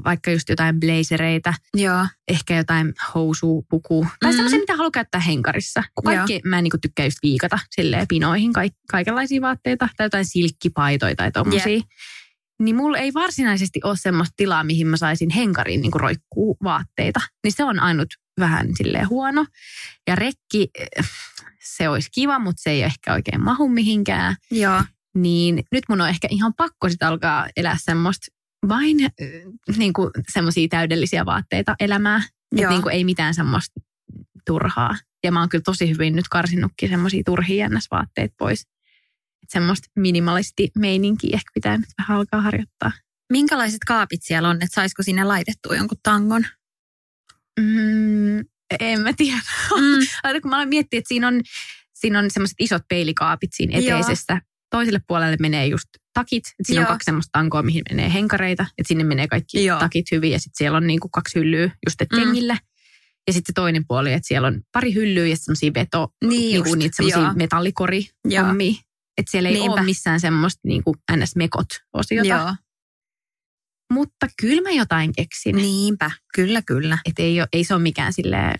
vaikka 0.06 0.32
just 0.32 0.50
jotain 0.50 0.80
blazereita, 0.80 1.54
Joo. 1.78 2.06
ehkä 2.28 2.58
jotain 2.58 2.94
housu, 3.16 3.66
puku. 3.70 4.08
Tai 4.20 4.30
Mhm. 4.32 4.36
semmoisia, 4.36 4.60
mitä 4.60 4.76
haluaa 4.76 4.92
käyttää 4.92 5.22
henkarissa. 5.22 5.84
Kun 5.96 6.04
kaikki, 6.04 6.42
mä 6.46 6.58
en 6.58 6.64
niinku 6.64 6.78
tykkää 6.82 7.06
just 7.06 7.18
viikata 7.24 7.60
silleen 7.70 8.06
pinoihin 8.10 8.54
kaik, 8.54 8.74
kaikenlaisia 8.92 9.42
vaatteita 9.42 9.90
tai 9.98 10.06
jotain 10.06 10.26
silkkipaitoja 10.26 11.16
tai 11.16 11.32
tommosia. 11.32 11.82
Niin 12.60 12.76
mulla 12.76 12.98
ei 12.98 13.14
varsinaisesti 13.14 13.80
ole 13.84 13.98
semmoista 13.98 14.34
tilaa, 14.38 14.64
mihin 14.64 14.88
mä 14.88 14.98
saisin 14.98 15.30
henkariin 15.30 15.82
niinku 15.82 15.98
roikkuu 15.98 16.58
vaatteita. 16.64 17.20
Niin 17.44 17.52
se 17.54 17.64
on 17.64 17.80
ainut 17.80 18.08
vähän 18.40 18.68
silleen 18.78 19.10
huono. 19.10 19.46
Ja 20.08 20.16
rekki, 20.16 20.70
se 21.64 21.90
olisi 21.90 22.10
kiva, 22.12 22.40
mutta 22.40 22.62
se 22.62 22.70
ei 22.70 22.84
ehkä 22.84 23.14
oikein 23.14 23.44
mahu 23.44 23.70
mihinkään. 23.70 24.36
Joo. 24.52 24.84
Niin 25.16 25.64
nyt 25.72 25.84
mun 25.90 26.02
on 26.02 26.10
ehkä 26.10 26.28
ihan 26.32 26.54
pakko 26.54 26.90
sit 26.90 27.04
alkaa 27.04 27.48
elää 27.58 27.78
semmoista 27.80 28.28
vain 28.68 28.98
niin 29.78 29.94
kuin 29.94 30.12
semmoisia 30.34 30.68
täydellisiä 30.68 31.26
vaatteita 31.26 31.76
elämää. 31.80 32.24
Että 32.56 32.70
niin 32.70 32.82
kuin 32.82 32.94
ei 32.96 33.04
mitään 33.04 33.34
semmoista 33.34 33.82
turhaa. 34.46 34.98
Ja 35.24 35.32
mä 35.32 35.40
oon 35.40 35.50
kyllä 35.50 35.62
tosi 35.66 35.90
hyvin 35.90 36.16
nyt 36.16 36.28
karsinnutkin 36.28 36.90
semmoisia 36.90 37.22
turhia 37.26 37.70
NS-vaatteita 37.70 38.36
pois. 38.38 38.62
Että 38.62 39.54
semmoista 39.54 39.88
minimalisti 39.96 40.72
meininkiä 40.78 41.32
ehkä 41.34 41.50
pitää 41.54 41.78
nyt 41.78 41.90
vähän 41.98 42.18
alkaa 42.18 42.42
harjoittaa. 42.42 42.92
Minkälaiset 43.32 43.80
kaapit 43.88 44.20
siellä 44.24 44.50
on, 44.50 44.56
että 44.56 44.76
saisiko 44.76 45.04
sinne 45.04 45.24
laitettua 45.24 45.76
jonkun 45.76 45.98
tangon? 46.04 46.46
Mm, 47.60 48.40
en 48.80 49.02
mä 49.02 49.14
tiedä. 49.18 49.38
Mm. 49.78 50.08
Laita, 50.24 50.42
kun 50.42 50.50
mä 50.50 50.56
aloin 50.56 50.70
miettiä, 50.70 50.98
että 50.98 51.08
siinä 51.08 51.28
on, 51.28 51.42
siinä 51.94 52.20
on 52.20 52.32
semmoiset 52.32 52.56
isot 52.60 52.82
peilikaapit 52.90 53.50
siinä 53.54 53.80
Joo. 53.80 54.00
eteisessä. 54.00 54.42
Toiselle 54.70 55.00
puolelle 55.08 55.38
menee 55.40 55.68
just 55.68 55.86
takit. 56.14 56.48
Että 56.48 56.54
siinä 56.64 56.82
Joo. 56.82 56.88
on 56.88 56.94
kaksi 56.94 57.06
semmoista 57.06 57.30
tankoa, 57.40 57.62
mihin 57.64 57.84
menee 57.90 58.14
henkareita. 58.14 58.66
Että 58.78 58.88
sinne 58.88 59.04
menee 59.04 59.28
kaikki 59.28 59.66
Joo. 59.66 59.80
takit 59.80 60.12
hyvin. 60.12 60.32
Ja 60.32 60.40
sitten 60.40 60.58
siellä 60.58 60.78
on 60.78 60.88
niinku 60.88 61.10
kaksi 61.10 61.40
hyllyä 61.40 61.70
just 61.88 62.02
et 62.02 62.08
Mm. 62.12 62.20
kengille. 62.20 62.58
Ja 63.28 63.34
sitten 63.34 63.54
se 63.54 63.54
toinen 63.56 63.84
puoli, 63.88 64.14
että 64.14 64.28
siellä 64.28 64.48
on 64.48 64.62
pari 64.72 64.94
hyllyä 64.94 65.28
ja 65.28 65.36
semmoisia 65.38 65.72
veto, 65.74 66.08
Niin 66.22 66.30
niinku 66.30 66.70
just, 66.70 66.78
niitä 66.80 66.96
semmoisia 66.96 67.22
joo. 67.22 67.34
metallikori 67.34 68.08
Joo. 68.26 68.46
Että 69.18 69.32
siellä 69.32 69.50
ei 69.50 69.56
Niinpä. 69.56 69.72
ole 69.74 69.82
missään 69.82 70.20
semmoista 70.20 70.60
niinku 70.64 70.96
ns-mekot-osiota. 71.16 72.28
Joo. 72.28 72.56
Mutta 73.94 74.28
kyllä 74.42 74.62
mä 74.62 74.70
jotain 74.70 75.14
keksin. 75.16 75.56
Niinpä. 75.56 76.12
Kyllä, 76.36 76.62
kyllä. 76.62 76.98
Että 77.06 77.22
ei, 77.24 77.42
ole- 77.42 77.48
ei 77.54 77.64
se 77.64 77.74
ole 77.74 77.82
mikään 77.82 78.14
silleen, 78.14 78.56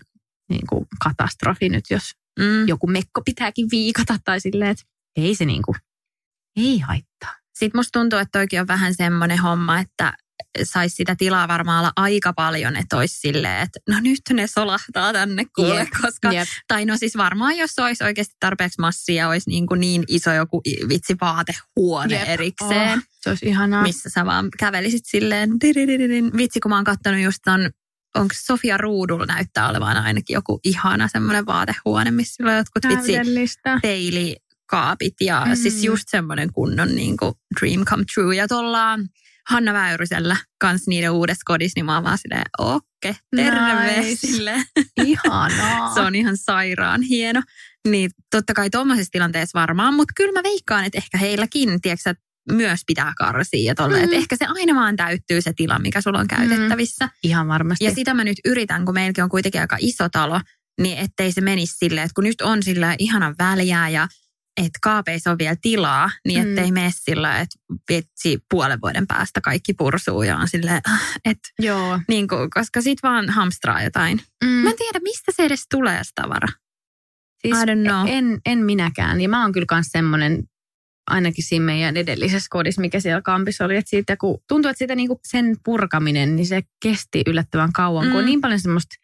niinku 0.50 0.86
katastrofi 1.04 1.68
nyt, 1.68 1.84
jos 1.90 2.02
Mm. 2.38 2.68
joku 2.68 2.86
mekko 2.86 3.22
pitääkin 3.24 3.68
viikata 3.70 4.16
tai 4.24 4.40
silleen, 4.40 4.70
että 4.70 4.84
ei 5.16 5.34
se 5.34 5.44
niinku, 5.44 5.76
ei 6.56 6.78
haittaa. 6.78 7.34
Sitten 7.58 7.78
musta 7.78 8.00
tuntuu, 8.00 8.18
että 8.18 8.38
toikin 8.38 8.60
on 8.60 8.66
vähän 8.66 8.94
semmoinen 8.94 9.38
homma, 9.38 9.80
että 9.80 10.12
saisi 10.62 10.96
sitä 10.96 11.16
tilaa 11.16 11.48
varmaan 11.48 11.78
olla 11.78 11.92
aika 11.96 12.32
paljon, 12.32 12.76
että 12.76 12.96
olisi 12.96 13.20
silleen, 13.20 13.62
että 13.62 13.80
no 13.88 14.00
nyt 14.00 14.20
ne 14.32 14.46
solahtaa 14.46 15.12
tänne 15.12 15.44
kuule, 15.56 15.78
Jep, 15.78 15.88
koska 16.02 16.32
Jep. 16.32 16.48
Tai 16.68 16.84
no 16.84 16.96
siis 16.96 17.16
varmaan, 17.16 17.56
jos 17.56 17.78
olisi 17.78 18.04
oikeasti 18.04 18.34
tarpeeksi 18.40 18.80
massia, 18.80 19.28
olisi 19.28 19.50
niin, 19.50 19.66
kuin 19.66 19.80
niin 19.80 20.04
iso 20.08 20.32
joku 20.32 20.62
vitsi 20.88 21.16
vaatehuone 21.20 22.14
Jep. 22.14 22.28
erikseen, 22.28 22.98
Oh, 22.98 23.04
se 23.22 23.30
olisi 23.30 23.46
ihanaa. 23.46 23.82
missä 23.82 24.10
sä 24.10 24.26
vaan 24.26 24.48
kävelisit 24.58 25.06
silleen, 25.06 25.50
vitsi 26.36 26.60
kun 26.60 26.68
mä 26.70 26.76
oon 26.76 26.84
kattonut 26.84 27.20
just 27.20 27.38
ton, 27.44 27.70
onko 28.16 28.34
Sofia 28.44 28.76
Ruudulla 28.76 29.26
näyttää 29.26 29.68
olevan 29.68 29.96
ainakin 29.96 30.34
joku 30.34 30.60
ihana 30.64 31.08
semmoinen 31.08 31.46
vaatehuone, 31.46 32.10
missä 32.10 32.44
on 32.46 32.56
jotkut 32.56 32.84
vitsi 32.88 33.12
Täydellistä. 33.12 33.80
Peilikaapit 34.70 35.14
ja 35.20 35.42
Mm. 35.44 35.50
mm. 35.50 35.56
siis 35.56 35.84
just 35.84 36.04
semmoinen 36.08 36.52
kunnon 36.52 36.94
niin 36.94 37.16
kuin 37.16 37.34
dream 37.60 37.84
come 37.84 38.04
true. 38.14 38.36
Ja 38.36 38.48
tuolla 38.48 38.98
Hanna 39.48 39.72
Väyrysellä 39.72 40.36
kans 40.60 40.86
niiden 40.86 41.10
uudessa 41.10 41.42
kodissa, 41.44 41.72
niin 41.76 41.86
mä 41.86 41.94
oon 41.94 42.04
vaan 42.04 42.18
silleen, 42.18 42.42
okei, 42.58 43.14
terve. 43.36 44.00
Nice. 44.00 44.26
Ihanaa. 45.04 45.90
Se 45.94 46.00
on 46.00 46.14
ihan 46.14 46.36
sairaan 46.36 47.02
hieno. 47.02 47.42
Niin 47.88 48.10
totta 48.30 48.54
kai 48.54 48.70
tuommoisessa 48.70 49.10
tilanteessa 49.10 49.60
varmaan, 49.60 49.94
mutta 49.94 50.12
kyllä 50.16 50.32
mä 50.32 50.42
veikkaan, 50.42 50.84
että 50.84 50.98
ehkä 50.98 51.18
heilläkin, 51.18 51.80
tiedätkö, 51.80 52.14
myös 52.52 52.80
pitää 52.86 53.12
karsia 53.18 53.64
ja 53.70 53.74
tolle, 53.74 53.96
Mm. 53.98 54.04
että 54.04 54.16
ehkä 54.16 54.36
se 54.36 54.46
aina 54.48 54.74
vaan 54.74 54.96
täyttyy 54.96 55.40
se 55.40 55.52
tila, 55.56 55.78
mikä 55.78 56.00
sulla 56.00 56.18
on 56.18 56.28
käytettävissä. 56.28 57.08
Ihan 57.22 57.48
varmasti. 57.48 57.84
Ja 57.84 57.94
sitä 57.94 58.14
mä 58.14 58.24
nyt 58.24 58.36
yritän, 58.44 58.84
kun 58.84 58.94
meilläkin 58.94 59.24
on 59.24 59.30
kuitenkin 59.30 59.60
aika 59.60 59.76
iso 59.80 60.08
talo, 60.08 60.40
niin 60.80 60.98
ettei 60.98 61.32
se 61.32 61.40
menisi 61.40 61.74
silleen, 61.76 62.04
että 62.04 62.14
kun 62.14 62.24
nyt 62.24 62.40
on 62.40 62.62
sillä 62.62 62.94
ihanan 62.98 63.34
väliä 63.38 63.88
ja 63.88 64.08
että 64.56 64.78
kaapeissa 64.82 65.30
on 65.30 65.38
vielä 65.38 65.56
tilaa, 65.62 66.10
niin 66.26 66.42
Mm. 66.44 66.48
ettei 66.48 66.72
mene 66.72 66.90
sillä, 66.94 67.40
että 67.40 67.56
vitsi 67.90 68.38
puolen 68.50 68.80
vuoden 68.82 69.06
päästä 69.06 69.40
kaikki 69.40 69.74
pursuu 69.74 70.22
ja 70.22 70.36
on 70.36 70.48
silleen, 70.48 70.80
ah, 70.90 71.00
että 71.24 71.48
Joo. 71.58 72.00
niin 72.08 72.28
kuin, 72.28 72.50
koska 72.50 72.80
sit 72.80 72.98
vaan 73.02 73.30
hamstraa 73.30 73.82
jotain. 73.82 74.20
Mm. 74.44 74.50
Mä 74.50 74.70
en 74.70 74.76
tiedä, 74.76 75.00
mistä 75.02 75.32
se 75.36 75.42
edes 75.44 75.66
tulee 75.70 76.04
se 76.04 76.10
tavara. 76.14 76.48
Siis 77.42 77.56
I 77.58 77.60
don't 77.60 77.88
know. 77.88 78.06
En, 78.08 78.40
en 78.46 78.58
minäkään. 78.58 79.20
Ja 79.20 79.28
mä 79.28 79.42
oon 79.42 79.52
kyllä 79.52 79.66
myös 79.72 79.86
semmoinen, 79.90 80.44
ainakin 81.10 81.44
siinä 81.44 81.64
meidän 81.64 81.96
edellisessä 81.96 82.46
kodissa, 82.50 82.80
mikä 82.80 83.00
siellä 83.00 83.22
kampissa 83.22 83.64
oli, 83.64 83.76
että 83.76 83.90
siitä 83.90 84.16
kun 84.16 84.38
tuntuu, 84.48 84.68
että 84.70 84.78
sitä 84.78 84.94
niinku 84.94 85.20
sen 85.28 85.56
purkaminen, 85.64 86.36
niin 86.36 86.46
se 86.46 86.62
kesti 86.82 87.22
yllättävän 87.26 87.72
kauan, 87.72 88.04
mm. 88.04 88.10
kun 88.10 88.18
on 88.18 88.24
Mm. 88.24 88.26
niin 88.26 88.40
paljon 88.40 88.60
semmoista 88.60 88.96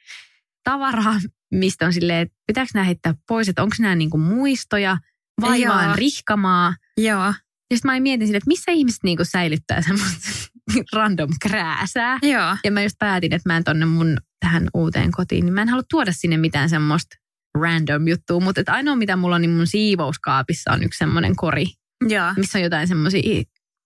tavaraa, 0.64 1.20
mistä 1.52 1.86
on 1.86 1.92
silleen, 1.92 2.18
että 2.22 2.34
pitääkö 2.46 2.70
nämä 2.74 2.84
heittää 2.84 3.14
pois, 3.28 3.48
että 3.48 3.62
onko 3.62 3.76
nämä 3.78 3.94
niinku 3.94 4.18
muistoja 4.18 4.98
vai 5.40 5.62
Joo. 5.62 5.74
vaan 5.74 5.98
rihkamaa. 5.98 6.74
Joo. 6.98 7.34
Ja 7.70 7.76
sitten 7.76 7.90
mä 7.90 8.00
mietin 8.00 8.26
sille, 8.26 8.36
että 8.36 8.48
missä 8.48 8.72
ihmiset 8.72 9.00
niinku 9.04 9.24
säilyttää 9.24 9.82
semmoista 9.82 10.28
random 10.96 11.30
krääsää. 11.42 12.18
Joo. 12.22 12.56
Ja 12.64 12.70
mä 12.70 12.82
just 12.82 12.98
päätin, 12.98 13.32
että 13.32 13.48
mä 13.48 13.56
en 13.56 13.64
tonne 13.64 13.86
mun 13.86 14.16
tähän 14.40 14.68
uuteen 14.74 15.12
kotiin, 15.12 15.44
niin 15.44 15.54
mä 15.54 15.62
en 15.62 15.68
halua 15.68 15.84
tuoda 15.90 16.12
sinne 16.12 16.36
mitään 16.36 16.68
semmoista 16.68 17.16
random 17.58 18.08
juttua, 18.08 18.40
mutta 18.40 18.60
että 18.60 18.72
ainoa 18.72 18.96
mitä 18.96 19.16
mulla 19.16 19.34
on, 19.34 19.42
niin 19.42 19.50
mun 19.50 19.66
siivouskaapissa 19.66 20.72
on 20.72 20.82
yksi 20.82 20.98
semmoinen 20.98 21.36
kori, 21.36 21.66
Joo. 22.08 22.32
missä 22.36 22.58
on 22.58 22.62
jotain 22.62 22.88
semmoisia, 22.88 23.42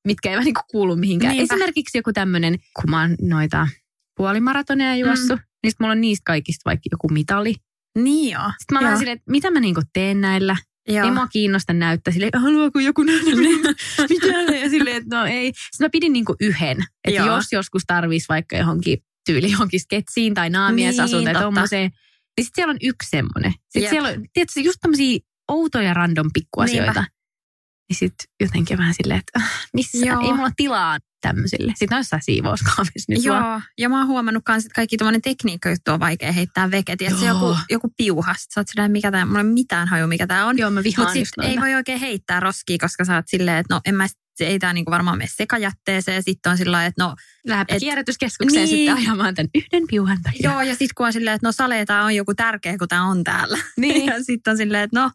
mitkä 0.06 0.30
eivät 0.30 0.44
niinku 0.44 0.60
kuulu 0.70 0.96
mihinkään. 0.96 1.36
Niinpä. 1.36 1.54
Esimerkiksi 1.54 1.98
joku 1.98 2.12
tämmöinen, 2.12 2.58
kun 2.80 2.90
mä 2.90 3.00
oon 3.00 3.14
noita 3.22 3.68
puolimaratoneja 4.16 4.96
juossut, 4.96 5.38
mm. 5.38 5.46
niin 5.62 5.70
sit 5.70 5.80
mulla 5.80 5.92
on 5.92 6.00
niistä 6.00 6.22
kaikista 6.26 6.62
vaikka 6.64 6.88
joku 6.92 7.08
mitali. 7.08 7.54
Niin 7.98 8.32
joo. 8.32 8.52
Sitten 8.58 8.78
mä 8.82 8.88
oon 8.88 8.98
silleen, 8.98 9.16
että 9.16 9.30
mitä 9.30 9.50
mä 9.50 9.60
niinku 9.60 9.82
teen 9.92 10.20
näillä. 10.20 10.56
Joo. 10.88 11.04
Ei 11.04 11.10
mua 11.10 11.26
kiinnosta 11.26 11.72
näyttää 11.72 12.12
silleen, 12.12 12.28
että 12.28 12.38
haluaako 12.40 12.78
joku 12.78 13.02
nähdä 13.02 13.30
mitä, 14.10 14.56
ja 14.56 14.70
silleen, 14.70 14.96
että 14.96 15.16
no 15.16 15.24
ei. 15.24 15.52
Sitten 15.54 15.84
mä 15.84 15.90
pidin 15.90 16.12
niinku 16.12 16.34
yhden, 16.40 16.84
että 17.04 17.22
Joo. 17.22 17.36
jos 17.36 17.44
joskus 17.52 17.82
tarvitsisi 17.86 18.28
vaikka 18.28 18.56
johonkin 18.56 18.98
tyyli 19.26 19.52
johonkin 19.52 19.80
sketsiin 19.80 20.34
tai 20.34 20.50
naamiesasuntoon 20.50 21.24
Niin, 21.24 21.34
tai 21.34 21.42
tommoseen. 21.42 21.90
Niin 22.36 22.44
sitten 22.44 22.54
siellä 22.54 22.70
on 22.70 22.78
yksi 22.82 23.10
semmoinen. 23.10 23.52
Sitten 23.52 23.82
Jep. 23.82 23.90
siellä 23.90 24.08
on, 24.08 24.24
tiedätkö, 24.32 24.60
just 24.60 24.78
tämmöisiä 24.80 25.18
outoja 25.48 25.94
random 25.94 26.30
pikkuasioita. 26.32 26.92
Niinpä. 26.92 27.16
Niin 27.88 27.96
sitten 27.96 28.26
jotenkin 28.40 28.78
vähän 28.78 28.94
silleen, 28.94 29.18
että 29.18 29.38
äh, 29.38 29.68
missä, 29.72 30.06
Joo. 30.06 30.20
ei 30.20 30.32
mulla 30.32 30.50
tilaa 30.56 30.98
tämmöisille. 31.20 31.72
Sitten 31.76 31.96
on 31.96 32.00
jossain 32.00 32.22
siivouskaavissa 32.22 33.12
nyt 33.12 33.24
Joo, 33.24 33.36
vaan. 33.40 33.62
ja 33.78 33.88
mä 33.88 33.98
oon 33.98 34.06
huomannut 34.06 34.42
kans, 34.44 34.64
että 34.64 34.74
kaikki 34.74 34.96
tuommoinen 34.96 35.22
tekniikka-juttu 35.22 35.90
on 35.92 36.00
vaikea 36.00 36.32
heittää 36.32 36.70
veke. 36.70 36.96
Tiedätkö, 36.96 37.24
joku, 37.24 37.56
joku 37.70 37.92
piuhasta. 37.96 38.54
Sä 38.54 38.60
oot 38.60 38.68
silleen, 38.68 38.90
mikä 38.92 39.10
tää, 39.10 39.26
mulla 39.26 39.38
ei 39.38 39.44
mitään 39.44 39.88
haju, 39.88 40.06
mikä 40.06 40.26
tää 40.26 40.46
on. 40.46 40.58
Joo, 40.58 40.70
mä 40.70 40.82
vihaan 40.84 41.18
just 41.18 41.28
sitten 41.28 41.44
ei 41.50 41.60
voi 41.60 41.74
oikein 41.74 42.00
heittää 42.00 42.40
roskia, 42.40 42.76
koska 42.80 43.04
sä 43.04 43.14
oot 43.14 43.28
silleen, 43.28 43.56
että 43.58 43.74
no 43.74 43.80
en 43.84 43.94
mä, 43.94 44.08
sit- 44.08 44.18
se 44.36 44.46
ei 44.46 44.58
tää 44.58 44.72
niinku 44.72 44.90
varmaan 44.90 45.18
mene 45.18 45.30
sekajätteeseen. 45.34 46.22
Sitten 46.22 46.50
on 46.50 46.58
sillä 46.58 46.86
että 46.86 47.04
no 47.04 47.16
Lähdepä 47.46 47.74
et- 47.74 47.80
kierrätyskeskukseen 47.80 48.64
Niin. 48.64 48.76
sitten 48.88 49.06
ajamaan 49.06 49.34
tämän 49.34 49.50
yhden 49.54 49.82
piuhan 49.88 50.22
takia. 50.22 50.50
joo, 50.50 50.62
ja 50.62 50.72
sitten 50.72 50.94
kun 50.96 51.06
on 51.06 51.12
silleen, 51.12 51.34
että 51.34 51.46
no 51.48 51.52
saleeta 51.52 52.02
on 52.02 52.14
joku 52.14 52.34
tärkeä, 52.34 52.78
kun 52.78 52.88
tää 52.88 53.02
on 53.02 53.24
täällä. 53.24 53.58
Niin. 53.76 54.06
ja 54.12 54.24
sitten 54.24 54.50
on 54.50 54.56
silleen, 54.56 54.82
että 54.84 55.00
no 55.00 55.10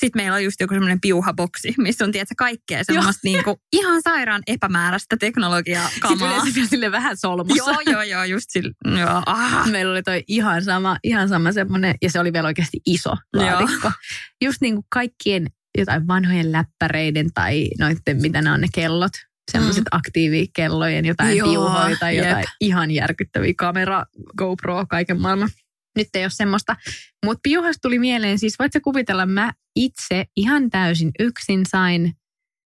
sitten 0.00 0.22
meillä 0.22 0.34
on 0.34 0.44
just 0.44 0.60
joku 0.60 0.74
semmoinen 0.74 1.00
piuhaboksi, 1.00 1.74
missä 1.78 2.04
on 2.04 2.12
tiedätkö, 2.12 2.34
kaikkea 2.38 2.84
semmoista 2.84 3.20
niinku, 3.24 3.60
ihan 3.72 4.02
sairaan 4.02 4.42
epämääräistä 4.46 5.16
teknologiaa 5.20 5.88
Sitten 5.88 6.00
kamaa. 6.00 6.28
yleensä 6.28 6.54
vielä 6.54 6.68
sille 6.68 6.92
vähän 6.92 7.16
solmussa. 7.16 7.70
Joo, 7.70 7.80
joo, 7.86 8.02
joo, 8.02 8.24
just 8.24 8.46
sillä. 8.48 8.72
Joo, 8.98 9.22
ah. 9.26 9.70
Meillä 9.70 9.92
oli 9.92 10.02
toi 10.02 10.24
ihan 10.28 10.64
sama, 10.64 10.96
ihan 11.04 11.28
sama 11.28 11.52
semmoinen, 11.52 11.94
ja 12.02 12.10
se 12.10 12.20
oli 12.20 12.32
vielä 12.32 12.46
oikeasti 12.46 12.78
iso 12.86 13.14
laatikko. 13.36 13.92
Just 14.44 14.60
niin 14.60 14.74
kuin 14.74 14.86
kaikkien 14.90 15.46
jotain 15.78 16.06
vanhojen 16.06 16.52
läppäreiden 16.52 17.32
tai 17.34 17.68
noitten, 17.78 18.22
mitä 18.22 18.42
ne 18.42 18.50
on 18.50 18.60
ne 18.60 18.68
kellot, 18.74 19.12
semmoiset 19.52 19.84
mm. 19.84 19.98
aktiivikellojen 19.98 21.04
jotain 21.04 21.36
Joo, 21.36 21.48
piuhoja 21.48 21.96
tai 22.00 22.16
jep. 22.16 22.26
jotain 22.26 22.44
ihan 22.60 22.90
järkyttäviä 22.90 23.52
kamera, 23.56 24.04
GoPro, 24.38 24.86
kaiken 24.86 25.20
maailman. 25.20 25.48
Nyt 25.96 26.08
ei 26.14 26.24
ole 26.24 26.30
semmoista. 26.30 26.76
Mutta 27.24 27.40
piuhasta 27.42 27.80
tuli 27.82 27.98
mieleen, 27.98 28.38
siis 28.38 28.58
voit 28.58 28.72
sä 28.72 28.80
kuvitella, 28.80 29.26
mä 29.26 29.52
itse 29.76 30.24
ihan 30.36 30.70
täysin 30.70 31.10
yksin 31.18 31.66
sain 31.68 32.12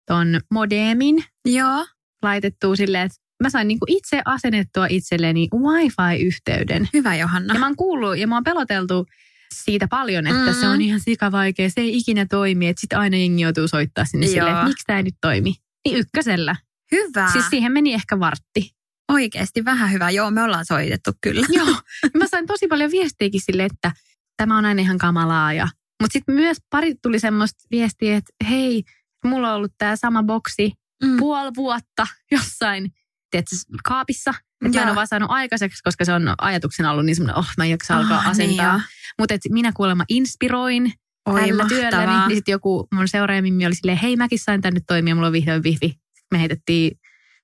ton 0.07 0.41
modemin 0.51 1.25
Joo. 1.47 1.87
laitettua 2.23 2.77
silleen, 2.77 3.07
että 3.07 3.19
mä 3.43 3.51
sain 3.51 3.69
niinku 3.69 3.87
itse 3.89 4.23
asennettua 4.25 4.87
itselleni 4.91 5.49
wifi-yhteyden. 5.55 6.89
Hyvä 6.95 7.17
Johanna. 7.17 7.55
Ja 7.55 7.61
mä 7.61 7.67
oon 7.67 7.77
kuullut 7.77 8.19
ja 8.19 8.27
mä 8.27 8.37
oon 8.37 8.45
peloteltu 8.45 9.07
siitä 9.55 9.89
paljon, 9.89 10.27
että 10.27 10.51
Mm. 10.53 10.61
se 10.61 10.69
on 10.69 10.81
ihan 10.81 11.01
sikavaikea, 11.01 11.71
se 11.71 11.81
ei 11.81 11.97
ikinä 11.97 12.27
toimi, 12.31 12.69
että 12.69 12.81
sitten 12.81 12.99
aina 12.99 13.17
jengi 13.17 13.43
joutuu 13.43 13.69
soittaa 13.69 14.05
sinne 14.05 14.27
Joo. 14.27 14.33
silleen, 14.35 14.55
että 14.57 14.69
miksi 14.69 14.85
tämä 14.87 14.97
ei 14.97 15.03
nyt 15.03 15.15
toimi. 15.21 15.55
Niin 15.85 15.97
ykkösellä. 15.99 16.57
Hyvä. 16.93 17.29
Siis 17.33 17.45
siihen 17.51 17.73
meni 17.73 17.95
ehkä 17.95 18.21
vartti. 18.21 18.71
Oikeasti 19.13 19.65
vähän 19.65 19.93
hyvä. 19.93 20.11
Joo, 20.11 20.31
me 20.31 20.43
ollaan 20.43 20.65
soitettu 20.67 21.11
kyllä. 21.21 21.47
Joo. 21.51 21.67
Mä 22.19 22.27
sain 22.31 22.47
tosi 22.47 22.67
paljon 22.69 22.91
viestiäkin 22.91 23.41
sille, 23.45 23.65
että 23.65 23.93
tämä 24.37 24.59
on 24.59 24.65
aina 24.65 24.83
ihan 24.83 24.99
kamalaa. 24.99 25.53
Ja... 25.53 25.69
Mutta 26.03 26.13
sitten 26.13 26.35
myös 26.35 26.57
pari 26.71 26.95
tuli 27.03 27.19
semmoista 27.19 27.65
viestiä, 27.71 28.17
että 28.17 28.33
hei, 28.51 28.83
mulla 29.25 29.51
on 29.51 29.57
ollut 29.57 29.73
tämä 29.79 29.97
sama 29.97 30.23
boksi 30.23 30.73
Mm. 31.05 31.17
puoli 31.17 31.51
vuotta 31.57 32.07
jossain 32.31 32.91
tiedätkö, 33.31 33.57
kaapissa. 33.85 34.31
Että 34.65 34.79
mä 34.79 34.83
en 34.83 34.89
ole 34.89 34.97
vaan 34.97 35.07
saanut 35.09 35.31
aikaiseksi, 35.31 35.83
koska 35.83 36.05
se 36.05 36.13
on 36.13 36.35
ajatuksena 36.39 36.91
ollut 36.91 37.07
niin 37.07 37.17
semmoinen, 37.17 37.39
oh 37.39 37.47
mä 37.57 37.65
en 37.65 37.71
jaksa 37.71 37.97
alkaa 37.97 38.19
Ah, 38.19 38.29
asentaa. 38.29 38.77
niin 38.77 38.85
Mutta 39.19 39.35
minä 39.51 39.73
kuulemma 39.77 40.05
inspiroin 40.09 40.93
Oi, 41.29 41.41
tällä 41.41 41.63
mahtavaa. 41.63 41.69
työlläni. 41.91 42.27
Niin 42.29 42.37
sitten 42.37 42.53
joku 42.53 42.89
mun 42.95 43.09
seuraajamimmi 43.09 43.67
oli 43.67 43.75
silleen, 43.75 43.99
hei 43.99 44.17
mäkin 44.17 44.39
sain 44.39 44.61
tän 44.61 44.75
nyt 44.75 44.85
toimia, 44.87 45.15
mulla 45.15 45.27
on 45.27 45.33
vihdoin. 45.33 45.63
Sitten 45.63 45.91
me 46.33 46.39
heitettiin 46.41 46.99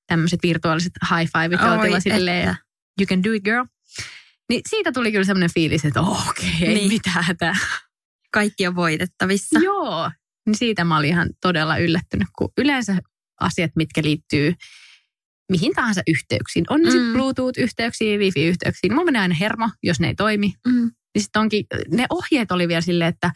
tämmöiset 0.08 0.40
virtuaaliset 0.42 0.92
high 1.10 1.32
fiveit 1.32 1.60
Oi, 1.62 1.70
oltiin 1.76 1.90
vaan 1.90 2.02
silleen, 2.02 2.48
että. 2.48 2.56
you 3.00 3.06
can 3.06 3.24
do 3.24 3.32
it 3.32 3.44
girl. 3.44 3.64
Niin 4.48 4.60
siitä 4.68 4.92
tuli 4.92 5.12
kyllä 5.12 5.24
semmoinen 5.24 5.50
fiilis, 5.54 5.84
että 5.84 6.00
oh, 6.00 6.28
okei, 6.28 6.48
okay, 6.56 6.68
ei 6.68 6.74
Niin. 6.74 6.88
mitään 6.88 7.24
hätää. 7.24 7.56
Kaikki 8.32 8.66
on 8.66 8.76
voitettavissa. 8.76 9.58
Joo, 9.58 10.10
niin 10.46 10.56
siitä 10.56 10.84
mä 10.84 10.96
olin 10.98 11.10
ihan 11.10 11.28
todella 11.42 11.76
yllättynyt, 11.78 12.28
kun 12.38 12.52
yleensä 12.58 12.98
asiat, 13.40 13.70
mitkä 13.76 14.02
liittyy 14.02 14.54
mihin 15.50 15.72
tahansa 15.74 16.02
yhteyksiin. 16.08 16.64
On 16.70 16.80
ne 16.80 16.86
Mm. 16.86 16.92
sitten 16.92 17.12
Bluetooth-yhteyksiin, 17.12 18.20
Wi-Fi-yhteyksiin. 18.20 18.92
Mulla 18.92 19.04
menee 19.04 19.22
aina 19.22 19.34
hermo, 19.34 19.70
jos 19.82 20.00
ne 20.00 20.06
ei 20.06 20.14
toimi. 20.14 20.52
Mm. 20.66 20.90
Niin 21.14 21.22
sitten 21.22 21.40
onkin, 21.42 21.64
ne 21.92 22.06
ohjeet 22.10 22.52
oli 22.52 22.68
vielä 22.68 22.80
silleen, 22.80 23.08
että 23.08 23.30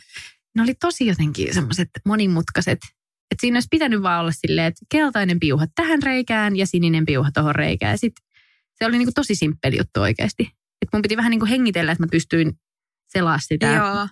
ne 0.56 0.62
oli 0.62 0.74
tosi 0.74 1.06
jotenkin 1.06 1.54
semmoiset 1.54 1.88
monimutkaiset. 2.06 2.78
Että 3.32 3.40
siinä 3.40 3.56
olisi 3.56 3.68
pitänyt 3.70 4.02
vaan 4.02 4.20
olla 4.20 4.32
silleen, 4.32 4.66
että 4.66 4.86
keltainen 4.88 5.40
piuha 5.40 5.66
tähän 5.74 6.02
reikään 6.02 6.56
ja 6.56 6.66
sininen 6.66 7.04
piuha 7.04 7.30
tuohon 7.34 7.54
reikään. 7.54 7.92
Ja 7.92 7.98
sitten 7.98 8.24
se 8.74 8.86
oli 8.86 8.98
niinku 8.98 9.12
tosi 9.14 9.34
simppeli 9.34 9.76
juttu 9.78 10.00
oikeasti. 10.00 10.42
Että 10.82 10.96
mun 10.96 11.02
piti 11.02 11.16
vähän 11.16 11.30
niinku 11.30 11.46
hengitellä, 11.46 11.92
että 11.92 12.02
mä 12.04 12.08
pystyin 12.10 12.52
selaa 13.08 13.38
sitä 13.38 13.66
Joo. 13.66 14.08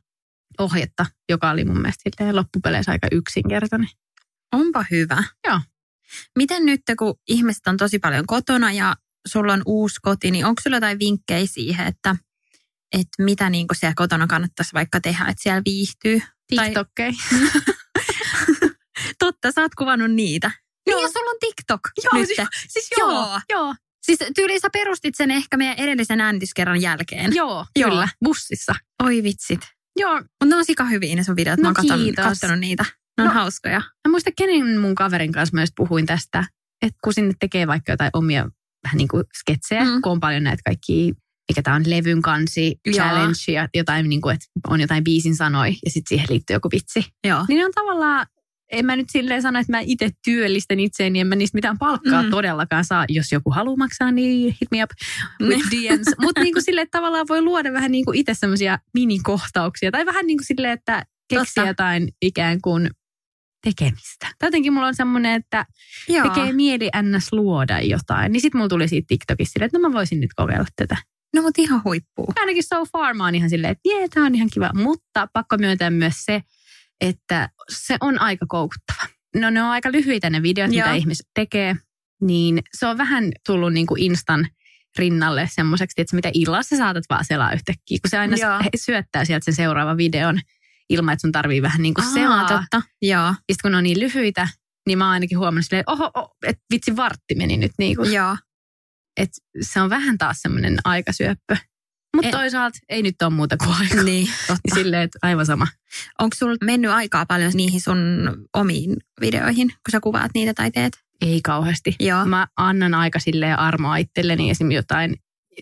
ohjetta, 0.59 1.07
joka 1.29 1.51
oli 1.51 1.65
mun 1.65 1.81
mielestä 1.81 2.11
loppupeleissä 2.33 2.93
aika 2.93 3.09
yksinkertainen. 3.13 3.89
Onpa 4.53 4.85
hyvä. 4.91 5.25
Joo. 5.47 5.61
Miten 6.39 6.67
nyt, 6.67 6.81
kun 6.99 7.15
ihmiset 7.29 7.67
on 7.67 7.77
tosi 7.77 7.99
paljon 7.99 8.27
kotona 8.27 8.73
ja 8.73 8.97
sulla 9.29 9.53
on 9.53 9.63
uusi 9.67 9.97
koti, 10.03 10.31
niin 10.31 10.47
onko 10.47 10.63
sulla 10.63 10.77
jotain 10.77 10.99
vinkkejä 10.99 11.47
siihen, 11.47 11.87
että, 11.87 12.17
että 12.93 13.23
mitä 13.23 13.51
niin 13.51 13.67
siellä 13.73 13.95
kotona 13.97 14.27
kannattaisi 14.27 14.75
vaikka 14.75 15.01
tehdä, 15.01 15.25
että 15.25 15.43
siellä 15.43 15.63
viihtyy? 15.65 16.21
Tai- 16.57 16.67
TikTokkei. 16.67 17.13
Totta, 19.21 19.53
sä 19.53 19.61
oot 19.61 19.75
kuvannut 19.75 20.11
niitä. 20.11 20.51
Joo. 20.87 20.97
Niin, 20.99 21.03
ja 21.05 21.09
sulla 21.13 21.31
on 21.31 21.37
TikTok 21.41 21.81
Joo, 22.05 22.11
nyt. 22.21 22.27
siis- 22.27 22.49
Siis 22.69 22.89
joo, 22.99 23.11
joo, 23.13 23.41
joo, 23.51 23.75
Siis 24.03 24.19
tyyliin 24.35 24.61
sä 24.61 24.69
perustit 24.73 25.15
sen 25.15 25.31
ehkä 25.31 25.57
meidän 25.57 25.77
edellisen 25.79 26.21
äänityskerran 26.21 26.81
jälkeen. 26.83 27.35
joo, 27.35 27.67
Joo. 27.77 27.91
kyllä, 27.91 28.09
bussissa. 28.25 28.75
Oi 29.05 29.23
vitsit. 29.23 29.61
Joo, 29.99 30.15
Mutta 30.17 30.47
ne 30.47 30.57
on 30.57 30.65
sika 30.65 30.85
hyviä 30.85 31.17
ne 31.17 31.23
sun 31.23 31.37
videot. 31.37 31.59
Mä 31.59 31.63
No 31.63 31.69
oon 31.69 31.75
katsonut, 31.75 32.05
kiitos. 32.05 32.25
katsonut 32.25 32.59
niitä. 32.59 32.85
Ne 33.19 33.23
on 33.25 33.29
No. 33.29 33.35
hauskoja. 33.35 33.79
Mä 33.79 34.11
muista, 34.11 34.31
kenen 34.37 34.79
mun 34.79 34.95
kaverin 34.95 35.33
kanssa 35.33 35.55
myös 35.57 35.71
puhuin 35.77 36.07
tästä, 36.07 36.45
että 36.83 36.99
kun 37.05 37.15
sinne 37.15 37.35
tekee 37.41 37.67
vaikka 37.67 37.93
jotain 37.93 38.11
omia 38.13 38.49
vähän 38.85 38.97
niin 38.97 39.09
kuin 39.09 39.25
sketsejä, 39.39 39.85
Mm. 39.85 40.03
kun 40.03 40.13
on 40.13 40.21
paljon 40.21 40.43
näitä 40.45 40.63
kaikki, 40.67 41.13
mikä 41.51 41.63
tämä 41.63 41.77
on, 41.77 41.83
levyn 41.87 42.23
kansi, 42.23 42.77
challenge 42.95 43.53
ja 43.53 43.69
jotain, 43.75 44.09
niin 44.09 44.21
kuin, 44.21 44.35
että 44.35 44.47
on 44.69 44.81
jotain 44.81 45.05
biisin 45.05 45.37
sanoi 45.37 45.69
ja 45.85 45.91
sitten 45.91 46.09
siihen 46.09 46.27
liittyy 46.31 46.55
joku 46.57 46.69
vitsi. 46.73 47.05
Joo. 47.27 47.45
Niin 47.49 47.59
ne 47.59 47.65
on 47.65 47.73
tavallaan, 47.75 48.27
en 48.73 48.87
mä 48.87 48.97
nyt 48.97 49.07
silleen 49.11 49.43
sano, 49.43 49.59
että 49.59 49.73
mä 49.73 49.81
itse 49.81 50.11
työllistän 50.25 50.81
itseäni, 50.81 51.21
en 51.21 51.27
mä 51.27 51.35
niistä 51.37 51.57
mitään 51.57 51.79
palkkaa 51.79 52.23
Mm. 52.23 52.27
mm. 52.27 52.31
todellakaan 52.31 52.85
saa. 52.85 53.05
Jos 53.09 53.33
joku 53.33 53.51
haluaa 53.51 53.77
maksaa, 53.77 54.11
niin 54.13 54.57
hit 54.61 54.71
me 54.71 54.85
up 54.85 54.91
with 55.49 55.71
DMs. 55.71 56.07
Mutta 56.23 56.41
silleen, 56.61 56.83
että 56.83 56.99
tavallaan 56.99 57.27
voi 57.29 57.43
luoda 57.43 57.73
vähän 57.73 57.93
niinku 57.93 58.13
itse 58.15 58.35
semmoisia 58.35 58.79
minikohtauksia. 58.95 59.91
Tai 59.91 60.07
vähän 60.07 60.27
niin 60.27 60.39
kuin 60.39 60.47
silleen, 60.47 60.73
että 60.73 61.05
keksiä 61.29 61.67
jotain 61.67 62.09
ikään 62.23 62.61
kuin 62.61 62.91
tekemistä. 63.65 64.27
Tai 64.39 64.47
jotenkin 64.47 64.73
mulla 64.73 64.87
on 64.87 64.95
semmoinen, 64.95 65.35
että 65.35 65.67
Joo. 66.09 66.29
tekee 66.29 66.53
mieli 66.53 66.91
ns. 67.03 67.33
luoda 67.33 67.81
jotain. 67.81 68.33
Niin 68.33 68.41
sit 68.41 68.55
mulla 68.55 68.69
tuli 68.69 68.89
siitä 68.89 69.07
TikTokissa 69.09 69.53
silleen, 69.53 69.67
että 69.67 69.79
no 69.79 69.89
mä 69.89 69.93
voisin 69.95 70.21
nyt 70.21 70.31
kokeilla 70.37 70.67
tätä. 70.77 70.97
No 71.35 71.43
mut 71.43 71.59
ihan 71.59 71.81
huippuu. 71.85 72.33
Ainakin 72.41 72.63
so 72.65 72.85
far 72.93 73.15
mä 73.15 73.25
oon 73.25 73.35
ihan 73.35 73.51
silleen, 73.51 73.71
että 73.73 73.89
jee, 73.89 74.09
tää 74.09 74.25
on 74.25 74.35
ihan 74.35 74.49
kiva. 74.55 74.71
Mutta 74.75 75.29
pakko 75.33 75.57
myöntää 75.59 75.91
myös 75.91 76.15
se, 76.25 76.41
että 77.01 77.49
se 77.69 77.97
on 78.01 78.21
aika 78.21 78.47
koukuttava. 78.49 79.03
No 79.37 79.51
ne 79.51 79.63
on 79.63 79.71
aika 79.71 79.93
lyhyitä 79.93 80.31
ne 80.31 80.43
videot, 80.43 80.73
Joo. 80.73 80.87
mitä 80.87 80.95
ihmiset 80.95 81.27
tekee. 81.35 81.77
Niin 82.21 82.63
se 82.79 82.87
on 82.87 82.99
vähän 82.99 83.33
tullut 83.47 83.73
niin 83.73 83.87
kuin 83.87 84.03
Instan 84.03 84.49
rinnalle 84.99 85.49
semmoiseksi, 85.53 86.01
että 86.01 86.17
mitä 86.17 86.31
illalla 86.35 86.63
sä 86.63 86.77
saatat 86.77 87.05
vaan 87.11 87.25
selaa 87.25 87.53
yhtäkkiä. 87.53 87.99
Kun 88.03 88.11
se 88.11 88.19
aina 88.19 88.37
Joo. 88.37 88.61
syöttää 88.77 89.25
sieltä 89.25 89.45
sen 89.45 89.55
seuraavan 89.55 89.97
videon 89.97 90.41
ilman, 90.91 91.13
että 91.13 91.21
sun 91.21 91.33
tarvii 91.33 91.63
vähän 91.63 91.83
niin 91.83 91.95
kuin 91.95 92.05
Aa, 92.05 92.13
selaa. 92.13 92.49
totta. 92.49 92.83
Joo. 93.03 93.23
Ja 93.23 93.35
sit 93.53 93.63
kun 93.63 93.71
ne 93.71 93.77
on 93.77 93.83
niin 93.85 94.01
lyhyitä, 94.01 94.49
niin 94.87 94.99
mä 94.99 95.05
oon 95.05 95.13
ainakin 95.13 95.39
huomannut 95.39 95.65
silleen, 95.65 95.85
oho, 95.87 96.11
oh, 96.15 96.31
että 96.47 96.63
vitsi 96.73 96.97
vartti 96.97 97.35
meni 97.35 97.57
nyt 97.57 97.73
niin 97.79 97.97
kuin. 97.97 98.13
Joo. 98.13 98.37
Että 99.17 99.39
se 99.61 99.81
on 99.81 99.91
vähän 99.91 100.19
taas 100.19 100.39
semmoinen 100.41 100.79
aikasyöppö. 100.85 101.57
Mutta 102.17 102.29
En- 102.29 102.33
toisaalta 102.33 102.79
ei 102.89 103.03
nyt 103.03 103.23
ole 103.23 103.31
muuta 103.31 103.57
kuin 103.57 103.77
aika. 103.81 104.03
Niin, 104.03 104.27
totta. 104.47 104.61
Niin 104.65 104.75
silleen, 104.85 105.03
että 105.03 105.19
aivan 105.23 105.47
sama. 105.47 105.67
Onko 106.19 106.37
sulla 106.39 106.57
mennyt 106.65 106.91
aikaa 106.91 107.27
paljon 107.27 107.53
niihin 107.55 107.81
sun 107.81 107.99
omiin 108.57 108.97
videoihin, 109.21 109.69
kun 109.69 109.93
sä 109.93 110.01
kuvaat 110.01 110.31
niitä 110.35 110.55
tai 110.55 110.71
teet? 110.71 110.99
Ei 111.21 111.41
kauheasti. 111.43 111.97
Joo. 112.01 112.25
Mä 112.25 112.47
annan 112.57 112.95
aika 112.95 113.19
silleen 113.19 113.59
armoa 113.59 113.97
itselleni 113.97 114.51
esim. 114.51 114.71
jotain, 114.71 115.17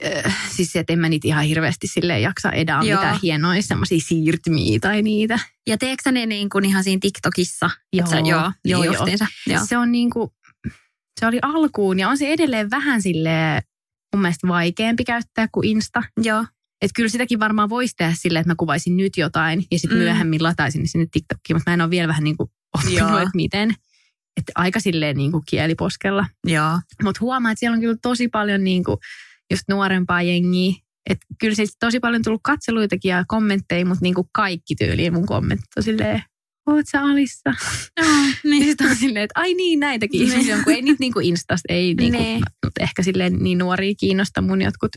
äh, 0.04 0.36
siis 0.56 0.72
se, 0.72 0.78
että 0.78 0.92
en 0.92 0.98
mä 0.98 1.08
niitä 1.08 1.28
ihan 1.28 1.44
hirveästi 1.44 1.86
silleen 1.86 2.22
jaksa 2.22 2.52
edaa 2.52 2.82
Joo. 2.82 3.00
mitään 3.00 3.18
hienoja 3.22 3.62
semmoisia 3.62 3.98
siirtymiä 4.00 4.78
tai 4.80 5.02
niitä. 5.02 5.38
Ja 5.66 5.78
teekö 5.78 6.02
sä 6.04 6.12
ne 6.12 6.26
niin 6.26 6.48
kuin 6.48 6.64
ihan 6.64 6.84
siinä 6.84 6.98
TikTokissa? 7.02 7.70
Joo, 7.92 8.06
sä, 8.06 8.16
joo, 8.16 8.22
niin 8.22 8.52
joo. 8.64 8.84
justiinsa. 8.84 9.26
Joo. 9.46 9.60
Se 9.66 9.78
on 9.78 9.92
niinku, 9.92 10.32
se 11.20 11.26
oli 11.26 11.38
alkuun 11.42 11.98
ja 11.98 12.08
on 12.08 12.18
se 12.18 12.32
edelleen 12.32 12.70
vähän 12.70 13.02
silleen 13.02 13.62
mun 14.14 14.22
mielestä 14.22 14.48
vaikeampi 14.48 15.04
käyttää 15.04 15.48
kuin 15.52 15.68
Insta. 15.68 16.02
Joo. 16.22 16.44
Että 16.82 16.92
kyllä 16.96 17.08
sitäkin 17.08 17.40
varmaan 17.40 17.68
voisi 17.68 17.94
tehdä 17.96 18.12
silleen, 18.16 18.40
että 18.40 18.50
mä 18.50 18.56
kuvaisin 18.58 18.96
nyt 18.96 19.16
jotain 19.16 19.64
ja 19.70 19.78
sitten 19.78 19.98
Mm. 19.98 20.00
mm. 20.00 20.04
myöhemmin 20.04 20.42
lataisin 20.42 20.80
ne 20.80 20.86
sinne 20.86 21.06
TikTokkiin, 21.12 21.56
mutta 21.56 21.70
mä 21.70 21.74
en 21.74 21.80
ole 21.80 21.90
vielä 21.90 22.08
vähän 22.08 22.24
niin 22.24 22.36
kuin 22.36 22.50
oppinut, 22.74 23.10
että 23.10 23.30
miten. 23.34 23.74
Että 24.36 24.52
aika 24.54 24.80
silleen 24.80 25.16
niin 25.16 25.32
kuin 25.32 25.42
kieliposkella. 25.50 26.26
Joo. 26.46 26.80
Mutta 27.02 27.18
huomaa, 27.20 27.52
että 27.52 27.60
siellä 27.60 27.74
on 27.74 27.80
kyllä 27.80 27.96
tosi 28.02 28.28
paljon 28.28 28.64
niin 28.64 28.84
kuin 28.84 28.96
just 29.50 29.62
nuorempaa 29.68 30.22
jengiä. 30.22 30.74
Et 31.10 31.18
kyllä 31.40 31.54
siis 31.54 31.76
tosi 31.80 32.00
paljon 32.00 32.22
tullut 32.22 32.40
katseluitakin 32.44 33.08
ja 33.08 33.24
kommentteja, 33.28 33.86
mutta 33.86 34.02
niinku 34.02 34.28
kaikki 34.32 34.74
tyyliin 34.74 35.12
mun 35.12 35.26
kommentit 35.26 35.66
on 35.76 35.82
silleen, 35.82 36.22
oot 36.74 36.86
sä 36.92 37.00
Alissa? 37.02 37.50
niin. 38.50 38.64
Sitten 38.64 38.90
on 38.90 38.96
silleen, 38.96 39.24
että 39.24 39.40
ai 39.40 39.54
niin, 39.54 39.80
näitäkin 39.80 40.20
Niin. 40.20 40.32
ihmisiä 40.32 40.56
on, 40.56 40.64
kun 40.64 40.72
ei 40.72 40.82
niitä 40.82 40.96
niinku 41.00 41.18
Instasta, 41.20 41.64
ei 41.68 41.94
niinku, 41.94 42.18
Niin. 42.18 42.42
mutta 42.64 42.82
ehkä 42.82 43.02
silleen 43.02 43.36
niin 43.38 43.58
nuoria 43.58 43.94
kiinnosta 44.00 44.40
mun 44.42 44.62
jotkut 44.62 44.92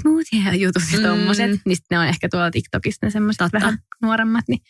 smoothie-jutut 0.00 0.82
ja 0.92 0.98
Mm. 0.98 1.04
tommoset. 1.04 1.50
Niin 1.64 1.76
sit 1.76 1.84
ne 1.90 1.98
on 1.98 2.06
ehkä 2.06 2.28
tuolla 2.28 2.50
TikTokista 2.50 3.06
ne 3.06 3.10
semmoiset 3.10 3.38
Totta. 3.38 3.58
vähän 3.58 3.78
nuoremmat, 4.02 4.44
niin 4.48 4.60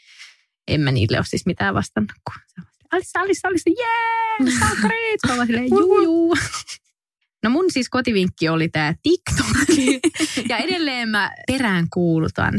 en 0.69 0.81
mä 0.81 0.91
niille 0.91 1.17
ole 1.19 1.27
siis 1.27 1.47
mitään 1.47 1.75
vastannut. 1.75 2.13
Kun 2.25 2.65
Alissa, 2.93 3.21
Alissa, 3.21 3.49
Alissa, 3.49 3.71
jee, 3.71 4.53
salkkarit! 4.59 5.21
Mä 5.29 5.37
vaan 5.37 5.47
silleen, 5.47 5.69
juu, 5.81 6.03
juu. 6.03 6.37
No 7.43 7.51
mun 7.51 7.65
siis 7.73 7.89
kotivinkki 7.89 8.49
oli 8.49 8.69
tää 8.69 8.95
TikTok. 9.03 9.47
ja 10.49 10.57
edelleen 10.57 11.09
mä 11.09 11.31
perään 11.47 11.87
kuulutan. 11.93 12.55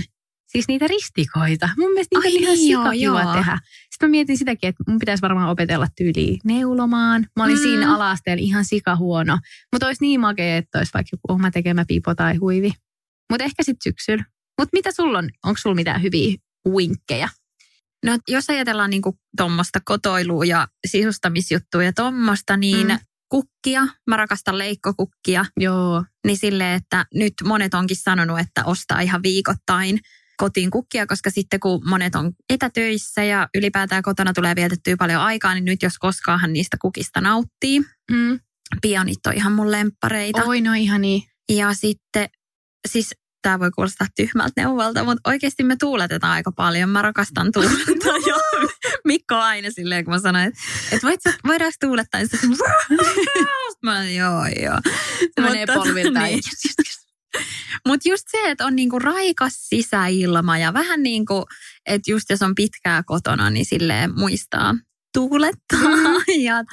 Siis 0.49 0.67
niitä 0.67 0.87
ristikoita. 0.87 1.69
Mun 1.77 1.91
mielestä 1.91 2.15
niitä 2.19 2.27
Ai 2.27 2.35
on 2.35 2.41
ihan 2.43 2.55
niin, 2.55 2.71
joo, 2.71 2.83
sikakiva 2.83 3.21
joo. 3.23 3.33
tehdä. 3.33 3.59
Sitten 3.91 4.09
mä 4.09 4.11
mietin 4.11 4.37
sitäkin, 4.37 4.67
että 4.69 4.83
mun 4.87 4.99
pitäisi 4.99 5.21
varmaan 5.21 5.49
opetella 5.49 5.87
tyyliin 5.97 6.39
neulomaan. 6.43 7.25
Mä 7.35 7.43
olin 7.43 7.55
Mm. 7.57 7.61
siinä 7.63 7.95
ala-asteella 7.95 8.41
ihan 8.41 8.65
sikahuono. 8.65 9.39
Mutta 9.73 9.87
olisi 9.87 10.01
niin 10.03 10.19
makea, 10.19 10.57
että 10.57 10.77
olisi 10.77 10.91
vaikka 10.93 11.09
joku 11.13 11.33
oma 11.33 11.51
tekemä 11.51 11.85
pipo 11.87 12.15
tai 12.15 12.35
huivi. 12.35 12.71
Mutta 13.31 13.43
ehkä 13.43 13.63
sitten 13.63 13.83
syksyllä. 13.83 14.23
Mutta 14.59 14.69
mitä 14.73 14.91
sulla 14.91 15.17
on? 15.17 15.29
Onko 15.45 15.57
sulla 15.57 15.75
mitään 15.75 16.01
hyviä 16.01 16.35
winkkejä? 16.67 17.29
No 18.05 18.17
jos 18.27 18.49
ajatellaan 18.49 18.89
niinku 18.89 19.19
tuommoista 19.37 19.79
kotoilua 19.85 20.45
ja 20.45 20.67
sisustamisjuttuja 20.87 21.85
ja 21.85 21.93
tuommoista, 21.93 22.57
niin 22.57 22.87
Mm. 22.87 22.93
mm. 22.93 22.99
kukkia, 23.29 23.87
mä 24.07 24.17
rakastan 24.17 24.57
leikkokukkia, 24.57 25.45
Joo. 25.57 26.03
niin 26.25 26.37
silleen, 26.37 26.75
että 26.75 27.05
nyt 27.13 27.33
monet 27.43 27.73
onkin 27.73 27.97
sanonut, 27.97 28.39
että 28.39 28.65
ostaa 28.65 29.01
ihan 29.01 29.23
viikoittain 29.23 29.99
kotiin 30.39 30.71
kukkia, 30.71 31.07
koska 31.07 31.29
sitten 31.29 31.59
kun 31.59 31.89
monet 31.89 32.15
on 32.15 32.31
etätöissä 32.49 33.23
ja 33.23 33.47
ylipäätään 33.55 34.03
kotona 34.03 34.33
tulee 34.33 34.55
vietettyä 34.55 34.97
paljon 34.97 35.21
aikaa, 35.21 35.53
niin 35.53 35.65
nyt 35.65 35.83
jos 35.83 35.97
koskaanhan 35.97 36.53
niistä 36.53 36.77
kukista 36.81 37.21
nauttii. 37.21 37.79
Mm. 38.11 38.39
Pionit 38.81 39.27
on 39.27 39.33
ihan 39.33 39.51
mun 39.51 39.71
lemppareita. 39.71 40.43
Oi, 40.43 40.61
no 40.61 40.73
ihan 40.73 41.01
niin. 41.01 41.23
Ja 41.49 41.73
sitten, 41.73 42.29
siis 42.87 43.15
tämä 43.41 43.59
voi 43.59 43.71
kuulostaa 43.71 44.07
tyhmältä 44.15 44.61
neuvolta, 44.61 45.03
mutta 45.03 45.29
oikeasti 45.29 45.63
me 45.63 45.75
tuuletetaan 45.79 46.33
aika 46.33 46.51
paljon. 46.51 46.89
Mä 46.89 47.01
rakastan 47.01 47.51
tuulettaa 47.51 48.17
jo. 48.27 48.37
Mikko 49.05 49.35
on 49.35 49.41
aina 49.41 49.71
silleen, 49.71 50.05
kun 50.05 50.13
mä 50.13 50.19
sanoin, 50.19 50.47
että, 50.47 50.59
että 50.91 51.07
voit, 51.07 51.19
voidaanko 51.47 51.75
tuulettaa? 51.79 52.21
Ja 52.21 52.27
sitten 52.27 52.49
mä 53.85 54.09
joo, 54.09 54.45
joo. 54.63 54.77
Se 55.35 55.41
menee 55.41 55.65
Mutta- 55.65 55.73
polvilta. 55.73 56.19
niin. 56.19 56.39
Mutta 57.87 58.09
just 58.09 58.23
se, 58.31 58.51
että 58.51 58.65
on 58.65 58.75
niinku 58.75 58.99
raikas 58.99 59.69
sisäilma 59.69 60.57
ja 60.57 60.73
vähän 60.73 61.03
niin 61.03 61.25
kuin, 61.25 61.43
että 61.85 62.11
just 62.11 62.29
jos 62.29 62.41
on 62.41 62.55
pitkää 62.55 63.03
kotona, 63.03 63.49
niin 63.49 63.65
silleen 63.65 64.19
muistaa 64.19 64.75
tuulettaa 65.13 65.79
ja 66.41 66.63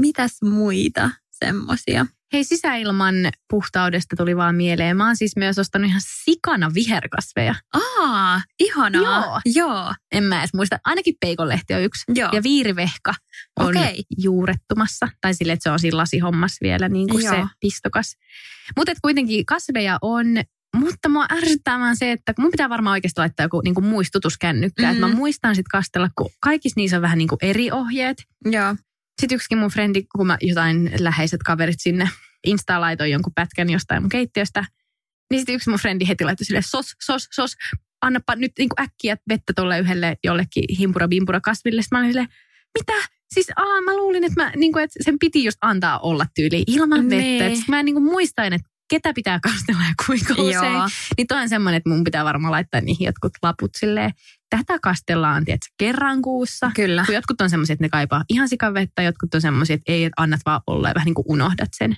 mitäs 0.00 0.42
muita 0.42 1.10
semmosia. 1.30 2.06
Hei, 2.32 2.44
sisäilman 2.44 3.14
puhtaudesta 3.50 4.16
tuli 4.16 4.36
vaan 4.36 4.54
mieleen. 4.54 4.96
Mä 4.96 5.06
oon 5.06 5.16
siis 5.16 5.36
myös 5.36 5.58
ostanut 5.58 5.88
ihan 5.88 6.00
sikana 6.24 6.70
viherkasveja. 6.74 7.54
Aa, 7.74 8.42
ihanaa. 8.60 9.02
Joo. 9.02 9.40
Joo. 9.66 9.94
En 10.12 10.24
mä 10.24 10.38
edes 10.38 10.54
muista. 10.54 10.78
Ainakin 10.84 11.14
peikonlehti 11.20 11.74
on 11.74 11.82
yksi. 11.82 12.04
Joo. 12.14 12.30
Ja 12.32 12.42
viirivehka 12.42 13.14
on 13.60 13.76
Okei. 13.76 14.02
juurettumassa. 14.18 15.08
Tai 15.20 15.34
sille, 15.34 15.52
että 15.52 15.62
se 15.62 15.70
on 15.70 15.78
siinä 15.78 15.96
lasihommassa 15.96 16.58
vielä 16.62 16.88
niin 16.88 17.08
kuin 17.08 17.22
se 17.22 17.44
pistokas. 17.60 18.16
Mutta 18.76 18.92
kuitenkin 19.02 19.46
kasveja 19.46 19.98
on. 20.02 20.26
Mutta 20.76 21.08
mua 21.08 21.26
ärsyttää 21.32 21.78
vaan 21.78 21.96
se, 21.96 22.12
että 22.12 22.32
mun 22.38 22.50
pitää 22.50 22.68
varmaan 22.68 22.92
oikeasti 22.92 23.20
laittaa 23.20 23.44
joku 23.44 23.60
niin 23.60 23.74
kuin 23.74 23.84
muistutus 23.84 24.38
kännykkään. 24.38 24.96
Mm. 24.96 25.00
Mhm. 25.00 25.10
Mä 25.10 25.16
muistan 25.16 25.54
sitten 25.54 25.70
kastella, 25.70 26.08
kun 26.18 26.30
kaikissa 26.40 26.80
niissä 26.80 26.96
on 26.96 27.02
vähän 27.02 27.18
niin 27.18 27.28
kuin 27.28 27.38
eri 27.42 27.72
ohjeet. 27.72 28.16
Joo. 28.44 28.76
Sitten 29.20 29.36
yksikin 29.36 29.58
mun 29.58 29.70
frendi, 29.70 30.02
kun 30.16 30.26
mä 30.26 30.38
jotain 30.40 30.90
läheiset 31.00 31.42
kaverit 31.42 31.80
sinne 31.80 32.08
Instaan 32.46 32.80
laitoin 32.80 33.10
jonkun 33.10 33.32
pätkän 33.34 33.70
jostain 33.70 34.02
mun 34.02 34.08
keittiöstä, 34.08 34.64
niin 35.30 35.40
sitten 35.40 35.54
yksi 35.54 35.70
mun 35.70 35.78
frendi 35.78 36.08
heti 36.08 36.24
laittoi 36.24 36.44
sille 36.44 36.62
sos, 36.62 36.86
sos, 37.06 37.28
sos, 37.32 37.56
annapa 38.02 38.34
nyt 38.36 38.52
niin 38.58 38.68
äkkiä 38.80 39.16
vettä 39.28 39.52
tuolle 39.56 39.78
yhdelle 39.78 40.16
jollekin 40.24 40.64
himpura 40.78 41.08
bimpura 41.08 41.40
kasville. 41.40 41.82
Sitten 41.82 41.96
mä 41.96 42.00
olin 42.00 42.12
silleen, 42.12 42.28
mitä? 42.78 43.08
Siis 43.34 43.50
aa, 43.56 43.80
mä 43.80 43.96
luulin, 43.96 44.24
että, 44.24 44.44
mä, 44.44 44.52
niin 44.56 44.72
kuin, 44.72 44.84
että 44.84 44.98
sen 45.04 45.18
piti 45.18 45.44
just 45.44 45.58
antaa 45.60 45.98
olla 45.98 46.26
tyyli 46.34 46.64
ilman 46.66 47.10
vettä. 47.10 47.48
Nee. 47.48 47.56
Mä 47.68 47.82
niin 47.82 47.94
kuin 47.94 48.04
muistan, 48.04 48.52
että 48.52 48.68
ketä 48.90 49.12
pitää 49.14 49.40
kastella 49.40 49.82
ja 49.82 49.94
kuinka 50.06 50.34
usein. 50.34 50.72
Joo. 50.72 50.88
Niin 51.16 51.26
toi 51.26 51.40
on 51.40 51.48
semmoinen, 51.48 51.76
että 51.76 51.90
mun 51.90 52.04
pitää 52.04 52.24
varmaan 52.24 52.52
laittaa 52.52 52.80
niihin 52.80 53.04
jotkut 53.04 53.32
laput 53.42 53.70
silleen, 53.78 54.10
tätä 54.50 54.78
kastellaan, 54.82 55.44
tiedätkö, 55.44 55.66
kerran 55.78 56.22
kuussa. 56.22 56.70
Kyllä. 56.74 57.04
Kun 57.06 57.14
jotkut 57.14 57.40
on 57.40 57.50
semmoisia, 57.50 57.72
että 57.72 57.84
ne 57.84 57.88
kaipaa 57.88 58.24
ihan 58.28 58.48
sikavettä, 58.48 59.02
jotkut 59.02 59.34
on 59.34 59.40
semmoisia, 59.40 59.74
että 59.74 59.92
ei, 59.92 60.04
että 60.04 60.22
annat 60.22 60.40
vaan 60.46 60.60
olla 60.66 60.88
ja 60.88 60.94
vähän 60.94 61.06
niin 61.06 61.14
kuin 61.14 61.24
unohdat 61.28 61.68
sen. 61.76 61.96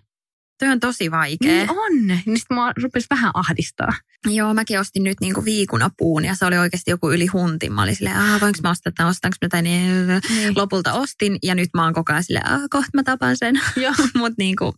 Tuo 0.58 0.68
on 0.68 0.80
tosi 0.80 1.10
vaikea. 1.10 1.52
Niin 1.52 1.70
on. 1.70 2.06
Niin 2.06 2.38
sitten 2.38 2.54
mua 2.54 2.72
rupesi 2.82 3.06
vähän 3.10 3.30
ahdistaa. 3.34 3.92
Joo, 4.26 4.54
mäkin 4.54 4.80
ostin 4.80 5.04
nyt 5.04 5.20
niinku 5.20 5.44
viikunapuun 5.44 6.24
ja 6.24 6.34
se 6.34 6.46
oli 6.46 6.58
oikeasti 6.58 6.90
joku 6.90 7.10
yli 7.10 7.26
huntin. 7.26 7.72
Mä 7.72 7.82
olin 7.82 7.96
silleen, 7.96 8.16
ah, 8.16 8.40
voinko 8.40 8.58
mä 8.62 8.70
ostaa 8.70 8.92
tämän, 8.96 9.10
ostanko 9.10 9.36
mä 9.42 9.48
tämän? 9.48 9.64
Niin. 9.64 10.06
Niin. 10.28 10.56
Lopulta 10.56 10.92
ostin 10.92 11.38
ja 11.42 11.54
nyt 11.54 11.68
mä 11.74 11.84
oon 11.84 11.94
koko 11.94 12.12
ajan 12.12 12.24
silleen, 12.24 12.46
ah, 12.46 12.60
kohta 12.70 12.90
mä 12.94 13.02
tapan 13.02 13.36
sen. 13.36 13.60
Joo. 13.76 13.94
Mutta 14.18 14.34
niinku, 14.38 14.74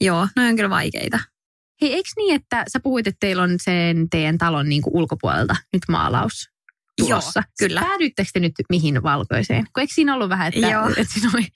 joo, 0.00 0.28
ne 0.36 0.48
on 0.48 0.56
kyllä 0.56 0.70
vaikeita. 0.70 1.18
Hei, 1.82 1.94
eikö 1.94 2.08
niin, 2.16 2.34
että 2.34 2.64
sä 2.72 2.80
puhuit, 2.80 3.06
että 3.06 3.16
teillä 3.20 3.42
on 3.42 3.50
sen 3.62 4.10
teidän 4.10 4.38
talon 4.38 4.68
niin 4.68 4.82
kuin 4.82 4.96
ulkopuolelta 4.96 5.56
nyt 5.72 5.82
maalaus 5.88 6.48
tulossa? 6.98 7.40
Joo, 7.40 7.68
kyllä. 7.68 7.80
Päädyittekö 7.80 8.30
te 8.32 8.40
nyt 8.40 8.52
mihin 8.68 9.02
valkoiseen? 9.02 9.64
Kun 9.64 9.80
eikö 9.80 9.94
siinä 9.94 10.14
ollut 10.14 10.28
vähän, 10.28 10.48
että, 10.48 10.68
Joo. 10.68 10.88
että 10.96 11.12
siinä 11.14 11.30
oli 11.34 11.46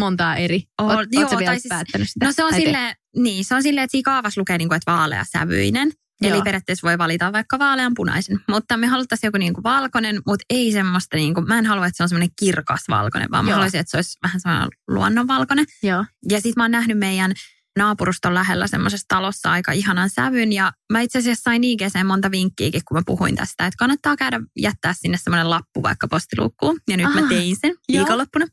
montaa 0.00 0.36
eri? 0.36 0.62
Oo, 0.82 0.88
Oot, 0.88 1.08
joo, 1.12 1.22
oot 1.22 1.30
sä 1.30 1.38
vielä 1.38 1.52
siis- 1.52 1.66
päättänyt 1.68 2.08
sitä? 2.08 2.26
No 2.26 2.32
se 2.32 2.44
on 2.44 2.54
silleen, 2.54 2.96
niin, 3.16 3.44
se 3.44 3.54
on 3.54 3.62
silleen, 3.62 3.84
että 3.84 3.92
siinä 3.92 4.04
kaavassa 4.04 4.40
lukee, 4.40 4.58
niinku, 4.58 4.74
että 4.74 4.92
vaalea 4.92 5.24
sävyinen. 5.32 5.90
Eli 6.22 6.30
Joo. 6.34 6.42
periaatteessa 6.42 6.88
voi 6.88 6.98
valita 6.98 7.32
vaikka 7.32 7.58
vaalean 7.58 7.92
punaisen. 7.96 8.40
Mutta 8.48 8.76
me 8.76 8.86
haluttaisiin 8.86 9.28
joku 9.28 9.38
niinku 9.38 9.62
valkoinen, 9.62 10.22
mutta 10.26 10.44
ei 10.50 10.72
semmoista, 10.72 11.16
niinku, 11.16 11.40
mä 11.40 11.58
en 11.58 11.66
halua, 11.66 11.86
että 11.86 11.96
se 11.96 12.02
on 12.02 12.08
semmoinen 12.08 12.30
kirkas 12.40 12.80
valkoinen, 12.88 13.30
vaan 13.30 13.44
mä 13.44 13.50
Joo. 13.50 13.54
haluaisin, 13.54 13.80
että 13.80 13.90
se 13.90 13.96
olisi 13.96 14.18
vähän 14.22 14.40
semmoinen 14.40 14.68
luonnonvalkoinen. 14.88 15.66
Joo. 15.82 16.04
Ja 16.30 16.40
sitten 16.40 16.52
mä 16.56 16.64
oon 16.64 16.70
nähnyt 16.70 16.98
meidän 16.98 17.32
naapuruston 17.80 18.34
lähellä 18.34 18.66
semmoisessa 18.66 19.04
talossa 19.08 19.50
aika 19.50 19.72
ihanan 19.72 20.10
sävyn. 20.10 20.52
Ja 20.52 20.72
mä 20.92 21.00
itse 21.00 21.18
asiassa 21.18 21.42
sain 21.42 21.64
IGC 21.64 22.04
monta 22.04 22.30
vinkkiäkin, 22.30 22.82
kun 22.88 22.96
mä 22.96 23.02
puhuin 23.06 23.36
tästä, 23.36 23.66
että 23.66 23.78
kannattaa 23.78 24.16
käydä 24.16 24.40
jättää 24.58 24.94
sinne 25.00 25.18
semmoinen 25.18 25.50
lappu 25.50 25.82
vaikka 25.82 26.08
postiluukkuun. 26.08 26.80
Ja 26.88 26.96
nyt 26.96 27.14
mä 27.14 27.20
Ah, 27.20 27.28
tein 27.28 27.56
sen 27.60 27.70
joo. 27.88 27.98
viikonloppuna. 27.98 28.46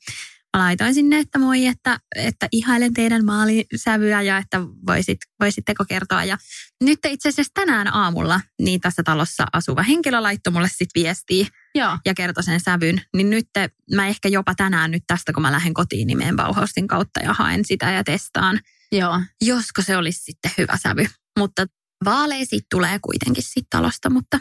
Mä 0.58 0.64
laitoin 0.64 0.94
sinne, 0.94 1.20
että 1.20 1.40
moi, 1.40 1.66
että, 1.66 2.00
että 2.16 2.48
ihailen 2.52 2.94
teidän 2.94 3.26
maalisävyä 3.26 4.22
ja 4.22 4.38
että 4.38 4.62
voisit, 4.88 5.18
voisitteko 5.40 5.86
kertoa. 5.90 6.24
Ja 6.24 6.38
nyt 6.84 7.00
itse 7.08 7.30
asiassa 7.30 7.52
tänään 7.54 7.94
aamulla 7.94 8.42
niin 8.62 8.82
tässä 8.82 9.04
talossa 9.04 9.46
asuva 9.54 9.84
henkilö 9.84 10.22
laittoi 10.22 10.54
mulle 10.54 10.68
sitten 10.68 11.02
viestiä 11.04 11.46
Joo. 11.76 11.98
ja 12.06 12.14
kertoi 12.14 12.44
sen 12.44 12.60
sävyn. 12.60 13.02
Niin 13.16 13.30
nyt 13.30 13.48
mä 13.96 14.08
ehkä 14.08 14.30
jopa 14.30 14.56
tänään 14.56 14.92
nyt 14.92 15.04
tästä, 15.08 15.34
kun 15.34 15.42
mä 15.42 15.52
lähden 15.52 15.74
kotiin, 15.74 16.08
niin 16.08 16.18
menen 16.18 16.88
kautta 16.88 17.20
ja 17.20 17.34
haen 17.34 17.66
sitä 17.66 17.92
ja 17.92 18.04
testaan 18.04 18.60
Joo. 18.92 19.22
josko 19.42 19.82
se 19.82 19.98
olisi 19.98 20.20
sitten 20.24 20.52
hyvä 20.58 20.78
sävy. 20.84 21.06
Mutta 21.40 21.66
vaalea 22.06 22.46
sit 22.46 22.66
tulee 22.72 23.00
kuitenkin 23.00 23.44
sit 23.44 23.66
talosta, 23.70 24.10
mutta 24.10 24.40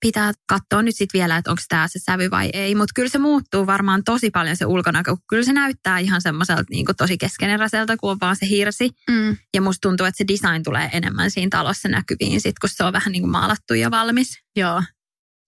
pitää 0.00 0.32
katsoa 0.48 0.82
nyt 0.82 0.96
sitten 0.96 1.18
vielä, 1.18 1.36
että 1.36 1.50
onko 1.50 1.62
tämä 1.68 1.88
se 1.88 1.98
sävy 1.98 2.30
vai 2.30 2.50
ei. 2.52 2.74
Mutta 2.74 2.92
kyllä 2.94 3.08
se 3.08 3.18
muuttuu 3.18 3.66
varmaan 3.66 4.04
tosi 4.04 4.30
paljon 4.30 4.56
se 4.56 4.66
ulkonäkö. 4.66 5.10
kun 5.10 5.24
Kyllä 5.28 5.44
se 5.44 5.52
näyttää 5.52 5.98
ihan 5.98 6.22
semmoiselta 6.22 6.64
niin 6.70 6.86
tosi 6.96 7.18
keskeneräiseltä, 7.18 7.96
kun 7.96 8.10
on 8.10 8.18
vaan 8.20 8.36
se 8.36 8.48
hirsi. 8.48 8.90
Mm. 9.10 9.36
Ja 9.54 9.62
musta 9.62 9.88
tuntuu, 9.88 10.06
että 10.06 10.18
se 10.18 10.28
design 10.28 10.62
tulee 10.62 10.90
enemmän 10.92 11.30
siinä 11.30 11.50
talossa 11.50 11.88
näkyviin 11.88 12.40
sit, 12.40 12.58
kun 12.58 12.70
se 12.72 12.84
on 12.84 12.92
vähän 12.92 13.12
niin 13.12 13.22
kuin 13.22 13.30
maalattu 13.30 13.74
ja 13.74 13.90
valmis. 13.90 14.38
Joo. 14.56 14.82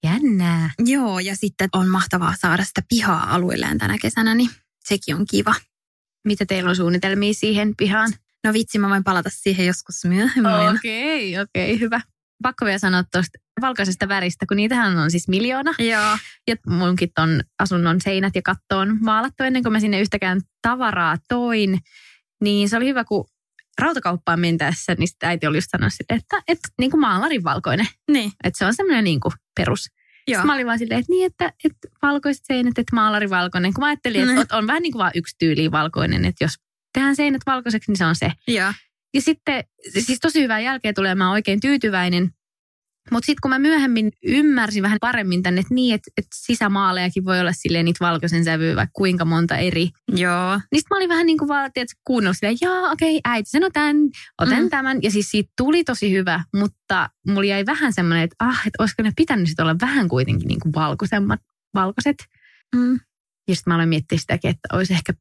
Jännää. 0.04 0.70
Joo, 0.78 1.18
ja 1.18 1.36
sitten 1.36 1.68
on 1.72 1.88
mahtavaa 1.88 2.34
saada 2.40 2.64
sitä 2.64 2.82
pihaa 2.88 3.34
aluilleen 3.34 3.78
tänä 3.78 3.98
kesänä, 3.98 4.34
niin 4.34 4.50
sekin 4.84 5.14
on 5.16 5.26
kiva. 5.30 5.54
Mitä 6.24 6.46
teillä 6.46 6.70
on 6.70 6.76
suunnitelmia 6.76 7.34
siihen 7.34 7.76
pihaan? 7.76 8.12
No 8.44 8.52
vitsi, 8.52 8.78
mä 8.78 8.88
voin 8.88 9.04
palata 9.04 9.30
siihen 9.32 9.66
joskus 9.66 10.04
myöhemmin. 10.04 10.76
Okei, 10.76 11.38
okei, 11.38 11.80
hyvä. 11.80 12.00
Pakko 12.42 12.66
vielä 12.66 12.78
sanoa 12.78 13.04
tuosta 13.12 13.38
valkoisesta 13.60 14.08
väristä, 14.08 14.46
kun 14.46 14.56
niitähän 14.56 14.98
on 14.98 15.10
siis 15.10 15.28
miljoona. 15.28 15.74
Joo. 15.78 16.18
Ja 16.48 16.56
munkin 16.66 17.10
ton 17.14 17.40
asunnon 17.58 18.00
seinät 18.00 18.34
ja 18.34 18.42
katto 18.42 18.78
on 18.78 18.98
maalattu 19.00 19.42
ennen 19.42 19.62
kuin 19.62 19.72
mä 19.72 19.80
sinne 19.80 20.00
yhtäkään 20.00 20.40
tavaraa 20.62 21.16
toin. 21.28 21.78
Niin 22.40 22.68
se 22.68 22.76
oli 22.76 22.86
hyvä, 22.86 23.04
kun 23.04 23.24
rautakauppaan 23.80 24.40
mentäessä, 24.40 24.94
niin 24.98 25.08
sitten 25.08 25.28
äiti 25.28 25.46
oli 25.46 25.56
just 25.56 25.68
sanonut 25.70 25.92
silleen, 25.92 26.22
että, 26.22 26.42
että 26.48 26.68
niin 26.78 26.90
kuin 26.90 27.00
maalarin 27.00 27.44
valkoinen. 27.44 27.86
Niin. 28.10 28.32
Että 28.44 28.58
se 28.58 28.66
on 28.66 28.74
semmoinen 28.74 29.04
niin 29.04 29.20
kuin 29.20 29.32
perus. 29.56 29.86
Joo. 30.30 30.38
Sitten 30.38 30.46
mä 30.46 30.54
olin 30.54 30.66
vaan 30.66 30.78
silleen, 30.78 31.00
että 31.00 31.12
niin, 31.12 31.26
että, 31.26 31.52
että 31.64 31.88
valkoiset 32.02 32.44
seinät, 32.46 32.78
että 32.78 32.96
maalari 32.96 33.30
valkoinen. 33.30 33.74
Kun 33.74 33.82
mä 33.82 33.86
ajattelin, 33.88 34.20
että 34.20 34.34
Mm. 34.34 34.40
on, 34.40 34.46
on 34.58 34.66
vähän 34.66 34.82
niin 34.82 34.92
kuin 34.92 35.00
vaan 35.00 35.12
yksi 35.14 35.36
tyyli 35.38 35.70
valkoinen, 35.72 36.24
että 36.24 36.44
jos 36.44 36.52
tehdään 36.94 37.16
seinät 37.16 37.42
valkoiseksi, 37.46 37.90
niin 37.90 37.98
se 37.98 38.04
on 38.04 38.16
se. 38.16 38.32
Joo. 38.48 38.72
Ja 39.14 39.20
sitten, 39.20 39.64
siis 39.98 40.18
tosi 40.20 40.42
hyvää 40.42 40.60
jälkeä 40.60 40.92
tulee, 40.92 41.14
mä 41.14 41.24
oon 41.26 41.32
oikein 41.32 41.60
tyytyväinen. 41.60 42.30
Mutta 43.10 43.26
sitten 43.26 43.40
kun 43.42 43.50
mä 43.50 43.58
myöhemmin 43.58 44.12
ymmärsin 44.24 44.82
vähän 44.82 44.98
paremmin 45.00 45.42
tänne, 45.42 45.60
että 45.60 45.74
niin, 45.74 45.94
että, 45.94 46.10
että 46.16 46.30
sisämaalejakin 46.34 47.24
voi 47.24 47.40
olla 47.40 47.52
silleen 47.52 47.84
niitä 47.84 48.04
valkoisen 48.04 48.44
sävyä 48.44 48.76
vaikka 48.76 48.92
kuinka 48.92 49.24
monta 49.24 49.56
eri. 49.56 49.90
Joo. 50.08 50.50
Niin 50.50 50.80
sitten 50.80 50.86
mä 50.90 50.96
olin 50.96 51.08
vähän 51.08 51.26
niin 51.26 51.38
kuin 51.38 51.48
vaan, 51.48 51.72
tiedätkö, 51.72 52.00
kuunnellut 52.04 52.36
silleen, 52.36 52.58
jaa 52.60 52.90
okei, 52.90 53.16
okay, 53.16 53.32
äiti 53.32 53.50
sanoi 53.50 53.70
tämän, 53.70 53.96
otan 54.38 54.62
mm. 54.62 54.70
tämän. 54.70 54.98
Ja 55.02 55.10
siis 55.10 55.30
siitä 55.30 55.52
tuli 55.56 55.84
tosi 55.84 56.12
hyvä, 56.12 56.44
mutta 56.56 57.10
mulla 57.26 57.44
jäi 57.44 57.66
vähän 57.66 57.92
semmoinen, 57.92 58.24
että 58.24 58.36
ah, 58.38 58.60
että 58.66 58.82
olisiko 58.82 59.02
ne 59.02 59.12
pitänyt 59.16 59.48
sit 59.48 59.60
olla 59.60 59.76
vähän 59.80 60.08
kuitenkin 60.08 60.48
niin 60.48 60.60
kuin 60.60 60.74
valkoisemmat, 60.74 61.40
valkoiset. 61.74 62.16
Mm. 62.76 63.00
Ja 63.48 63.56
sitten 63.56 63.70
mä 63.70 63.74
aloin 63.74 63.88
miettiä 63.88 64.18
sitäkin, 64.18 64.50
että 64.50 64.76
olisi 64.76 64.92
ehkä 64.92 65.12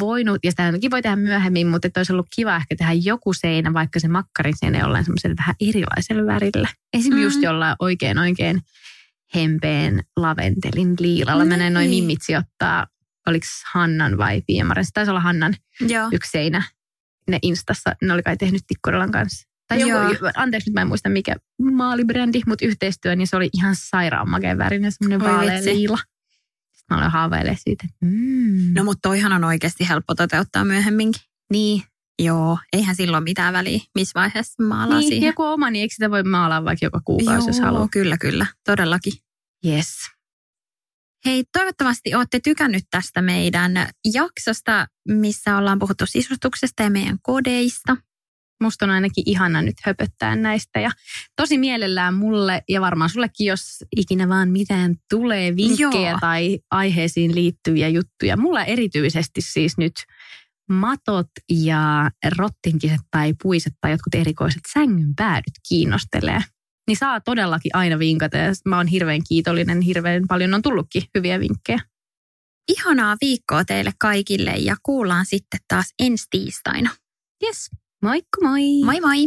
voinut, 0.00 0.38
ja 0.44 0.50
sitä 0.50 0.72
voi 0.90 1.02
tehdä 1.02 1.16
myöhemmin, 1.16 1.66
mutta 1.66 1.88
että 1.88 2.00
olisi 2.00 2.12
ollut 2.12 2.26
kiva 2.36 2.56
ehkä 2.56 2.76
tehdä 2.78 2.92
joku 2.92 3.32
seinä, 3.32 3.74
vaikka 3.74 4.00
se 4.00 4.08
makkarin 4.08 4.54
seinä 4.56 4.78
jollain 4.78 5.04
semmoisella 5.04 5.36
vähän 5.38 5.54
erilaisella 5.60 6.26
värillä. 6.26 6.68
Esimerkiksi 6.92 7.10
mm. 7.10 7.22
just 7.22 7.42
jollain 7.42 7.76
oikein 7.78 8.18
oikein 8.18 8.60
hempeen 9.34 10.02
laventelin 10.16 10.96
liilalla. 11.00 11.44
Niin. 11.44 11.48
Mä 11.48 11.56
näin 11.56 11.74
noin 11.74 11.90
mimmit 11.90 12.18
sijoittaa, 12.22 12.86
oliko 13.26 13.46
Hannan 13.72 14.18
vai 14.18 14.42
Piemaren, 14.46 14.84
se 14.84 14.90
taisi 14.94 15.10
olla 15.10 15.20
Hannan 15.20 15.54
Joo. 15.80 16.08
yksi 16.12 16.30
seinä. 16.30 16.62
Ne 17.30 17.38
Instassa, 17.42 17.94
ne 18.02 18.12
oli 18.12 18.22
kai 18.22 18.36
tehnyt 18.36 18.62
Tikkurilan 18.66 19.10
kanssa. 19.10 19.48
Tai 19.68 19.80
joku, 19.80 19.92
Joo. 19.92 20.32
anteeksi 20.36 20.70
nyt 20.70 20.74
mä 20.74 20.80
en 20.80 20.88
muista 20.88 21.08
mikä 21.08 21.36
maalibrändi, 21.72 22.40
mutta 22.46 22.66
yhteistyö, 22.66 23.16
niin 23.16 23.26
se 23.26 23.36
oli 23.36 23.50
ihan 23.52 23.74
sairaan 23.78 24.30
makeen 24.30 24.58
värinen, 24.58 24.92
semmoinen 24.92 25.28
Oi 25.28 25.32
vaalea 25.32 25.64
liila. 25.64 25.98
Mä 26.90 26.96
aloin 26.96 27.10
haaveilemaan 27.10 27.58
siitä, 27.64 27.84
mm. 28.00 28.74
No 28.74 28.84
mutta 28.84 29.08
toihan 29.08 29.32
on 29.32 29.44
oikeasti 29.44 29.88
helppo 29.88 30.14
toteuttaa 30.14 30.64
myöhemminkin. 30.64 31.22
niin, 31.52 31.82
Joo, 32.22 32.58
eihän 32.72 32.96
silloin 32.96 33.24
mitään 33.24 33.52
väliä, 33.52 33.80
missä 33.94 34.20
vaiheessa 34.20 34.62
maalaa 34.62 34.98
niin, 34.98 35.08
siihen. 35.08 35.26
joku 35.26 35.42
oma, 35.42 35.70
niin 35.70 35.80
eikö 35.80 35.94
sitä 35.94 36.10
voi 36.10 36.22
maalaa 36.22 36.64
vaikka 36.64 36.86
joka 36.86 37.00
kuukausi, 37.04 37.48
jos 37.48 37.56
Joo, 37.58 37.66
haluaa? 37.66 37.88
kyllä, 37.88 38.18
kyllä. 38.18 38.46
Todellakin. 38.64 39.12
Yes. 39.66 39.88
Hei, 41.26 41.44
toivottavasti 41.52 42.14
olette 42.14 42.40
tykännyt 42.40 42.84
tästä 42.90 43.22
meidän 43.22 43.72
jaksosta, 44.14 44.86
missä 45.08 45.56
ollaan 45.56 45.78
puhuttu 45.78 46.06
sisustuksesta 46.06 46.82
ja 46.82 46.90
meidän 46.90 47.18
kodeista. 47.22 47.96
Musta 48.62 48.84
on 48.84 48.90
ainakin 48.90 49.24
ihana 49.26 49.62
nyt 49.62 49.76
höpöttää 49.84 50.36
näistä 50.36 50.80
ja 50.80 50.90
tosi 51.36 51.58
mielellään 51.58 52.14
mulle 52.14 52.62
ja 52.68 52.80
varmaan 52.80 53.10
sullekin, 53.10 53.46
jos 53.46 53.84
ikinä 53.96 54.28
vaan 54.28 54.48
mitään 54.48 54.94
tulee 55.10 55.56
vinkkejä 55.56 56.10
Joo. 56.10 56.18
tai 56.20 56.58
aiheisiin 56.70 57.34
liittyviä 57.34 57.88
juttuja. 57.88 58.36
Mulla 58.36 58.64
erityisesti 58.64 59.40
siis 59.40 59.78
nyt 59.78 59.94
matot 60.70 61.30
ja 61.50 62.10
rottinkiset 62.36 63.00
tai 63.10 63.34
puiset 63.42 63.72
tai 63.80 63.90
jotkut 63.90 64.14
erikoiset 64.14 64.62
sängyn 64.72 65.14
päädyt 65.16 65.54
kiinnostelee. 65.68 66.40
Niin 66.88 66.96
saa 66.96 67.20
todellakin 67.20 67.76
aina 67.76 67.98
vinkata 67.98 68.36
ja 68.36 68.52
mä 68.64 68.76
oon 68.76 68.86
hirveän 68.86 69.20
kiitollinen, 69.28 69.80
hirveän 69.80 70.24
paljon 70.28 70.54
on 70.54 70.62
tullutkin 70.62 71.02
hyviä 71.14 71.40
vinkkejä. 71.40 71.78
Ihanaa 72.68 73.16
viikkoa 73.20 73.64
teille 73.64 73.92
kaikille 74.00 74.50
ja 74.50 74.76
kuullaan 74.82 75.26
sitten 75.26 75.60
taas 75.68 75.94
ensi 75.98 76.26
tiistaina. 76.30 76.90
Yes, 77.44 77.70
moikka 78.06 78.40
moi! 78.40 78.84
Moi 78.84 79.00
moi! 79.00 79.26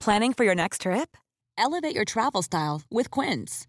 Planning 0.00 0.32
for 0.32 0.42
your 0.42 0.56
next 0.56 0.80
trip? 0.80 1.16
Elevate 1.56 1.94
your 1.94 2.04
travel 2.04 2.42
style 2.42 2.82
with 2.90 3.08
Quince. 3.08 3.68